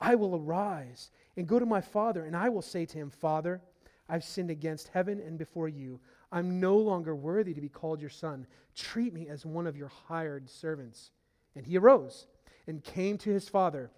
I 0.00 0.14
will 0.14 0.36
arise 0.36 1.10
and 1.36 1.48
go 1.48 1.58
to 1.58 1.66
my 1.66 1.80
father, 1.80 2.24
and 2.24 2.36
I 2.36 2.48
will 2.50 2.62
say 2.62 2.84
to 2.86 2.98
him, 2.98 3.10
Father, 3.10 3.60
I've 4.08 4.24
sinned 4.24 4.50
against 4.50 4.88
heaven 4.88 5.20
and 5.20 5.38
before 5.38 5.68
you. 5.68 6.00
I'm 6.30 6.60
no 6.60 6.76
longer 6.76 7.14
worthy 7.14 7.54
to 7.54 7.60
be 7.60 7.68
called 7.68 8.00
your 8.00 8.10
son. 8.10 8.46
Treat 8.74 9.14
me 9.14 9.28
as 9.28 9.46
one 9.46 9.66
of 9.66 9.76
your 9.76 9.88
hired 9.88 10.48
servants. 10.48 11.10
And 11.56 11.64
he 11.64 11.78
arose 11.78 12.26
and 12.66 12.82
came 12.82 13.18
to 13.18 13.30
his 13.30 13.48
father. 13.48 13.90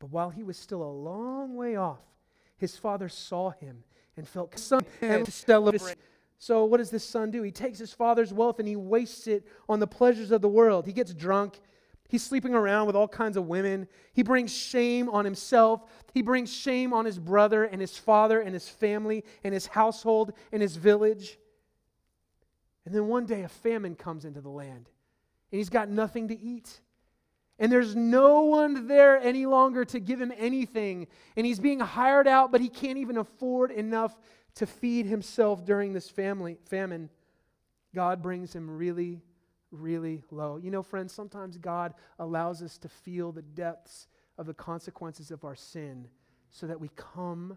But 0.00 0.10
while 0.10 0.30
he 0.30 0.42
was 0.42 0.56
still 0.56 0.82
a 0.82 0.90
long 0.90 1.54
way 1.54 1.76
off, 1.76 2.02
his 2.56 2.76
father 2.76 3.08
saw 3.08 3.50
him 3.50 3.84
and 4.16 4.26
felt 4.26 4.58
son 4.58 4.84
and 5.00 5.32
celebrate. 5.32 5.96
So 6.38 6.64
what 6.64 6.78
does 6.78 6.90
this 6.90 7.04
son 7.04 7.30
do? 7.30 7.42
He 7.42 7.52
takes 7.52 7.78
his 7.78 7.92
father's 7.92 8.32
wealth 8.32 8.58
and 8.58 8.66
he 8.66 8.76
wastes 8.76 9.28
it 9.28 9.46
on 9.68 9.78
the 9.78 9.86
pleasures 9.86 10.32
of 10.32 10.40
the 10.42 10.48
world. 10.48 10.86
He 10.86 10.92
gets 10.92 11.14
drunk 11.14 11.60
He's 12.10 12.24
sleeping 12.24 12.54
around 12.54 12.88
with 12.88 12.96
all 12.96 13.06
kinds 13.06 13.36
of 13.36 13.46
women. 13.46 13.86
He 14.12 14.24
brings 14.24 14.52
shame 14.52 15.08
on 15.08 15.24
himself. 15.24 15.84
He 16.12 16.22
brings 16.22 16.52
shame 16.52 16.92
on 16.92 17.04
his 17.04 17.20
brother 17.20 17.62
and 17.62 17.80
his 17.80 17.96
father 17.96 18.40
and 18.40 18.52
his 18.52 18.68
family 18.68 19.24
and 19.44 19.54
his 19.54 19.68
household 19.68 20.32
and 20.50 20.60
his 20.60 20.74
village. 20.74 21.38
And 22.84 22.92
then 22.92 23.06
one 23.06 23.26
day 23.26 23.42
a 23.42 23.48
famine 23.48 23.94
comes 23.94 24.24
into 24.24 24.40
the 24.40 24.48
land 24.48 24.90
and 25.52 25.58
he's 25.58 25.68
got 25.68 25.88
nothing 25.88 26.26
to 26.28 26.38
eat. 26.38 26.80
And 27.60 27.70
there's 27.70 27.94
no 27.94 28.40
one 28.40 28.88
there 28.88 29.18
any 29.18 29.46
longer 29.46 29.84
to 29.84 30.00
give 30.00 30.20
him 30.20 30.32
anything. 30.36 31.06
And 31.36 31.46
he's 31.46 31.60
being 31.60 31.78
hired 31.78 32.26
out, 32.26 32.50
but 32.50 32.60
he 32.60 32.68
can't 32.68 32.98
even 32.98 33.18
afford 33.18 33.70
enough 33.70 34.16
to 34.56 34.66
feed 34.66 35.06
himself 35.06 35.64
during 35.64 35.92
this 35.92 36.10
family, 36.10 36.58
famine. 36.64 37.10
God 37.94 38.22
brings 38.22 38.52
him 38.52 38.68
really 38.68 39.20
really 39.70 40.22
low. 40.30 40.56
You 40.56 40.70
know, 40.70 40.82
friends, 40.82 41.12
sometimes 41.12 41.56
God 41.58 41.94
allows 42.18 42.62
us 42.62 42.78
to 42.78 42.88
feel 42.88 43.32
the 43.32 43.42
depths 43.42 44.08
of 44.38 44.46
the 44.46 44.54
consequences 44.54 45.30
of 45.30 45.44
our 45.44 45.54
sin 45.54 46.08
so 46.50 46.66
that 46.66 46.80
we 46.80 46.90
come 46.96 47.56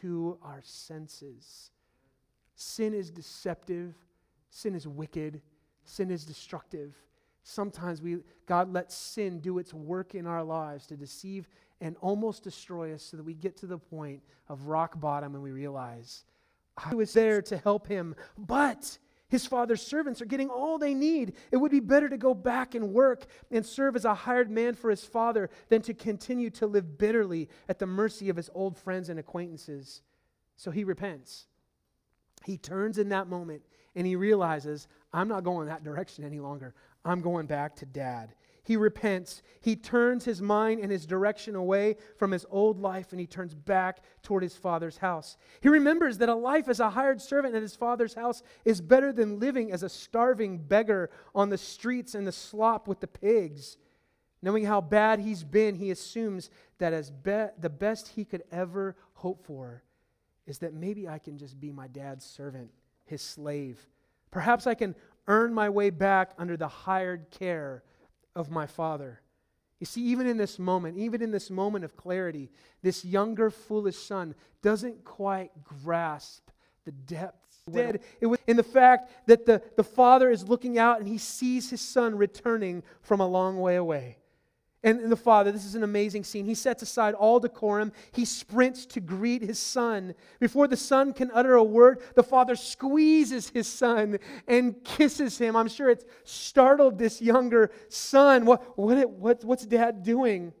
to 0.00 0.38
our 0.42 0.60
senses. 0.62 1.70
Sin 2.54 2.94
is 2.94 3.10
deceptive, 3.10 3.94
sin 4.50 4.74
is 4.74 4.86
wicked, 4.86 5.42
sin 5.84 6.10
is 6.10 6.24
destructive. 6.24 6.94
Sometimes 7.42 8.00
we, 8.00 8.18
God 8.46 8.72
lets 8.72 8.94
sin 8.94 9.40
do 9.40 9.58
its 9.58 9.74
work 9.74 10.14
in 10.14 10.26
our 10.26 10.44
lives 10.44 10.86
to 10.86 10.96
deceive 10.96 11.48
and 11.80 11.96
almost 12.00 12.44
destroy 12.44 12.94
us 12.94 13.02
so 13.02 13.16
that 13.16 13.24
we 13.24 13.34
get 13.34 13.56
to 13.58 13.66
the 13.66 13.78
point 13.78 14.22
of 14.48 14.66
rock 14.66 15.00
bottom 15.00 15.34
and 15.34 15.42
we 15.42 15.50
realize 15.50 16.24
I 16.76 16.94
was 16.94 17.12
there 17.12 17.42
to 17.42 17.58
help 17.58 17.86
him, 17.86 18.14
but 18.38 18.98
his 19.28 19.46
father's 19.46 19.82
servants 19.82 20.22
are 20.22 20.26
getting 20.26 20.48
all 20.48 20.78
they 20.78 20.94
need. 20.94 21.34
It 21.50 21.56
would 21.56 21.70
be 21.70 21.80
better 21.80 22.08
to 22.08 22.16
go 22.16 22.34
back 22.34 22.74
and 22.74 22.92
work 22.92 23.26
and 23.50 23.64
serve 23.64 23.96
as 23.96 24.04
a 24.04 24.14
hired 24.14 24.50
man 24.50 24.74
for 24.74 24.90
his 24.90 25.04
father 25.04 25.50
than 25.68 25.82
to 25.82 25.94
continue 25.94 26.50
to 26.50 26.66
live 26.66 26.98
bitterly 26.98 27.48
at 27.68 27.78
the 27.78 27.86
mercy 27.86 28.28
of 28.28 28.36
his 28.36 28.50
old 28.54 28.76
friends 28.76 29.08
and 29.08 29.18
acquaintances. 29.18 30.02
So 30.56 30.70
he 30.70 30.84
repents. 30.84 31.46
He 32.44 32.56
turns 32.56 32.98
in 32.98 33.08
that 33.10 33.28
moment 33.28 33.62
and 33.94 34.06
he 34.06 34.16
realizes, 34.16 34.88
I'm 35.12 35.28
not 35.28 35.44
going 35.44 35.66
that 35.68 35.84
direction 35.84 36.24
any 36.24 36.40
longer. 36.40 36.74
I'm 37.04 37.20
going 37.20 37.46
back 37.46 37.76
to 37.76 37.86
dad. 37.86 38.34
He 38.64 38.76
repents. 38.76 39.42
He 39.60 39.74
turns 39.74 40.24
his 40.24 40.40
mind 40.40 40.80
and 40.80 40.92
his 40.92 41.04
direction 41.04 41.56
away 41.56 41.96
from 42.16 42.30
his 42.30 42.46
old 42.48 42.78
life 42.78 43.10
and 43.10 43.18
he 43.18 43.26
turns 43.26 43.54
back 43.54 44.04
toward 44.22 44.44
his 44.44 44.54
father's 44.54 44.98
house. 44.98 45.36
He 45.60 45.68
remembers 45.68 46.18
that 46.18 46.28
a 46.28 46.34
life 46.34 46.68
as 46.68 46.78
a 46.78 46.90
hired 46.90 47.20
servant 47.20 47.56
at 47.56 47.62
his 47.62 47.74
father's 47.74 48.14
house 48.14 48.42
is 48.64 48.80
better 48.80 49.12
than 49.12 49.40
living 49.40 49.72
as 49.72 49.82
a 49.82 49.88
starving 49.88 50.58
beggar 50.58 51.10
on 51.34 51.48
the 51.48 51.58
streets 51.58 52.14
and 52.14 52.24
the 52.24 52.32
slop 52.32 52.86
with 52.86 53.00
the 53.00 53.08
pigs. 53.08 53.78
Knowing 54.42 54.64
how 54.64 54.80
bad 54.80 55.18
he's 55.18 55.42
been, 55.42 55.74
he 55.74 55.90
assumes 55.90 56.50
that 56.78 56.92
as 56.92 57.10
be- 57.10 57.46
the 57.58 57.70
best 57.70 58.08
he 58.08 58.24
could 58.24 58.42
ever 58.52 58.96
hope 59.14 59.44
for 59.44 59.82
is 60.46 60.58
that 60.58 60.74
maybe 60.74 61.08
I 61.08 61.18
can 61.18 61.36
just 61.36 61.58
be 61.58 61.72
my 61.72 61.88
dad's 61.88 62.24
servant, 62.24 62.70
his 63.04 63.22
slave. 63.22 63.88
Perhaps 64.30 64.66
I 64.66 64.74
can 64.74 64.94
earn 65.26 65.52
my 65.54 65.68
way 65.68 65.90
back 65.90 66.32
under 66.38 66.56
the 66.56 66.68
hired 66.68 67.30
care 67.30 67.82
of 68.34 68.50
my 68.50 68.66
Father. 68.66 69.20
You 69.80 69.86
see, 69.86 70.02
even 70.02 70.28
in 70.28 70.36
this 70.36 70.58
moment, 70.58 70.96
even 70.96 71.22
in 71.22 71.32
this 71.32 71.50
moment 71.50 71.84
of 71.84 71.96
clarity, 71.96 72.50
this 72.82 73.04
younger, 73.04 73.50
foolish 73.50 73.96
son 73.96 74.34
doesn't 74.62 75.04
quite 75.04 75.50
grasp 75.64 76.48
the 76.84 76.92
depths. 76.92 77.58
It 78.20 78.26
was 78.26 78.38
in 78.46 78.56
the 78.56 78.62
fact 78.62 79.10
that 79.26 79.44
the, 79.46 79.62
the 79.76 79.84
father 79.84 80.30
is 80.30 80.48
looking 80.48 80.78
out 80.78 80.98
and 80.98 81.08
he 81.08 81.18
sees 81.18 81.70
his 81.70 81.80
son 81.80 82.16
returning 82.16 82.82
from 83.00 83.20
a 83.20 83.26
long 83.26 83.58
way 83.60 83.76
away. 83.76 84.18
And 84.84 85.12
the 85.12 85.16
father, 85.16 85.52
this 85.52 85.64
is 85.64 85.76
an 85.76 85.84
amazing 85.84 86.24
scene. 86.24 86.44
He 86.44 86.56
sets 86.56 86.82
aside 86.82 87.14
all 87.14 87.38
decorum. 87.38 87.92
He 88.10 88.24
sprints 88.24 88.84
to 88.86 89.00
greet 89.00 89.40
his 89.40 89.60
son. 89.60 90.14
Before 90.40 90.66
the 90.66 90.76
son 90.76 91.12
can 91.12 91.30
utter 91.32 91.54
a 91.54 91.62
word, 91.62 92.02
the 92.16 92.24
father 92.24 92.56
squeezes 92.56 93.50
his 93.50 93.68
son 93.68 94.18
and 94.48 94.82
kisses 94.82 95.38
him. 95.38 95.54
I'm 95.54 95.68
sure 95.68 95.88
it's 95.88 96.04
startled 96.24 96.98
this 96.98 97.22
younger 97.22 97.70
son. 97.88 98.44
What, 98.44 98.76
what, 98.76 99.08
what, 99.10 99.44
what's 99.44 99.64
dad 99.64 100.02
doing? 100.02 100.52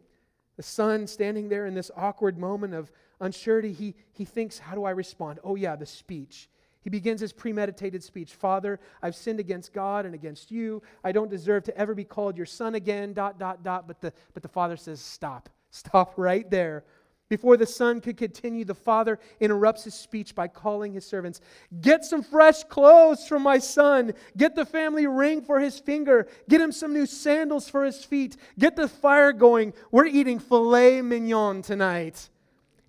The 0.56 0.62
son 0.62 1.08
standing 1.08 1.48
there 1.48 1.66
in 1.66 1.74
this 1.74 1.90
awkward 1.96 2.38
moment 2.38 2.74
of 2.74 2.92
unsurety, 3.20 3.74
he, 3.74 3.96
he 4.12 4.24
thinks, 4.24 4.58
How 4.58 4.76
do 4.76 4.84
I 4.84 4.90
respond? 4.90 5.40
Oh, 5.42 5.56
yeah, 5.56 5.74
the 5.74 5.86
speech. 5.86 6.48
He 6.82 6.90
begins 6.90 7.20
his 7.20 7.32
premeditated 7.32 8.02
speech 8.02 8.34
Father, 8.34 8.80
I've 9.02 9.16
sinned 9.16 9.40
against 9.40 9.72
God 9.72 10.04
and 10.04 10.14
against 10.14 10.50
you. 10.50 10.82
I 11.02 11.12
don't 11.12 11.30
deserve 11.30 11.64
to 11.64 11.76
ever 11.76 11.94
be 11.94 12.04
called 12.04 12.36
your 12.36 12.46
son 12.46 12.74
again, 12.74 13.12
dot, 13.12 13.38
dot, 13.38 13.62
dot. 13.62 13.86
But 13.86 14.00
the, 14.00 14.12
but 14.34 14.42
the 14.42 14.48
father 14.48 14.76
says, 14.76 15.00
Stop. 15.00 15.48
Stop 15.70 16.14
right 16.16 16.48
there. 16.50 16.84
Before 17.32 17.56
the 17.56 17.64
son 17.64 18.02
could 18.02 18.18
continue, 18.18 18.62
the 18.62 18.74
father 18.74 19.18
interrupts 19.40 19.84
his 19.84 19.94
speech 19.94 20.34
by 20.34 20.48
calling 20.48 20.92
his 20.92 21.06
servants 21.06 21.40
Get 21.80 22.04
some 22.04 22.22
fresh 22.22 22.62
clothes 22.64 23.26
for 23.26 23.38
my 23.38 23.56
son. 23.58 24.12
Get 24.36 24.54
the 24.54 24.66
family 24.66 25.06
ring 25.06 25.40
for 25.40 25.58
his 25.58 25.78
finger. 25.78 26.28
Get 26.50 26.60
him 26.60 26.72
some 26.72 26.92
new 26.92 27.06
sandals 27.06 27.70
for 27.70 27.86
his 27.86 28.04
feet. 28.04 28.36
Get 28.58 28.76
the 28.76 28.86
fire 28.86 29.32
going. 29.32 29.72
We're 29.90 30.04
eating 30.04 30.40
filet 30.40 31.00
mignon 31.00 31.62
tonight. 31.62 32.28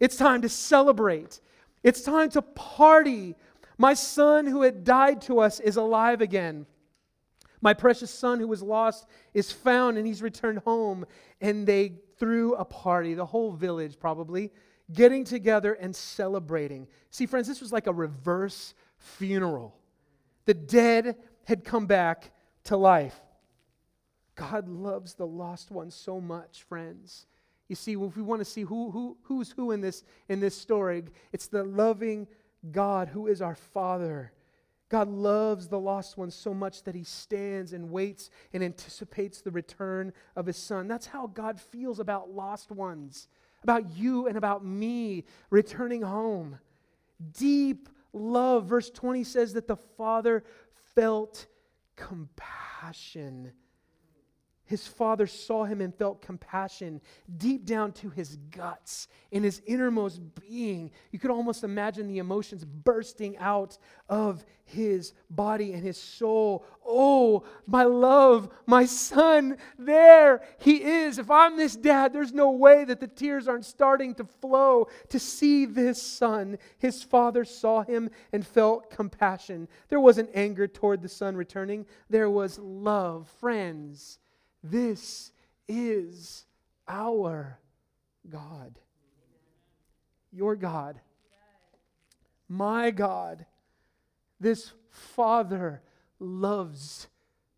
It's 0.01 0.17
time 0.17 0.41
to 0.41 0.49
celebrate. 0.49 1.39
It's 1.81 2.01
time 2.01 2.29
to 2.31 2.41
party. 2.41 3.35
My 3.83 3.95
son 3.95 4.47
who 4.47 4.61
had 4.61 4.85
died 4.85 5.21
to 5.23 5.39
us 5.39 5.59
is 5.59 5.75
alive 5.75 6.21
again. 6.21 6.65
My 7.59 7.73
precious 7.73 8.09
son 8.09 8.39
who 8.39 8.47
was 8.47 8.63
lost 8.63 9.05
is 9.33 9.51
found 9.51 9.97
and 9.97 10.07
he's 10.07 10.21
returned 10.21 10.59
home. 10.59 11.05
And 11.41 11.67
they 11.67 11.95
threw 12.17 12.53
a 12.53 12.63
party, 12.63 13.13
the 13.13 13.25
whole 13.25 13.51
village 13.51 13.99
probably, 13.99 14.51
getting 14.93 15.25
together 15.25 15.73
and 15.73 15.93
celebrating. 15.93 16.87
See, 17.09 17.25
friends, 17.25 17.45
this 17.45 17.59
was 17.59 17.73
like 17.73 17.87
a 17.87 17.91
reverse 17.91 18.73
funeral. 18.99 19.75
The 20.45 20.53
dead 20.53 21.17
had 21.43 21.65
come 21.65 21.85
back 21.85 22.31
to 22.63 22.77
life. 22.77 23.19
God 24.35 24.69
loves 24.69 25.15
the 25.15 25.27
lost 25.27 25.71
ones 25.71 25.93
so 25.93 26.21
much, 26.21 26.63
friends. 26.63 27.25
You 27.67 27.75
see, 27.75 27.91
if 27.91 28.15
we 28.15 28.23
want 28.23 28.39
to 28.39 28.45
see 28.45 28.61
who, 28.61 28.91
who, 28.91 29.17
who's 29.23 29.51
who 29.51 29.71
in 29.71 29.81
this, 29.81 30.05
in 30.29 30.39
this 30.39 30.55
story, 30.55 31.03
it's 31.33 31.47
the 31.47 31.65
loving 31.65 32.27
God 32.71 33.09
who 33.09 33.27
is 33.27 33.41
our 33.41 33.55
Father. 33.55 34.31
God 34.89 35.09
loves 35.09 35.67
the 35.67 35.79
lost 35.79 36.17
ones 36.17 36.35
so 36.35 36.53
much 36.53 36.83
that 36.83 36.93
he 36.95 37.03
stands 37.03 37.73
and 37.73 37.89
waits 37.89 38.29
and 38.53 38.63
anticipates 38.63 39.41
the 39.41 39.51
return 39.51 40.13
of 40.35 40.45
his 40.45 40.57
son. 40.57 40.87
That's 40.87 41.07
how 41.07 41.27
God 41.27 41.59
feels 41.59 41.99
about 41.99 42.29
lost 42.29 42.69
ones, 42.69 43.27
about 43.63 43.95
you 43.97 44.27
and 44.27 44.37
about 44.37 44.63
me 44.63 45.25
returning 45.49 46.03
home. 46.03 46.59
Deep 47.37 47.89
love. 48.13 48.65
Verse 48.65 48.91
20 48.91 49.23
says 49.23 49.53
that 49.53 49.67
the 49.67 49.77
Father 49.77 50.43
felt 50.93 51.47
compassion 51.95 53.51
his 54.65 54.87
father 54.87 55.27
saw 55.27 55.65
him 55.65 55.81
and 55.81 55.93
felt 55.93 56.21
compassion 56.21 57.01
deep 57.37 57.65
down 57.65 57.91
to 57.91 58.09
his 58.09 58.37
guts, 58.49 59.07
in 59.31 59.43
his 59.43 59.61
innermost 59.65 60.21
being. 60.35 60.89
You 61.11 61.19
could 61.19 61.31
almost 61.31 61.63
imagine 61.63 62.07
the 62.07 62.19
emotions 62.19 62.63
bursting 62.63 63.37
out 63.37 63.77
of 64.07 64.45
his 64.65 65.13
body 65.29 65.73
and 65.73 65.83
his 65.83 65.97
soul. 65.97 66.65
Oh, 66.85 67.43
my 67.67 67.83
love, 67.83 68.49
my 68.65 68.85
son, 68.85 69.57
there 69.77 70.41
he 70.59 70.81
is. 70.81 71.17
If 71.17 71.29
I'm 71.29 71.57
this 71.57 71.75
dad, 71.75 72.13
there's 72.13 72.33
no 72.33 72.51
way 72.51 72.85
that 72.85 73.01
the 73.01 73.07
tears 73.07 73.47
aren't 73.49 73.65
starting 73.65 74.15
to 74.15 74.23
flow 74.23 74.87
to 75.09 75.19
see 75.19 75.65
this 75.65 76.01
son. 76.01 76.57
His 76.77 77.03
father 77.03 77.43
saw 77.43 77.83
him 77.83 78.09
and 78.31 78.47
felt 78.47 78.89
compassion. 78.89 79.67
There 79.89 79.99
wasn't 79.99 80.29
anger 80.33 80.67
toward 80.67 81.01
the 81.01 81.09
son 81.09 81.35
returning, 81.35 81.85
there 82.09 82.29
was 82.29 82.57
love. 82.59 83.29
Friends, 83.39 84.19
this 84.63 85.31
is 85.67 86.45
our 86.87 87.59
God. 88.29 88.79
Your 90.31 90.55
God. 90.55 90.99
My 92.47 92.91
God. 92.91 93.45
This 94.39 94.71
Father 94.89 95.81
loves 96.19 97.07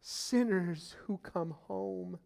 sinners 0.02 0.96
who 1.06 1.18
come 1.18 1.56
home. 1.68 2.20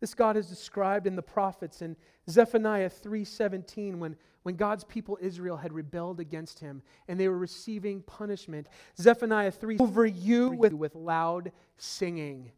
This 0.00 0.14
God 0.14 0.36
is 0.36 0.46
described 0.46 1.06
in 1.06 1.16
the 1.16 1.22
prophets 1.22 1.80
in 1.80 1.96
Zephaniah 2.28 2.90
3:17 2.90 3.98
when, 3.98 4.16
when 4.42 4.56
God's 4.56 4.84
people 4.84 5.18
Israel 5.20 5.56
had 5.56 5.72
rebelled 5.72 6.20
against 6.20 6.58
him 6.60 6.82
and 7.08 7.18
they 7.18 7.28
were 7.28 7.38
receiving 7.38 8.02
punishment. 8.02 8.68
Zephaniah 9.00 9.50
3 9.50 9.78
over 9.78 10.04
you 10.04 10.50
with, 10.50 10.74
with 10.74 10.94
loud 10.94 11.50
singing. 11.78 12.52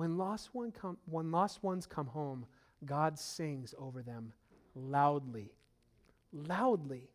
When 0.00 0.16
lost, 0.16 0.54
one 0.54 0.72
come, 0.72 0.96
when 1.04 1.30
lost 1.30 1.62
ones 1.62 1.84
come 1.84 2.06
home, 2.06 2.46
God 2.86 3.18
sings 3.18 3.74
over 3.76 4.00
them 4.00 4.32
loudly, 4.74 5.52
loudly, 6.32 7.10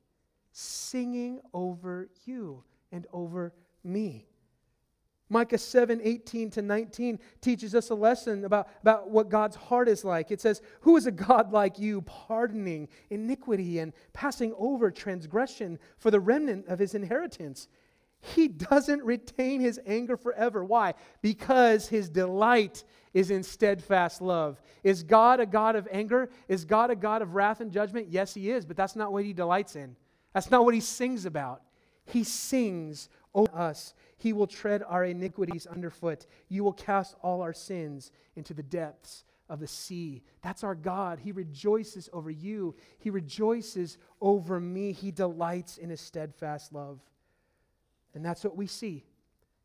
singing 0.52 1.40
over 1.52 2.10
you 2.26 2.64
and 2.92 3.08
over 3.12 3.54
me. 3.84 4.28
Micah 5.30 5.58
7, 5.58 6.00
18 6.04 6.52
to 6.52 6.62
19 6.62 7.18
teaches 7.42 7.74
us 7.74 7.90
a 7.90 7.96
lesson 7.96 8.46
about, 8.46 8.68
about 8.84 9.10
what 9.10 9.30
God's 9.30 9.56
heart 9.56 9.90
is 9.90 10.06
like. 10.06 10.30
It 10.30 10.40
says, 10.40 10.62
Who 10.82 10.96
is 10.96 11.08
a 11.08 11.12
God 11.12 11.52
like 11.52 11.80
you, 11.80 12.04
pardoning 12.04 12.88
iniquity 13.10 13.80
and 13.80 13.94
passing 14.14 14.54
over 14.60 14.92
transgression 14.92 15.80
for 15.98 16.12
the 16.12 16.20
remnant 16.20 16.68
of 16.68 16.78
his 16.78 16.94
inheritance? 16.94 17.68
He 18.22 18.48
doesn't 18.48 19.04
retain 19.04 19.62
his 19.62 19.80
anger 19.86 20.18
forever. 20.18 20.64
Why? 20.64 20.96
Because 21.22 21.88
his 21.88 22.10
delight 22.10 22.84
is 23.14 23.32
in 23.32 23.44
steadfast 23.44 24.22
love. 24.22 24.60
Is 24.84 25.04
God 25.04 25.40
a 25.40 25.46
God 25.46 25.76
of 25.76 25.88
anger? 25.92 26.30
Is 26.48 26.66
God 26.66 26.92
a 26.92 26.96
God 26.96 27.22
of 27.22 27.36
wrath 27.36 27.62
and 27.62 27.72
judgment? 27.72 28.08
Yes, 28.10 28.34
he 28.34 28.52
is, 28.52 28.66
but 28.66 28.76
that's 28.76 28.96
not 28.96 29.14
what 29.14 29.24
he 29.24 29.34
delights 29.34 29.76
in. 29.76 29.96
That's 30.34 30.52
not 30.52 30.66
what 30.66 30.74
he 30.74 30.82
sings 30.82 31.26
about. 31.26 31.62
He 32.06 32.24
sings 32.24 33.10
over 33.34 33.56
us. 33.56 33.94
He 34.18 34.34
will 34.34 34.48
tread 34.48 34.84
our 34.88 35.06
iniquities 35.06 35.66
underfoot. 35.66 36.26
You 36.50 36.64
will 36.64 36.74
cast 36.74 37.16
all 37.22 37.42
our 37.42 37.54
sins 37.54 38.12
into 38.36 38.54
the 38.54 38.64
depths 38.64 39.24
of 39.50 39.60
the 39.60 39.68
sea. 39.68 40.24
That's 40.42 40.64
our 40.64 40.76
God. 40.76 41.20
He 41.20 41.32
rejoices 41.32 42.10
over 42.12 42.32
you. 42.32 42.76
He 43.00 43.10
rejoices 43.10 43.98
over 44.20 44.60
me. 44.60 44.92
He 44.92 45.12
delights 45.12 45.78
in 45.78 45.90
his 45.90 46.02
steadfast 46.02 46.74
love. 46.74 47.00
And 48.16 48.24
that's 48.26 48.44
what 48.44 48.56
we 48.56 48.66
see 48.66 49.04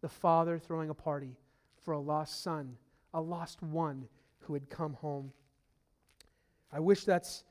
the 0.02 0.08
father 0.08 0.58
throwing 0.58 0.90
a 0.90 0.94
party 0.94 1.36
for 1.82 1.92
a 1.92 1.98
lost 1.98 2.42
son, 2.42 2.76
a 3.14 3.20
lost 3.20 3.62
one 3.62 4.08
who 4.40 4.54
had 4.54 4.68
come 4.68 4.94
home. 4.94 5.32
I 6.72 6.80
wish 6.80 7.04
that's 7.04 7.44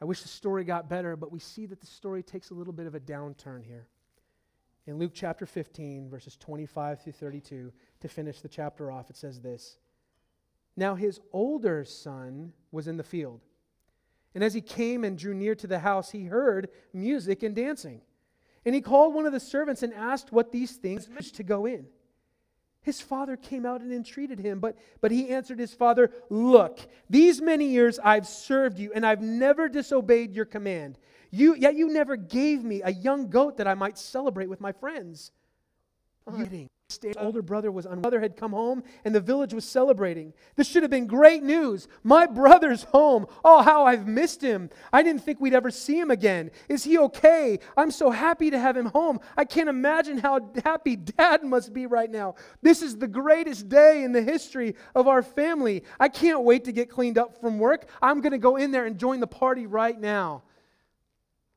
I 0.00 0.04
wish 0.04 0.22
the 0.22 0.28
story 0.28 0.62
got 0.62 0.88
better, 0.88 1.16
but 1.16 1.32
we 1.32 1.40
see 1.40 1.66
that 1.66 1.80
the 1.80 1.86
story 1.86 2.22
takes 2.22 2.50
a 2.50 2.54
little 2.54 2.72
bit 2.72 2.86
of 2.86 2.94
a 2.94 3.00
downturn 3.00 3.64
here. 3.64 3.88
In 4.86 4.96
Luke 4.96 5.10
chapter 5.12 5.44
15, 5.44 6.08
verses 6.08 6.36
25 6.36 7.02
through 7.02 7.12
32, 7.12 7.72
to 8.00 8.08
finish 8.08 8.40
the 8.40 8.48
chapter 8.48 8.92
off, 8.92 9.10
it 9.10 9.16
says 9.16 9.40
this 9.40 9.76
Now 10.76 10.94
his 10.94 11.20
older 11.32 11.84
son 11.84 12.52
was 12.70 12.86
in 12.86 12.96
the 12.96 13.02
field. 13.02 13.40
And 14.34 14.44
as 14.44 14.54
he 14.54 14.60
came 14.60 15.02
and 15.02 15.18
drew 15.18 15.34
near 15.34 15.56
to 15.56 15.66
the 15.66 15.80
house, 15.80 16.10
he 16.10 16.26
heard 16.26 16.68
music 16.92 17.42
and 17.42 17.56
dancing. 17.56 18.02
And 18.68 18.74
he 18.74 18.82
called 18.82 19.14
one 19.14 19.24
of 19.24 19.32
the 19.32 19.40
servants 19.40 19.82
and 19.82 19.94
asked 19.94 20.30
what 20.30 20.52
these 20.52 20.72
things 20.72 21.08
meant 21.08 21.32
to 21.36 21.42
go 21.42 21.64
in. 21.64 21.86
His 22.82 23.00
father 23.00 23.34
came 23.34 23.64
out 23.64 23.80
and 23.80 23.90
entreated 23.90 24.38
him, 24.38 24.60
but, 24.60 24.76
but 25.00 25.10
he 25.10 25.30
answered 25.30 25.58
his 25.58 25.72
father, 25.72 26.12
Look, 26.28 26.78
these 27.08 27.40
many 27.40 27.64
years 27.68 27.98
I've 27.98 28.28
served 28.28 28.78
you, 28.78 28.92
and 28.94 29.06
I've 29.06 29.22
never 29.22 29.70
disobeyed 29.70 30.34
your 30.34 30.44
command. 30.44 30.98
You, 31.30 31.54
yet 31.54 31.76
you 31.76 31.88
never 31.88 32.16
gave 32.16 32.62
me 32.62 32.82
a 32.82 32.92
young 32.92 33.30
goat 33.30 33.56
that 33.56 33.66
I 33.66 33.72
might 33.72 33.96
celebrate 33.96 34.50
with 34.50 34.60
my 34.60 34.72
friends. 34.72 35.32
Uh-huh. 36.26 36.44
Older 37.18 37.42
brother 37.42 37.70
was 37.70 37.84
on 37.84 38.00
mother 38.00 38.18
had 38.18 38.34
come 38.34 38.52
home 38.52 38.82
and 39.04 39.14
the 39.14 39.20
village 39.20 39.52
was 39.52 39.66
celebrating. 39.66 40.32
This 40.56 40.66
should 40.66 40.82
have 40.82 40.90
been 40.90 41.06
great 41.06 41.42
news. 41.42 41.86
My 42.02 42.24
brother's 42.24 42.84
home. 42.84 43.26
Oh 43.44 43.60
how 43.60 43.84
i've 43.84 44.06
missed 44.06 44.40
him. 44.40 44.70
I 44.90 45.02
didn't 45.02 45.22
think 45.22 45.38
we'd 45.38 45.52
ever 45.52 45.70
see 45.70 45.98
him 45.98 46.10
again. 46.10 46.50
Is 46.66 46.84
he 46.84 46.96
okay? 46.96 47.58
I'm 47.76 47.90
so 47.90 48.10
happy 48.10 48.50
to 48.50 48.58
have 48.58 48.74
him 48.74 48.86
home. 48.86 49.20
I 49.36 49.44
can't 49.44 49.68
imagine 49.68 50.16
how 50.16 50.50
happy 50.64 50.96
dad 50.96 51.44
must 51.44 51.74
be 51.74 51.84
right 51.84 52.10
now. 52.10 52.36
This 52.62 52.80
is 52.80 52.96
the 52.96 53.06
greatest 53.06 53.68
day 53.68 54.02
in 54.02 54.12
the 54.12 54.22
history 54.22 54.74
of 54.94 55.08
our 55.08 55.22
family. 55.22 55.84
I 56.00 56.08
can't 56.08 56.42
wait 56.42 56.64
to 56.64 56.72
get 56.72 56.88
cleaned 56.88 57.18
up 57.18 57.38
from 57.38 57.58
work. 57.58 57.86
I'm 58.00 58.22
going 58.22 58.32
to 58.32 58.38
go 58.38 58.56
in 58.56 58.70
there 58.70 58.86
and 58.86 58.96
join 58.96 59.20
the 59.20 59.26
party 59.26 59.66
right 59.66 60.00
now 60.00 60.42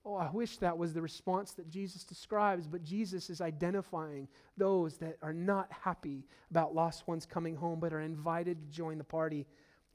Oh, 0.04 0.16
I 0.16 0.32
wish 0.32 0.58
that 0.58 0.78
was 0.78 0.94
the 0.94 1.02
response 1.02 1.52
that 1.54 1.70
Jesus 1.70 2.04
describes, 2.04 2.68
but 2.68 2.84
Jesus 2.84 3.30
is 3.30 3.40
identifying 3.40 4.28
those 4.58 4.98
that 4.98 5.18
are 5.22 5.34
not 5.34 5.72
happy 5.72 6.26
about 6.50 6.74
lost 6.74 7.08
ones 7.08 7.28
coming 7.28 7.56
home, 7.56 7.80
but 7.80 7.94
are 7.94 8.02
invited 8.02 8.60
to 8.60 8.76
join 8.76 8.98
the 8.98 9.04
party. 9.04 9.46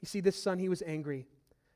You 0.01 0.05
see, 0.05 0.21
this 0.21 0.41
son, 0.41 0.59
he 0.59 0.69
was 0.69 0.81
angry. 0.85 1.25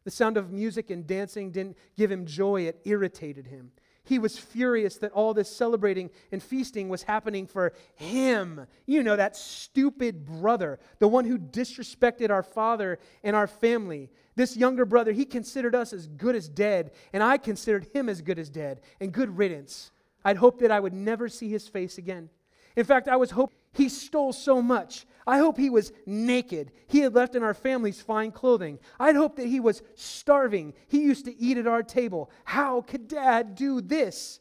The 0.06 0.12
sound 0.12 0.38
of 0.38 0.52
music 0.52 0.90
and 0.90 1.06
dancing 1.06 1.52
didn't 1.52 1.78
give 1.98 2.10
him 2.10 2.26
joy, 2.26 2.62
it 2.62 2.80
irritated 2.86 3.48
him. 3.48 3.72
He 4.04 4.18
was 4.18 4.38
furious 4.38 4.98
that 4.98 5.12
all 5.12 5.34
this 5.34 5.54
celebrating 5.54 6.10
and 6.32 6.42
feasting 6.42 6.90
was 6.90 7.04
happening 7.04 7.46
for 7.46 7.74
him. 7.96 8.66
You 8.88 9.04
know, 9.04 9.16
that 9.16 9.36
stupid 9.36 10.26
brother, 10.26 10.80
the 11.00 11.08
one 11.08 11.26
who 11.26 11.38
disrespected 11.38 12.32
our 12.32 12.44
father 12.44 12.98
and 13.24 13.36
our 13.36 13.48
family. 13.48 14.10
This 14.42 14.58
younger 14.58 14.86
brother, 14.86 15.12
he 15.12 15.26
considered 15.26 15.76
us 15.76 15.94
as 15.94 16.08
good 16.08 16.36
as 16.36 16.50
dead, 16.50 16.94
and 17.14 17.22
I 17.22 17.38
considered 17.38 17.86
him 17.94 18.10
as 18.10 18.24
good 18.24 18.40
as 18.40 18.50
dead, 18.50 18.82
and 19.00 19.12
good 19.12 19.38
riddance. 19.38 19.92
I'd 20.26 20.38
hoped 20.38 20.62
that 20.62 20.72
I 20.72 20.80
would 20.80 20.94
never 20.96 21.30
see 21.30 21.48
his 21.48 21.68
face 21.68 22.00
again. 22.00 22.28
In 22.76 22.84
fact, 22.84 23.08
I 23.08 23.18
was 23.18 23.30
hoping 23.30 23.56
he 23.72 23.88
stole 23.88 24.34
so 24.34 24.60
much. 24.60 25.06
I 25.28 25.38
hope 25.38 25.60
he 25.60 25.70
was 25.70 25.92
naked. 26.08 26.72
He 26.88 27.02
had 27.02 27.14
left 27.14 27.36
in 27.36 27.44
our 27.44 27.54
family's 27.54 28.02
fine 28.02 28.32
clothing. 28.32 28.80
I'd 29.00 29.16
hope 29.16 29.36
that 29.36 29.46
he 29.46 29.60
was 29.60 29.84
starving. 29.94 30.74
He 30.88 31.04
used 31.04 31.26
to 31.26 31.40
eat 31.40 31.60
at 31.60 31.68
our 31.68 31.84
table. 31.84 32.32
How 32.44 32.82
could 32.82 33.08
dad 33.08 33.54
do 33.54 33.80
this? 33.80 34.40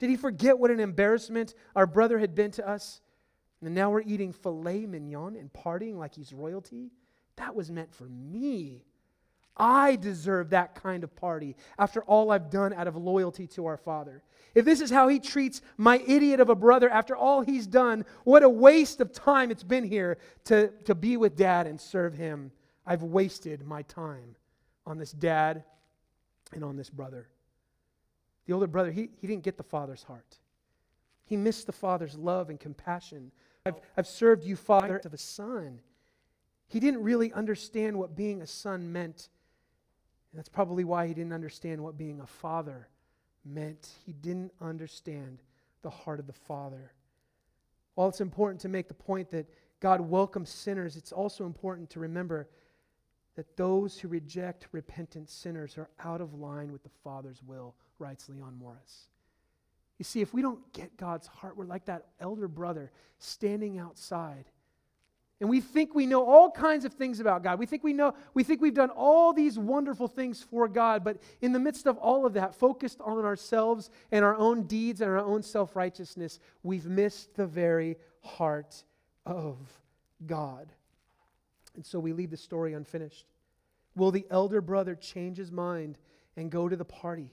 Did 0.00 0.10
he 0.10 0.16
forget 0.16 0.58
what 0.58 0.70
an 0.70 0.80
embarrassment 0.80 1.54
our 1.74 1.86
brother 1.86 2.18
had 2.18 2.34
been 2.34 2.50
to 2.50 2.68
us? 2.68 3.00
And 3.62 3.74
now 3.74 3.90
we're 3.90 4.02
eating 4.02 4.34
filet 4.34 4.84
mignon 4.84 5.34
and 5.34 5.50
partying 5.50 5.96
like 5.96 6.14
he's 6.14 6.34
royalty? 6.34 6.90
That 7.36 7.54
was 7.54 7.70
meant 7.70 7.94
for 7.94 8.04
me. 8.04 8.84
I 9.58 9.96
deserve 9.96 10.50
that 10.50 10.74
kind 10.74 11.04
of 11.04 11.14
party 11.16 11.56
after 11.78 12.02
all 12.02 12.30
I've 12.30 12.50
done 12.50 12.72
out 12.72 12.86
of 12.86 12.96
loyalty 12.96 13.46
to 13.48 13.66
our 13.66 13.76
Father. 13.76 14.22
If 14.54 14.64
this 14.64 14.80
is 14.80 14.90
how 14.90 15.08
he 15.08 15.20
treats 15.20 15.60
my 15.76 15.98
idiot 16.06 16.40
of 16.40 16.48
a 16.48 16.54
brother 16.54 16.88
after 16.88 17.16
all 17.16 17.42
he's 17.42 17.66
done, 17.66 18.04
what 18.24 18.42
a 18.42 18.48
waste 18.48 19.00
of 19.00 19.12
time 19.12 19.50
it's 19.50 19.62
been 19.62 19.84
here 19.84 20.18
to, 20.44 20.68
to 20.84 20.94
be 20.94 21.16
with 21.16 21.36
dad 21.36 21.66
and 21.66 21.80
serve 21.80 22.14
him. 22.14 22.50
I've 22.86 23.02
wasted 23.02 23.66
my 23.66 23.82
time 23.82 24.36
on 24.86 24.98
this 24.98 25.12
dad 25.12 25.64
and 26.52 26.64
on 26.64 26.76
this 26.76 26.90
brother. 26.90 27.28
The 28.46 28.54
older 28.54 28.66
brother, 28.66 28.90
he, 28.90 29.10
he 29.20 29.26
didn't 29.26 29.42
get 29.42 29.58
the 29.58 29.62
father's 29.62 30.02
heart. 30.02 30.38
He 31.26 31.36
missed 31.36 31.66
the 31.66 31.72
father's 31.72 32.16
love 32.16 32.48
and 32.48 32.58
compassion. 32.58 33.30
I've, 33.66 33.76
I've 33.96 34.06
served 34.06 34.44
you, 34.44 34.56
father, 34.56 35.02
of 35.04 35.12
a 35.12 35.18
son. 35.18 35.80
He 36.68 36.80
didn't 36.80 37.02
really 37.02 37.32
understand 37.32 37.98
what 37.98 38.16
being 38.16 38.40
a 38.40 38.46
son 38.46 38.90
meant. 38.90 39.28
And 40.32 40.38
that's 40.38 40.48
probably 40.48 40.84
why 40.84 41.06
he 41.06 41.14
didn't 41.14 41.32
understand 41.32 41.82
what 41.82 41.96
being 41.96 42.20
a 42.20 42.26
father 42.26 42.88
meant. 43.44 43.88
He 44.04 44.12
didn't 44.12 44.52
understand 44.60 45.42
the 45.82 45.90
heart 45.90 46.20
of 46.20 46.26
the 46.26 46.32
Father. 46.32 46.92
While 47.94 48.08
it's 48.08 48.20
important 48.20 48.60
to 48.62 48.68
make 48.68 48.88
the 48.88 48.94
point 48.94 49.30
that 49.30 49.46
God 49.80 50.00
welcomes 50.00 50.50
sinners, 50.50 50.96
it's 50.96 51.12
also 51.12 51.46
important 51.46 51.90
to 51.90 52.00
remember 52.00 52.48
that 53.36 53.56
those 53.56 53.98
who 53.98 54.08
reject 54.08 54.68
repentant 54.72 55.30
sinners 55.30 55.78
are 55.78 55.88
out 56.04 56.20
of 56.20 56.34
line 56.34 56.72
with 56.72 56.82
the 56.82 56.90
Father's 57.04 57.42
will, 57.42 57.74
writes 57.98 58.28
Leon 58.28 58.56
Morris. 58.58 59.08
You 59.98 60.04
see, 60.04 60.20
if 60.20 60.32
we 60.32 60.42
don't 60.42 60.72
get 60.72 60.96
God's 60.96 61.26
heart, 61.26 61.56
we're 61.56 61.64
like 61.64 61.84
that 61.86 62.06
elder 62.20 62.48
brother 62.48 62.90
standing 63.18 63.78
outside 63.78 64.46
and 65.40 65.48
we 65.48 65.60
think 65.60 65.94
we 65.94 66.06
know 66.06 66.24
all 66.24 66.50
kinds 66.50 66.84
of 66.84 66.94
things 66.94 67.20
about 67.20 67.44
God. 67.44 67.60
We 67.60 67.66
think 67.66 67.84
we 67.84 67.92
know, 67.92 68.14
we 68.34 68.42
think 68.42 68.60
we've 68.60 68.74
done 68.74 68.90
all 68.90 69.32
these 69.32 69.56
wonderful 69.58 70.08
things 70.08 70.42
for 70.42 70.66
God, 70.66 71.04
but 71.04 71.18
in 71.40 71.52
the 71.52 71.60
midst 71.60 71.86
of 71.86 71.96
all 71.98 72.26
of 72.26 72.34
that, 72.34 72.56
focused 72.56 73.00
on 73.00 73.24
ourselves 73.24 73.90
and 74.10 74.24
our 74.24 74.34
own 74.34 74.64
deeds 74.64 75.00
and 75.00 75.08
our 75.08 75.18
own 75.18 75.42
self 75.42 75.76
righteousness, 75.76 76.40
we've 76.64 76.86
missed 76.86 77.36
the 77.36 77.46
very 77.46 77.96
heart 78.20 78.82
of 79.24 79.56
God. 80.26 80.72
And 81.76 81.86
so 81.86 82.00
we 82.00 82.12
leave 82.12 82.30
the 82.30 82.36
story 82.36 82.72
unfinished. 82.72 83.26
Will 83.94 84.10
the 84.10 84.26
elder 84.30 84.60
brother 84.60 84.96
change 84.96 85.36
his 85.36 85.52
mind 85.52 85.98
and 86.36 86.50
go 86.50 86.68
to 86.68 86.74
the 86.74 86.84
party? 86.84 87.30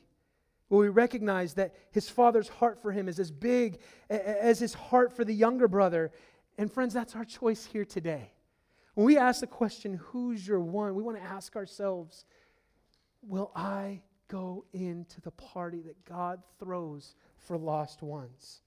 Will 0.70 0.80
we 0.80 0.90
recognize 0.90 1.56
that 1.56 1.74
his 1.92 2.10
father's 2.10 2.50
heart 2.50 2.82
for 2.82 2.92
him 2.92 3.08
is 3.08 3.20
as 3.20 3.32
big 3.32 3.80
as 4.10 4.60
his 4.60 4.74
heart 4.76 5.16
for 5.16 5.24
the 5.24 5.34
younger 5.34 5.68
brother? 5.68 6.12
And 6.58 6.72
friends, 6.72 6.94
that's 6.94 7.16
our 7.16 7.26
choice 7.26 7.66
here 7.66 7.86
today. 7.86 8.32
When 8.94 9.06
we 9.06 9.18
ask 9.18 9.42
the 9.42 9.48
question, 9.48 9.96
who's 9.96 10.48
your 10.48 10.60
one? 10.60 10.96
We 10.96 11.04
want 11.04 11.18
to 11.18 11.24
ask 11.24 11.56
ourselves, 11.56 12.26
will 13.22 13.52
I 13.56 14.02
go 14.28 14.66
into 14.74 15.20
the 15.22 15.32
party 15.32 15.82
that 15.82 16.06
God 16.06 16.42
throws 16.60 17.16
for 17.38 17.58
lost 17.58 18.02
ones? 18.02 18.62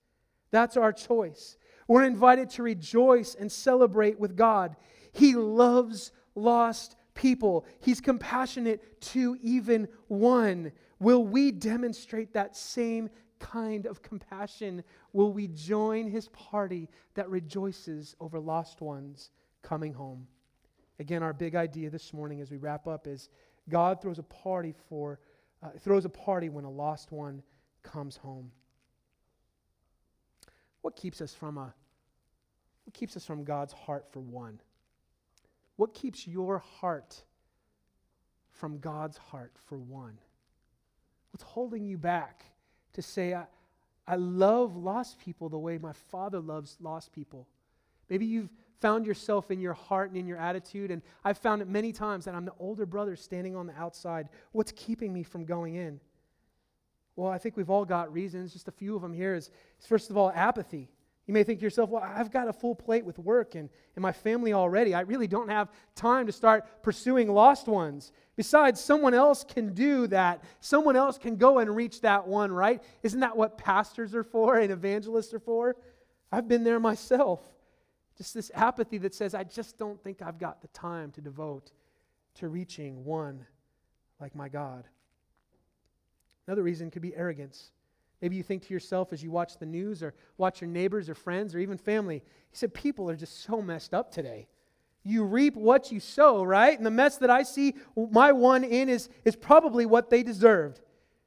That's 0.51 0.77
our 0.77 0.93
choice. 0.93 1.57
We're 1.87 2.05
invited 2.05 2.51
to 2.51 2.63
rejoice 2.63 3.35
and 3.35 3.51
celebrate 3.51 4.19
with 4.19 4.37
God. 4.37 4.77
He 5.13 5.35
loves 5.35 6.13
lost 6.35 6.97
people, 7.15 7.67
He's 7.81 8.01
compassionate 8.01 9.01
to 9.01 9.37
even 9.43 9.89
one. 10.07 10.73
Will 11.01 11.25
we 11.25 11.53
demonstrate 11.53 12.35
that 12.35 12.57
same 12.57 13.09
kind 13.39 13.87
of 13.87 14.03
compassion 14.03 14.83
will 15.13 15.33
we 15.33 15.49
join 15.49 16.09
his 16.09 16.29
party 16.29 16.89
that 17.15 17.29
rejoices 17.29 18.15
over 18.21 18.39
lost 18.39 18.81
ones 18.81 19.31
coming 19.63 19.93
home? 19.93 20.27
Again, 20.99 21.23
our 21.23 21.33
big 21.33 21.55
idea 21.55 21.91
this 21.91 22.13
morning 22.13 22.41
as 22.41 22.51
we 22.51 22.57
wrap 22.57 22.87
up 22.89 23.07
is 23.07 23.29
God 23.69 24.03
throws 24.03 24.19
a 24.19 24.25
party 24.25 24.75
for 24.89 25.21
uh, 25.63 25.71
throws 25.81 26.05
a 26.05 26.09
party 26.09 26.49
when 26.49 26.65
a 26.65 26.71
lost 26.71 27.11
one 27.11 27.43
comes 27.83 28.17
home. 28.17 28.51
What 30.83 30.97
keeps 30.97 31.21
us 31.21 31.35
from 31.35 31.59
a 31.59 31.75
what 32.85 32.95
keeps 32.95 33.17
us 33.17 33.25
from 33.25 33.45
God's 33.45 33.73
heart 33.73 34.07
for 34.11 34.21
one? 34.21 34.61
What 35.77 35.95
keeps 35.95 36.27
your 36.27 36.59
heart 36.59 37.23
from 38.51 38.79
God's 38.79 39.17
heart 39.17 39.53
for 39.67 39.79
one? 39.79 40.19
What's 41.31 41.45
holding 41.45 41.85
you 41.85 41.99
back? 41.99 42.45
To 42.95 43.03
say, 43.03 43.35
I, 43.35 43.47
I 44.07 44.17
love 44.17 44.77
lost 44.77 45.19
people 45.19 45.49
the 45.49 45.59
way 45.59 45.79
my 45.79 45.93
Father 45.93 46.41
loves 46.41 46.77
lost 46.81 47.13
people. 47.13 47.47
Maybe 48.09 48.27
you've 48.27 48.53
found 48.81 49.07
yourself 49.07 49.51
in 49.51 49.61
your 49.61 49.75
heart 49.75 50.09
and 50.11 50.19
in 50.19 50.27
your 50.27 50.39
attitude, 50.39 50.91
and 50.91 51.03
I've 51.25 51.39
found 51.39 51.63
it 51.63 51.69
many 51.69 51.93
times 51.93 52.25
that 52.25 52.35
I'm 52.35 52.45
the 52.45 52.55
older 52.59 52.87
brother 52.87 53.17
standing 53.17 53.57
on 53.57 53.67
the 53.67 53.77
outside. 53.77 54.29
What's 54.53 54.73
keeping 54.73 55.13
me 55.13 55.23
from 55.23 55.45
going 55.45 55.75
in? 55.75 56.01
Well, 57.17 57.31
I 57.31 57.39
think 57.39 57.57
we've 57.57 57.71
all 57.71 57.85
got 57.85 58.13
reasons. 58.13 58.53
Just 58.53 58.69
a 58.69 58.73
few 58.73 58.95
of 58.95 59.03
them 59.03 59.13
here 59.13 59.35
is, 59.35 59.51
is 59.81 59.87
first 59.87 60.09
of 60.09 60.17
all, 60.17 60.31
apathy. 60.35 60.89
You 61.29 61.35
may 61.35 61.45
think 61.45 61.59
to 61.59 61.65
yourself, 61.65 61.91
well, 61.91 62.03
I've 62.03 62.31
got 62.31 62.49
a 62.49 62.55
full 62.55 62.75
plate 62.75 63.05
with 63.05 63.19
work 63.19 63.55
and, 63.55 63.69
and 63.95 64.03
my 64.03 64.13
family 64.13 64.55
already. 64.55 64.95
I 64.95 65.03
really 65.03 65.27
don't 65.27 65.51
have 65.51 65.69
time 65.95 66.25
to 66.25 66.33
start 66.33 66.83
pursuing 66.83 67.29
lost 67.29 67.69
ones. 67.69 68.13
Besides, 68.35 68.81
someone 68.81 69.13
else 69.13 69.45
can 69.45 69.75
do 69.75 70.07
that. 70.07 70.43
Someone 70.61 70.97
else 70.97 71.19
can 71.19 71.37
go 71.37 71.59
and 71.59 71.77
reach 71.77 72.01
that 72.01 72.27
one, 72.27 72.51
right? 72.51 72.83
Isn't 73.03 73.21
that 73.21 73.37
what 73.37 73.59
pastors 73.59 74.15
are 74.15 74.25
for 74.25 74.57
and 74.57 74.73
evangelists 74.73 75.35
are 75.35 75.39
for? 75.39 75.77
I've 76.33 76.49
been 76.49 76.65
there 76.65 76.81
myself. 76.81 77.43
Just 78.17 78.33
this 78.33 78.51
apathy 78.55 78.97
that 78.97 79.15
says, 79.15 79.35
I 79.35 79.45
just 79.45 79.77
don't 79.77 80.03
think 80.03 80.23
I've 80.23 80.39
got 80.39 80.63
the 80.63 80.69
time 80.69 81.13
to 81.13 81.21
devote 81.21 81.73
to 82.37 82.49
reaching 82.49 83.05
one 83.05 83.45
like 84.19 84.35
my 84.35 84.49
God. 84.49 84.85
Another 86.47 86.63
reason 86.63 86.91
could 86.91 87.03
be 87.03 87.15
arrogance. 87.15 87.71
Maybe 88.21 88.37
you 88.37 88.43
think 88.43 88.67
to 88.67 88.75
yourself 88.75 89.13
as 89.13 89.23
you 89.23 89.31
watch 89.31 89.59
the 89.59 89.67
news 89.67 90.03
or 90.03 90.15
watch 90.37 90.61
your 90.61 90.69
neighbors 90.69 91.09
or 91.09 91.15
friends 91.15 91.55
or 91.55 91.59
even 91.59 91.79
family, 91.79 92.17
you 92.17 92.23
said, 92.53 92.75
people 92.75 93.09
are 93.09 93.17
just 93.17 93.45
so 93.45 93.63
messed 93.63 93.95
up 93.95 94.11
today. 94.11 94.49
You 95.05 95.25
reap 95.25 95.55
what 95.57 95.93
you 95.93 96.01
sow, 96.01 96.43
right? 96.43 96.77
And 96.77 96.85
the 96.85 96.91
mess 96.91 97.19
that 97.19 97.31
I 97.31 97.43
see 97.45 97.75
my 97.97 98.33
one 98.33 98.65
in 98.65 98.89
is, 98.89 99.09
is 99.25 99.37
probably 99.37 99.87
what 99.87 100.11
they 100.11 100.23
deserved. 100.23 100.81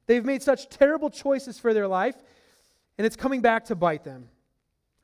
They've 0.06 0.24
made 0.24 0.42
such 0.42 0.68
terrible 0.68 1.10
choices 1.10 1.58
for 1.58 1.72
their 1.72 1.88
life, 1.88 2.16
and 2.98 3.06
it's 3.06 3.16
coming 3.16 3.40
back 3.40 3.64
to 3.66 3.74
bite 3.74 4.04
them. 4.04 4.28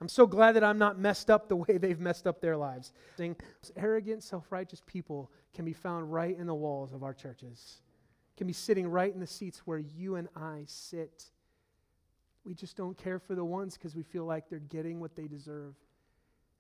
I'm 0.01 0.09
so 0.09 0.27
glad 0.27 0.53
that 0.53 0.63
I'm 0.63 0.79
not 0.79 0.99
messed 0.99 1.31
up 1.31 1.49
the 1.49 1.57
way 1.57 1.79
they've 1.81 1.99
messed 1.99 2.27
up 2.27 2.41
their 2.41 2.57
lives. 2.57 2.93
Arrogant, 3.77 4.23
self 4.23 4.53
righteous 4.53 4.83
people 4.87 5.31
can 5.55 5.65
be 5.65 5.73
found 5.73 6.13
right 6.13 6.37
in 6.37 6.47
the 6.47 6.55
walls 6.55 6.93
of 6.93 7.03
our 7.03 7.15
churches, 7.15 7.81
can 8.37 8.47
be 8.47 8.53
sitting 8.53 8.87
right 8.87 9.13
in 9.13 9.21
the 9.21 9.27
seats 9.27 9.63
where 9.65 9.79
you 9.79 10.17
and 10.17 10.29
I 10.37 10.65
sit. 10.67 11.25
We 12.45 12.55
just 12.55 12.77
don't 12.77 12.97
care 12.97 13.19
for 13.19 13.35
the 13.35 13.45
ones 13.45 13.77
because 13.77 13.95
we 13.95 14.03
feel 14.03 14.25
like 14.25 14.49
they're 14.49 14.59
getting 14.59 15.01
what 15.01 15.15
they 15.15 15.27
deserve. 15.27 15.75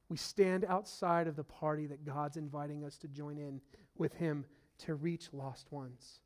We 0.08 0.16
stand 0.16 0.64
outside 0.68 1.26
of 1.26 1.36
the 1.36 1.44
party 1.44 1.86
that 1.86 2.04
God's 2.04 2.36
inviting 2.36 2.84
us 2.84 2.96
to 2.98 3.08
join 3.08 3.38
in 3.38 3.60
with 3.96 4.14
Him 4.14 4.44
to 4.78 4.94
reach 4.94 5.28
lost 5.32 5.70
ones. 5.70 6.20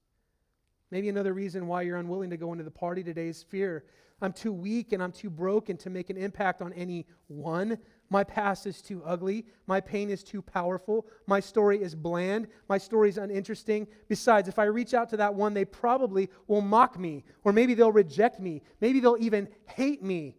Maybe 0.90 1.08
another 1.08 1.32
reason 1.32 1.66
why 1.66 1.82
you're 1.82 1.96
unwilling 1.96 2.30
to 2.30 2.36
go 2.36 2.52
into 2.52 2.64
the 2.64 2.70
party 2.70 3.02
today 3.02 3.28
is 3.28 3.42
fear. 3.42 3.84
I'm 4.20 4.32
too 4.32 4.52
weak 4.52 4.92
and 4.92 5.02
I'm 5.02 5.10
too 5.10 5.30
broken 5.30 5.76
to 5.78 5.90
make 5.90 6.10
an 6.10 6.16
impact 6.16 6.62
on 6.62 6.72
any 6.74 7.06
one. 7.28 7.78
My 8.12 8.24
past 8.24 8.66
is 8.66 8.82
too 8.82 9.02
ugly. 9.06 9.46
My 9.66 9.80
pain 9.80 10.10
is 10.10 10.22
too 10.22 10.42
powerful. 10.42 11.06
My 11.26 11.40
story 11.40 11.82
is 11.82 11.94
bland. 11.94 12.46
My 12.68 12.76
story 12.76 13.08
is 13.08 13.16
uninteresting. 13.16 13.88
Besides, 14.06 14.48
if 14.48 14.58
I 14.58 14.64
reach 14.64 14.92
out 14.92 15.08
to 15.10 15.16
that 15.16 15.34
one, 15.34 15.54
they 15.54 15.64
probably 15.64 16.28
will 16.46 16.60
mock 16.60 16.98
me, 16.98 17.24
or 17.42 17.54
maybe 17.54 17.72
they'll 17.72 17.90
reject 17.90 18.38
me. 18.38 18.60
Maybe 18.82 19.00
they'll 19.00 19.16
even 19.18 19.48
hate 19.64 20.02
me. 20.02 20.36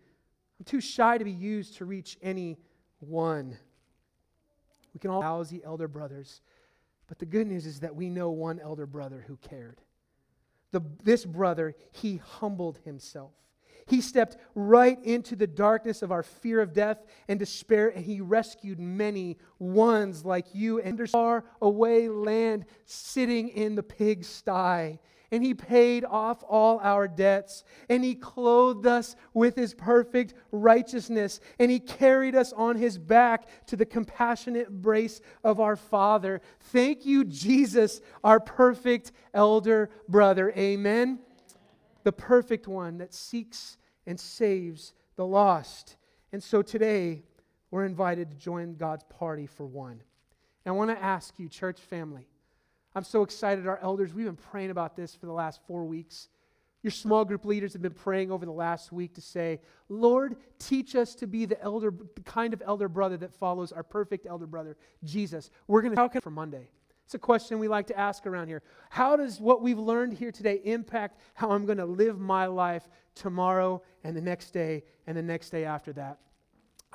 I'm 0.60 0.66
too 0.66 0.82
shy 0.82 1.18
to 1.18 1.26
be 1.26 1.32
used 1.32 1.78
to 1.78 1.86
reach 1.86 2.16
any 2.22 2.60
one. 3.00 3.58
We 4.94 5.00
can 5.00 5.10
all 5.10 5.22
lousy 5.22 5.64
elder 5.66 5.88
brothers, 5.88 6.42
but 7.08 7.18
the 7.18 7.26
good 7.26 7.48
news 7.48 7.66
is 7.66 7.80
that 7.80 7.96
we 7.96 8.08
know 8.08 8.30
one 8.30 8.60
elder 8.60 8.86
brother 8.86 9.26
who 9.28 9.38
cared. 9.38 9.82
The, 10.74 10.82
this 11.04 11.26
brother, 11.26 11.76
he 11.91 12.18
humbled 12.18 12.78
himself. 12.86 13.32
He 13.88 14.02
stepped 14.02 14.38
right 14.56 14.98
into 15.04 15.36
the 15.36 15.48
darkness 15.48 16.02
of 16.02 16.12
our 16.12 16.24
fear 16.24 16.62
of 16.62 16.74
death 16.74 17.06
and 17.28 17.40
despair, 17.40 17.90
and 17.90 18.04
He 18.04 18.22
rescued 18.22 18.80
many 18.80 19.38
ones 19.60 20.26
like 20.26 20.48
you 20.54 20.80
and 20.80 21.10
far 21.10 21.44
away 21.62 22.10
land 22.10 22.66
sitting 22.86 23.50
in 23.50 23.76
the 23.76 23.84
pigsty 23.84 25.00
and 25.34 25.44
he 25.44 25.56
paid 25.56 26.06
off 26.06 26.44
all 26.48 26.80
our 26.84 27.08
debts, 27.08 27.64
and 27.90 28.04
he 28.04 28.14
clothed 28.14 28.86
us 28.86 29.16
with 29.34 29.56
his 29.56 29.74
perfect 29.74 30.36
righteousness, 30.52 31.40
and 31.58 31.72
he 31.72 31.80
carried 31.80 32.36
us 32.36 32.54
on 32.54 32.76
his 32.76 33.00
back 33.00 33.48
to 33.66 33.76
the 33.76 33.84
compassionate 33.84 34.68
embrace 34.68 35.22
of 35.44 35.60
our 35.60 35.76
Father. 35.76 36.40
Thank 36.60 37.04
you, 37.04 37.24
Jesus, 37.24 38.00
our 38.24 38.40
perfect 38.40 39.12
elder 39.34 39.90
brother. 40.08 40.54
Amen. 40.56 41.18
The 42.04 42.12
perfect 42.12 42.68
one 42.68 42.97
that 42.97 43.14
seeks 43.14 43.78
and 44.06 44.20
saves 44.20 44.93
the 45.16 45.26
lost. 45.26 45.97
And 46.32 46.43
so 46.43 46.62
today, 46.62 47.24
we're 47.72 47.86
invited 47.86 48.32
to 48.32 48.38
join 48.38 48.76
God's 48.76 49.04
party 49.06 49.47
for 49.47 49.66
one. 49.66 50.01
And 50.66 50.68
I 50.68 50.72
want 50.72 50.91
to 50.91 51.04
ask 51.04 51.39
you, 51.39 51.49
church 51.49 51.80
family, 51.80 52.28
I'm 52.95 53.04
so 53.04 53.24
excited. 53.24 53.68
Our 53.68 53.80
elders, 53.82 54.14
we've 54.14 54.26
been 54.26 54.36
praying 54.36 54.70
about 54.70 54.95
this 54.95 55.16
for 55.16 55.26
the 55.26 55.34
last 55.34 55.60
four 55.66 55.86
weeks. 55.86 56.30
Your 56.84 56.91
small 56.91 57.24
group 57.24 57.45
leaders 57.45 57.74
have 57.74 57.82
been 57.82 57.93
praying 57.93 58.30
over 58.30 58.45
the 58.45 58.51
last 58.51 58.91
week 58.91 59.14
to 59.16 59.22
say, 59.22 59.62
Lord, 59.88 60.36
teach 60.60 60.95
us 60.95 61.16
to 61.16 61.28
be 61.28 61.45
the 61.45 61.60
elder, 61.62 61.93
the 62.16 62.22
kind 62.22 62.54
of 62.54 62.62
elder 62.66 62.89
brother 62.89 63.18
that 63.18 63.34
follows 63.34 63.72
our 63.72 63.84
perfect 63.84 64.28
elder 64.28 64.45
brother, 64.45 64.76
Jesus. 65.04 65.49
We're 65.66 65.82
going 65.82 65.93
to 65.93 65.95
talk 65.95 66.22
for 66.22 66.30
Monday. 66.30 66.70
It's 67.06 67.14
a 67.14 67.20
question 67.20 67.60
we 67.60 67.68
like 67.68 67.88
to 67.88 67.99
ask 67.99 68.26
around 68.26 68.47
here. 68.47 68.64
How 68.89 69.16
does 69.16 69.39
what 69.39 69.62
we've 69.62 69.80
learned 69.80 70.14
here 70.14 70.32
today 70.32 70.62
impact 70.64 71.20
how 71.34 71.51
I'm 71.51 71.66
going 71.66 71.78
to 71.78 71.86
live 71.86 72.20
my 72.20 72.45
life 72.45 72.88
tomorrow 73.16 73.82
and 74.04 74.16
the 74.16 74.22
next 74.22 74.51
day 74.51 74.84
and 75.06 75.18
the 75.18 75.22
next 75.22 75.49
day 75.49 75.66
after 75.66 75.93
that? 75.93 76.20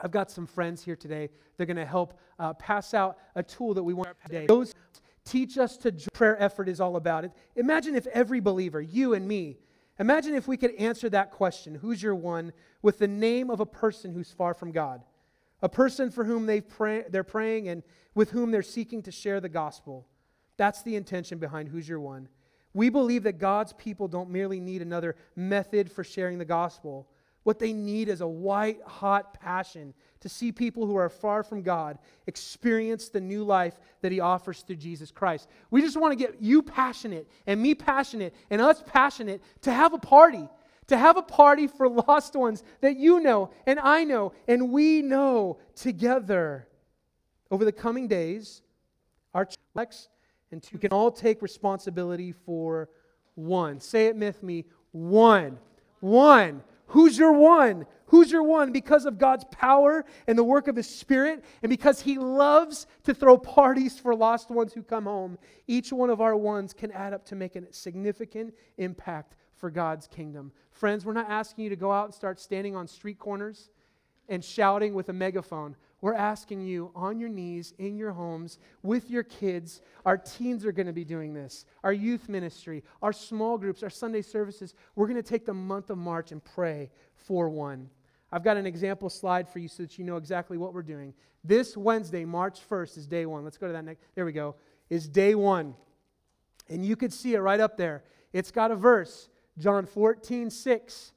I've 0.02 0.10
got 0.10 0.30
some 0.30 0.46
friends 0.46 0.82
here 0.82 0.96
today. 0.96 1.28
They're 1.56 1.66
going 1.66 1.76
to 1.76 1.84
help 1.84 2.18
uh, 2.38 2.54
pass 2.54 2.94
out 2.94 3.18
a 3.34 3.42
tool 3.42 3.74
that 3.74 3.82
we 3.82 3.94
want 3.94 4.16
today. 4.24 4.46
Those 4.46 4.74
teach 5.24 5.58
us 5.58 5.76
to 5.78 5.92
prayer 6.14 6.40
effort 6.42 6.68
is 6.68 6.80
all 6.80 6.96
about 6.96 7.24
it. 7.24 7.32
Imagine 7.56 7.94
if 7.94 8.06
every 8.08 8.40
believer, 8.40 8.80
you 8.80 9.14
and 9.14 9.26
me, 9.26 9.58
imagine 9.98 10.34
if 10.34 10.48
we 10.48 10.56
could 10.56 10.74
answer 10.76 11.10
that 11.10 11.32
question, 11.32 11.74
who's 11.74 12.02
your 12.02 12.14
one, 12.14 12.52
with 12.80 12.98
the 12.98 13.08
name 13.08 13.50
of 13.50 13.60
a 13.60 13.66
person 13.66 14.12
who's 14.12 14.32
far 14.32 14.54
from 14.54 14.72
God. 14.72 15.02
A 15.62 15.68
person 15.68 16.10
for 16.10 16.24
whom 16.24 16.46
they 16.46 16.60
pray, 16.60 17.04
they're 17.08 17.24
praying 17.24 17.68
and 17.68 17.82
with 18.14 18.30
whom 18.30 18.50
they're 18.50 18.62
seeking 18.62 19.02
to 19.02 19.10
share 19.10 19.40
the 19.40 19.48
gospel. 19.48 20.06
That's 20.56 20.82
the 20.82 20.96
intention 20.96 21.38
behind 21.38 21.68
who's 21.68 21.88
your 21.88 22.00
one. 22.00 22.28
We 22.74 22.90
believe 22.90 23.24
that 23.24 23.38
God's 23.38 23.72
people 23.72 24.08
don't 24.08 24.30
merely 24.30 24.60
need 24.60 24.82
another 24.82 25.16
method 25.34 25.90
for 25.90 26.04
sharing 26.04 26.38
the 26.38 26.44
gospel. 26.44 27.08
What 27.44 27.58
they 27.58 27.72
need 27.72 28.08
is 28.08 28.20
a 28.20 28.28
white 28.28 28.80
hot 28.84 29.40
passion 29.40 29.94
to 30.20 30.28
see 30.28 30.52
people 30.52 30.84
who 30.84 30.96
are 30.96 31.08
far 31.08 31.42
from 31.42 31.62
God 31.62 31.98
experience 32.26 33.08
the 33.08 33.20
new 33.20 33.42
life 33.42 33.78
that 34.02 34.12
He 34.12 34.20
offers 34.20 34.62
through 34.62 34.76
Jesus 34.76 35.10
Christ. 35.10 35.48
We 35.70 35.80
just 35.80 35.96
want 35.96 36.12
to 36.12 36.24
get 36.24 36.42
you 36.42 36.62
passionate 36.62 37.26
and 37.46 37.62
me 37.62 37.74
passionate 37.74 38.34
and 38.50 38.60
us 38.60 38.82
passionate 38.84 39.42
to 39.62 39.72
have 39.72 39.94
a 39.94 39.98
party, 39.98 40.48
to 40.88 40.98
have 40.98 41.16
a 41.16 41.22
party 41.22 41.66
for 41.66 41.88
lost 41.88 42.34
ones 42.34 42.64
that 42.80 42.96
you 42.96 43.20
know 43.20 43.50
and 43.66 43.78
I 43.78 44.04
know 44.04 44.32
and 44.46 44.70
we 44.70 45.02
know 45.02 45.58
together. 45.74 46.66
Over 47.50 47.64
the 47.64 47.72
coming 47.72 48.08
days, 48.08 48.60
our 49.32 49.46
church 49.46 50.08
and 50.50 50.66
we 50.72 50.78
can 50.78 50.92
all 50.92 51.10
take 51.10 51.40
responsibility 51.40 52.32
for 52.32 52.88
one. 53.34 53.80
Say 53.80 54.06
it 54.06 54.16
with 54.16 54.42
me 54.42 54.64
one. 54.92 55.58
One. 56.00 56.62
Who's 56.88 57.18
your 57.18 57.32
one? 57.32 57.86
Who's 58.08 58.32
your 58.32 58.42
one? 58.42 58.72
Because 58.72 59.06
of 59.06 59.18
God's 59.18 59.44
power 59.50 60.04
and 60.26 60.36
the 60.36 60.44
work 60.44 60.66
of 60.66 60.76
His 60.76 60.88
Spirit, 60.88 61.44
and 61.62 61.70
because 61.70 62.00
He 62.00 62.18
loves 62.18 62.86
to 63.04 63.14
throw 63.14 63.38
parties 63.38 63.98
for 63.98 64.14
lost 64.14 64.50
ones 64.50 64.72
who 64.72 64.82
come 64.82 65.04
home, 65.04 65.38
each 65.66 65.92
one 65.92 66.10
of 66.10 66.20
our 66.20 66.36
ones 66.36 66.72
can 66.72 66.90
add 66.92 67.12
up 67.12 67.24
to 67.26 67.36
make 67.36 67.56
a 67.56 67.72
significant 67.72 68.54
impact 68.78 69.36
for 69.54 69.70
God's 69.70 70.06
kingdom. 70.06 70.52
Friends, 70.70 71.04
we're 71.04 71.12
not 71.12 71.28
asking 71.28 71.64
you 71.64 71.70
to 71.70 71.76
go 71.76 71.92
out 71.92 72.06
and 72.06 72.14
start 72.14 72.40
standing 72.40 72.74
on 72.74 72.86
street 72.86 73.18
corners 73.18 73.70
and 74.28 74.44
shouting 74.44 74.94
with 74.94 75.08
a 75.08 75.12
megaphone. 75.12 75.76
We're 76.00 76.14
asking 76.14 76.60
you 76.60 76.92
on 76.94 77.18
your 77.18 77.28
knees 77.28 77.74
in 77.78 77.96
your 77.96 78.12
homes 78.12 78.58
with 78.82 79.10
your 79.10 79.24
kids. 79.24 79.80
Our 80.06 80.16
teens 80.16 80.64
are 80.64 80.72
going 80.72 80.86
to 80.86 80.92
be 80.92 81.04
doing 81.04 81.34
this. 81.34 81.64
Our 81.82 81.92
youth 81.92 82.28
ministry, 82.28 82.84
our 83.02 83.12
small 83.12 83.58
groups, 83.58 83.82
our 83.82 83.90
Sunday 83.90 84.22
services. 84.22 84.74
We're 84.94 85.08
going 85.08 85.20
to 85.20 85.28
take 85.28 85.44
the 85.44 85.54
month 85.54 85.90
of 85.90 85.98
March 85.98 86.30
and 86.30 86.42
pray 86.44 86.90
for 87.16 87.48
one. 87.48 87.90
I've 88.30 88.44
got 88.44 88.56
an 88.56 88.66
example 88.66 89.08
slide 89.08 89.48
for 89.48 89.58
you 89.58 89.68
so 89.68 89.82
that 89.82 89.98
you 89.98 90.04
know 90.04 90.16
exactly 90.16 90.58
what 90.58 90.74
we're 90.74 90.82
doing. 90.82 91.14
This 91.44 91.76
Wednesday, 91.76 92.24
March 92.24 92.60
1st, 92.68 92.98
is 92.98 93.06
day 93.06 93.26
one. 93.26 93.44
Let's 93.44 93.56
go 93.56 93.66
to 93.66 93.72
that 93.72 93.84
next. 93.84 94.02
There 94.14 94.24
we 94.24 94.32
go. 94.32 94.56
Is 94.90 95.08
day 95.08 95.34
one. 95.34 95.74
And 96.68 96.84
you 96.84 96.96
could 96.96 97.12
see 97.12 97.34
it 97.34 97.38
right 97.38 97.60
up 97.60 97.76
there. 97.76 98.04
It's 98.32 98.50
got 98.50 98.70
a 98.70 98.76
verse, 98.76 99.28
John 99.56 99.86
14, 99.86 100.50
6. 100.50 101.12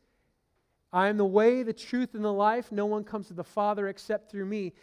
I 0.93 1.07
am 1.07 1.17
the 1.17 1.25
way, 1.25 1.63
the 1.63 1.73
truth, 1.73 2.15
and 2.15 2.23
the 2.23 2.31
life. 2.31 2.71
No 2.71 2.85
one 2.85 3.03
comes 3.03 3.27
to 3.27 3.33
the 3.33 3.43
Father 3.43 3.87
except 3.87 4.31
through 4.31 4.45
me. 4.45 4.73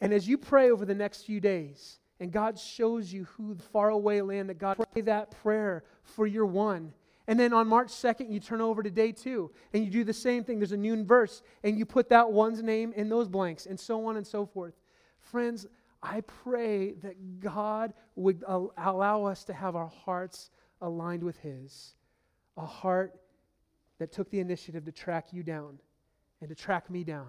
And 0.00 0.12
as 0.12 0.28
you 0.28 0.36
pray 0.36 0.70
over 0.70 0.84
the 0.84 0.94
next 0.94 1.22
few 1.22 1.40
days, 1.40 1.98
and 2.18 2.30
God 2.30 2.58
shows 2.58 3.12
you 3.12 3.24
who 3.24 3.54
the 3.54 3.62
faraway 3.62 4.20
land 4.20 4.50
that 4.50 4.58
God 4.58 4.76
pray 4.92 5.02
that 5.02 5.30
prayer 5.42 5.84
for 6.02 6.26
your 6.26 6.46
one 6.46 6.92
and 7.30 7.38
then 7.38 7.52
on 7.52 7.68
March 7.68 7.90
2nd, 7.90 8.28
you 8.28 8.40
turn 8.40 8.60
over 8.60 8.82
to 8.82 8.90
day 8.90 9.12
two 9.12 9.52
and 9.72 9.84
you 9.84 9.90
do 9.90 10.02
the 10.02 10.12
same 10.12 10.42
thing. 10.42 10.58
There's 10.58 10.72
a 10.72 10.76
new 10.76 11.04
verse 11.04 11.42
and 11.62 11.78
you 11.78 11.86
put 11.86 12.08
that 12.08 12.32
one's 12.32 12.60
name 12.60 12.92
in 12.96 13.08
those 13.08 13.28
blanks 13.28 13.66
and 13.66 13.78
so 13.78 14.04
on 14.06 14.16
and 14.16 14.26
so 14.26 14.44
forth. 14.44 14.74
Friends, 15.20 15.64
I 16.02 16.22
pray 16.22 16.94
that 16.94 17.38
God 17.38 17.94
would 18.16 18.42
allow 18.48 19.26
us 19.26 19.44
to 19.44 19.52
have 19.52 19.76
our 19.76 19.86
hearts 19.86 20.50
aligned 20.80 21.22
with 21.22 21.38
His. 21.38 21.94
A 22.56 22.66
heart 22.66 23.14
that 24.00 24.10
took 24.10 24.28
the 24.30 24.40
initiative 24.40 24.84
to 24.86 24.92
track 24.92 25.28
you 25.30 25.44
down 25.44 25.78
and 26.40 26.48
to 26.48 26.56
track 26.56 26.90
me 26.90 27.04
down 27.04 27.28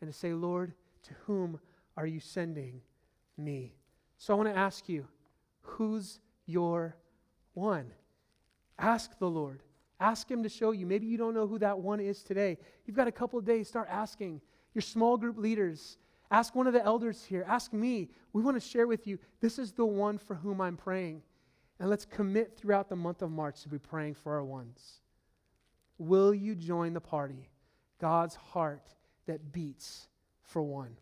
and 0.00 0.12
to 0.12 0.18
say, 0.18 0.32
Lord, 0.32 0.72
to 1.04 1.14
whom 1.24 1.60
are 1.96 2.06
you 2.06 2.18
sending 2.18 2.80
me? 3.38 3.76
So 4.18 4.34
I 4.34 4.36
want 4.38 4.48
to 4.48 4.58
ask 4.58 4.88
you, 4.88 5.06
who's 5.60 6.18
your 6.46 6.96
one? 7.54 7.92
Ask 8.78 9.18
the 9.18 9.28
Lord. 9.28 9.62
Ask 9.98 10.30
Him 10.30 10.42
to 10.42 10.48
show 10.48 10.72
you. 10.72 10.86
Maybe 10.86 11.06
you 11.06 11.16
don't 11.16 11.34
know 11.34 11.46
who 11.46 11.58
that 11.58 11.78
one 11.78 12.00
is 12.00 12.22
today. 12.22 12.58
You've 12.84 12.96
got 12.96 13.08
a 13.08 13.12
couple 13.12 13.38
of 13.38 13.44
days. 13.44 13.68
Start 13.68 13.88
asking 13.90 14.40
your 14.74 14.82
small 14.82 15.16
group 15.16 15.38
leaders. 15.38 15.98
Ask 16.30 16.54
one 16.54 16.66
of 16.66 16.72
the 16.72 16.84
elders 16.84 17.24
here. 17.24 17.44
Ask 17.48 17.72
me. 17.72 18.10
We 18.32 18.42
want 18.42 18.60
to 18.60 18.68
share 18.68 18.86
with 18.86 19.06
you 19.06 19.18
this 19.40 19.58
is 19.58 19.72
the 19.72 19.86
one 19.86 20.18
for 20.18 20.34
whom 20.34 20.60
I'm 20.60 20.76
praying. 20.76 21.22
And 21.78 21.88
let's 21.88 22.04
commit 22.04 22.56
throughout 22.56 22.88
the 22.88 22.96
month 22.96 23.22
of 23.22 23.30
March 23.30 23.62
to 23.62 23.68
be 23.68 23.78
praying 23.78 24.14
for 24.14 24.34
our 24.34 24.44
ones. 24.44 25.00
Will 25.98 26.34
you 26.34 26.54
join 26.54 26.92
the 26.92 27.00
party? 27.00 27.48
God's 27.98 28.34
heart 28.34 28.94
that 29.26 29.52
beats 29.52 30.08
for 30.42 30.62
one. 30.62 30.96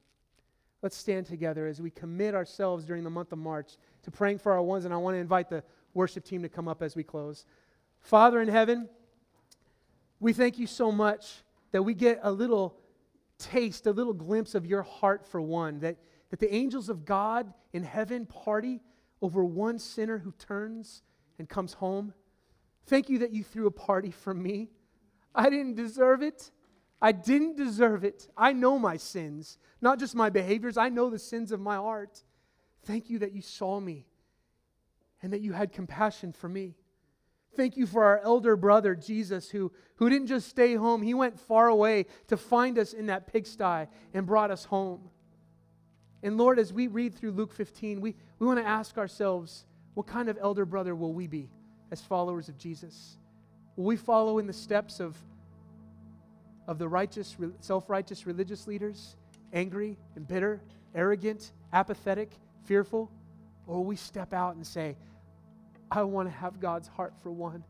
Let's 0.83 0.97
stand 0.97 1.27
together 1.27 1.67
as 1.67 1.81
we 1.81 1.91
commit 1.91 2.35
ourselves 2.35 2.85
during 2.85 3.05
the 3.05 3.11
month 3.11 3.33
of 3.33 3.39
March 3.39 3.79
to 4.03 4.11
praying 4.11 4.39
for 4.39 4.53
our 4.53 4.63
ones. 4.63 4.85
And 4.85 4.93
I 4.93 4.99
want 4.99 5.15
to 5.15 5.19
invite 5.19 5.49
the 5.49 5.65
worship 5.95 6.25
team 6.25 6.43
to 6.43 6.49
come 6.49 6.69
up 6.69 6.83
as 6.83 6.95
we 6.95 7.03
close. 7.03 7.47
Father 8.05 8.43
in 8.43 8.49
heaven, 8.49 8.87
we 10.21 10.35
thank 10.35 10.59
you 10.59 10.67
so 10.67 10.93
much 10.93 11.43
that 11.73 11.83
we 11.83 11.95
get 11.95 12.21
a 12.23 12.31
little 12.31 12.79
taste, 13.39 13.87
a 13.87 13.93
little 13.93 14.13
glimpse 14.13 14.55
of 14.55 14.67
your 14.67 14.83
heart 14.83 15.27
for 15.27 15.41
one, 15.41 15.81
that, 15.81 15.97
that 16.29 16.39
the 16.39 16.55
angels 16.55 16.91
of 16.91 17.07
God 17.07 17.53
in 17.73 17.83
heaven 17.83 18.27
party 18.27 18.83
over 19.23 19.43
one 19.43 19.79
sinner 19.79 20.19
who 20.19 20.33
turns 20.33 21.01
and 21.39 21.49
comes 21.49 21.73
home. 21.73 22.13
Thank 22.85 23.09
you 23.09 23.21
that 23.21 23.33
you 23.33 23.43
threw 23.43 23.67
a 23.67 23.71
party 23.71 24.11
for 24.11 24.35
me. 24.35 24.69
I 25.35 25.49
didn't 25.49 25.75
deserve 25.75 26.23
it. 26.23 26.51
I 27.01 27.13
didn't 27.13 27.57
deserve 27.57 28.05
it. 28.05 28.29
I 28.37 28.53
know 28.53 28.79
my 28.79 28.99
sins, 28.99 29.57
not 29.81 29.99
just 29.99 30.15
my 30.15 30.29
behaviors. 30.29 30.77
I 30.77 30.91
know 30.91 31.09
the 31.09 31.19
sins 31.19 31.53
of 31.53 31.61
my 31.61 31.77
heart. 31.77 32.23
Thank 32.83 33.09
you 33.09 33.19
that 33.21 33.33
you 33.33 33.41
saw 33.41 33.81
me 33.81 34.05
and 35.23 35.33
that 35.33 35.41
you 35.41 35.55
had 35.55 35.73
compassion 35.73 36.35
for 36.35 36.51
me. 36.51 36.75
Thank 37.57 37.77
you 37.77 37.87
for 37.87 38.05
our 38.05 38.21
elder 38.21 38.57
brother, 38.57 38.95
Jesus, 38.95 39.51
who, 39.51 39.73
who 39.97 40.11
didn't 40.11 40.27
just 40.27 40.49
stay 40.49 40.75
home. 40.75 41.03
He 41.03 41.15
went 41.15 41.39
far 41.39 41.69
away 41.69 42.07
to 42.29 42.37
find 42.37 42.79
us 42.79 42.93
in 42.93 43.07
that 43.07 43.33
pigsty 43.33 43.87
and 44.13 44.27
brought 44.27 44.51
us 44.51 44.65
home. 44.65 45.09
And 46.23 46.37
Lord, 46.39 46.59
as 46.59 46.73
we 46.73 46.87
read 46.87 47.15
through 47.15 47.33
Luke 47.33 47.53
15, 47.53 48.01
we, 48.01 48.15
we 48.39 48.47
want 48.47 48.59
to 48.59 48.67
ask 48.67 48.97
ourselves 48.99 49.67
what 49.95 50.07
kind 50.07 50.29
of 50.29 50.39
elder 50.41 50.65
brother 50.65 50.95
will 50.95 51.13
we 51.13 51.27
be 51.27 51.51
as 51.91 52.01
followers 52.01 52.49
of 52.49 52.59
Jesus? 52.59 53.19
Will 53.77 53.85
we 53.85 53.97
follow 53.97 54.39
in 54.39 54.47
the 54.47 54.53
steps 54.53 55.01
of, 55.01 55.17
of 56.67 56.79
the 56.79 56.89
righteous, 56.89 57.37
self 57.61 57.91
righteous 57.91 58.27
religious 58.27 58.67
leaders, 58.67 59.17
angry 59.53 59.97
and 60.17 60.27
bitter, 60.27 60.63
arrogant, 60.95 61.53
apathetic, 61.73 62.31
fearful? 62.65 63.11
Or 63.67 63.77
will 63.77 63.85
we 63.85 63.97
step 63.97 64.33
out 64.33 64.57
and 64.57 64.67
say, 64.67 64.97
I 65.97 66.03
want 66.03 66.29
to 66.29 66.35
have 66.35 66.61
God's 66.61 66.89
heart 66.89 67.15
for 67.23 67.31
one. 67.31 67.63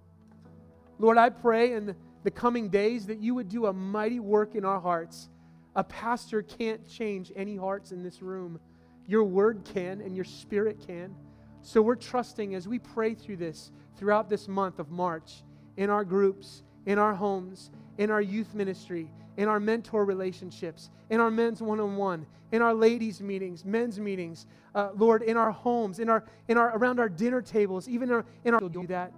Lord, 0.98 1.18
I 1.18 1.30
pray 1.30 1.72
in 1.72 1.94
the, 2.22 2.30
coming 2.30 2.70
days 2.70 3.06
that 3.06 3.18
you 3.18 3.34
would 3.34 3.48
do 3.48 3.66
a 3.66 3.72
mighty 3.72 4.18
work 4.18 4.54
in 4.54 4.64
our 4.64 4.80
hearts. 4.80 5.28
A 5.76 5.84
pastor 5.84 6.40
can't 6.40 6.88
change 6.88 7.32
any 7.36 7.56
hearts 7.56 7.92
in 7.92 8.02
this 8.02 8.22
room. 8.22 8.58
Your 9.06 9.24
word 9.24 9.62
can, 9.64 10.00
and 10.00 10.16
your 10.16 10.24
spirit 10.24 10.82
can. 10.86 11.14
So 11.60 11.82
we're 11.82 11.96
trusting 11.96 12.54
as 12.54 12.66
we 12.66 12.78
pray 12.78 13.14
through 13.14 13.36
this 13.36 13.70
throughout 13.96 14.30
this 14.30 14.48
month 14.48 14.78
of 14.78 14.90
March 14.90 15.42
in 15.76 15.90
our 15.90 16.04
groups, 16.04 16.62
in 16.86 16.98
our 16.98 17.14
homes, 17.14 17.70
in 17.98 18.10
our 18.10 18.22
youth 18.22 18.54
ministry, 18.54 19.10
in 19.36 19.48
our 19.48 19.60
mentor 19.60 20.04
relationships, 20.04 20.90
in 21.10 21.20
our 21.20 21.30
men's 21.30 21.60
one 21.60 21.80
on 21.80 21.96
one, 21.96 22.26
in 22.52 22.62
our 22.62 22.74
ladies' 22.74 23.20
meetings, 23.20 23.64
men's 23.64 23.98
meetings, 23.98 24.46
uh, 24.74 24.90
Lord, 24.96 25.22
in 25.22 25.36
our 25.36 25.50
homes, 25.50 25.98
in 25.98 26.08
our, 26.08 26.24
in 26.48 26.56
our, 26.56 26.76
around 26.76 27.00
our 27.00 27.08
dinner 27.08 27.42
tables, 27.42 27.88
even 27.88 28.08
in 28.08 28.14
our, 28.16 28.24
in 28.44 28.54
our 28.54 28.60
do 28.60 28.86
that. 28.86 29.12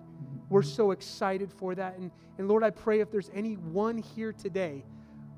We're 0.48 0.62
so 0.62 0.92
excited 0.92 1.52
for 1.52 1.74
that. 1.74 1.98
And, 1.98 2.10
and 2.38 2.48
Lord, 2.48 2.62
I 2.62 2.70
pray 2.70 3.00
if 3.00 3.10
there's 3.10 3.30
anyone 3.34 3.98
here 3.98 4.32
today, 4.32 4.84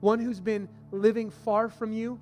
one 0.00 0.20
who's 0.20 0.40
been 0.40 0.68
living 0.92 1.30
far 1.30 1.68
from 1.68 1.92
you, 1.92 2.20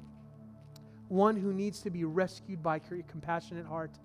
one 1.08 1.36
who 1.36 1.52
needs 1.52 1.80
to 1.82 1.90
be 1.90 2.04
rescued 2.04 2.62
by 2.62 2.80
your 2.90 3.02
compassionate 3.02 3.66
heart, 3.66 3.98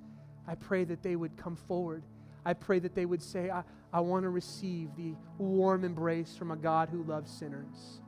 I 0.47 0.55
pray 0.55 0.83
that 0.85 1.03
they 1.03 1.15
would 1.15 1.37
come 1.37 1.55
forward. 1.55 2.03
I 2.45 2.53
pray 2.53 2.79
that 2.79 2.95
they 2.95 3.05
would 3.05 3.21
say, 3.21 3.49
I, 3.49 3.63
I 3.93 3.99
want 3.99 4.23
to 4.23 4.29
receive 4.29 4.89
the 4.95 5.13
warm 5.37 5.83
embrace 5.83 6.35
from 6.35 6.51
a 6.51 6.55
God 6.55 6.89
who 6.89 7.03
loves 7.03 7.31
sinners. 7.31 8.01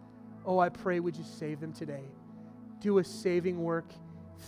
Oh, 0.46 0.60
I 0.60 0.70
pray, 0.70 1.00
would 1.00 1.16
you 1.16 1.24
save 1.24 1.60
them 1.60 1.74
today? 1.74 2.04
Do 2.80 2.98
a 2.98 3.04
saving 3.04 3.64
work 3.64 3.86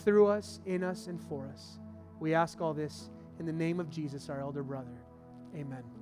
through 0.04 0.28
us, 0.28 0.60
in 0.66 0.84
us, 0.84 1.08
and 1.08 1.22
for 1.22 1.48
us. 1.48 1.80
We 2.20 2.34
ask 2.34 2.62
all 2.62 2.74
this 2.74 3.10
in 3.40 3.46
the 3.46 3.54
name 3.54 3.80
of 3.80 3.90
Jesus, 3.90 4.30
our 4.30 4.42
elder 4.42 4.64
brother. 4.64 4.98
Amen. 5.56 5.95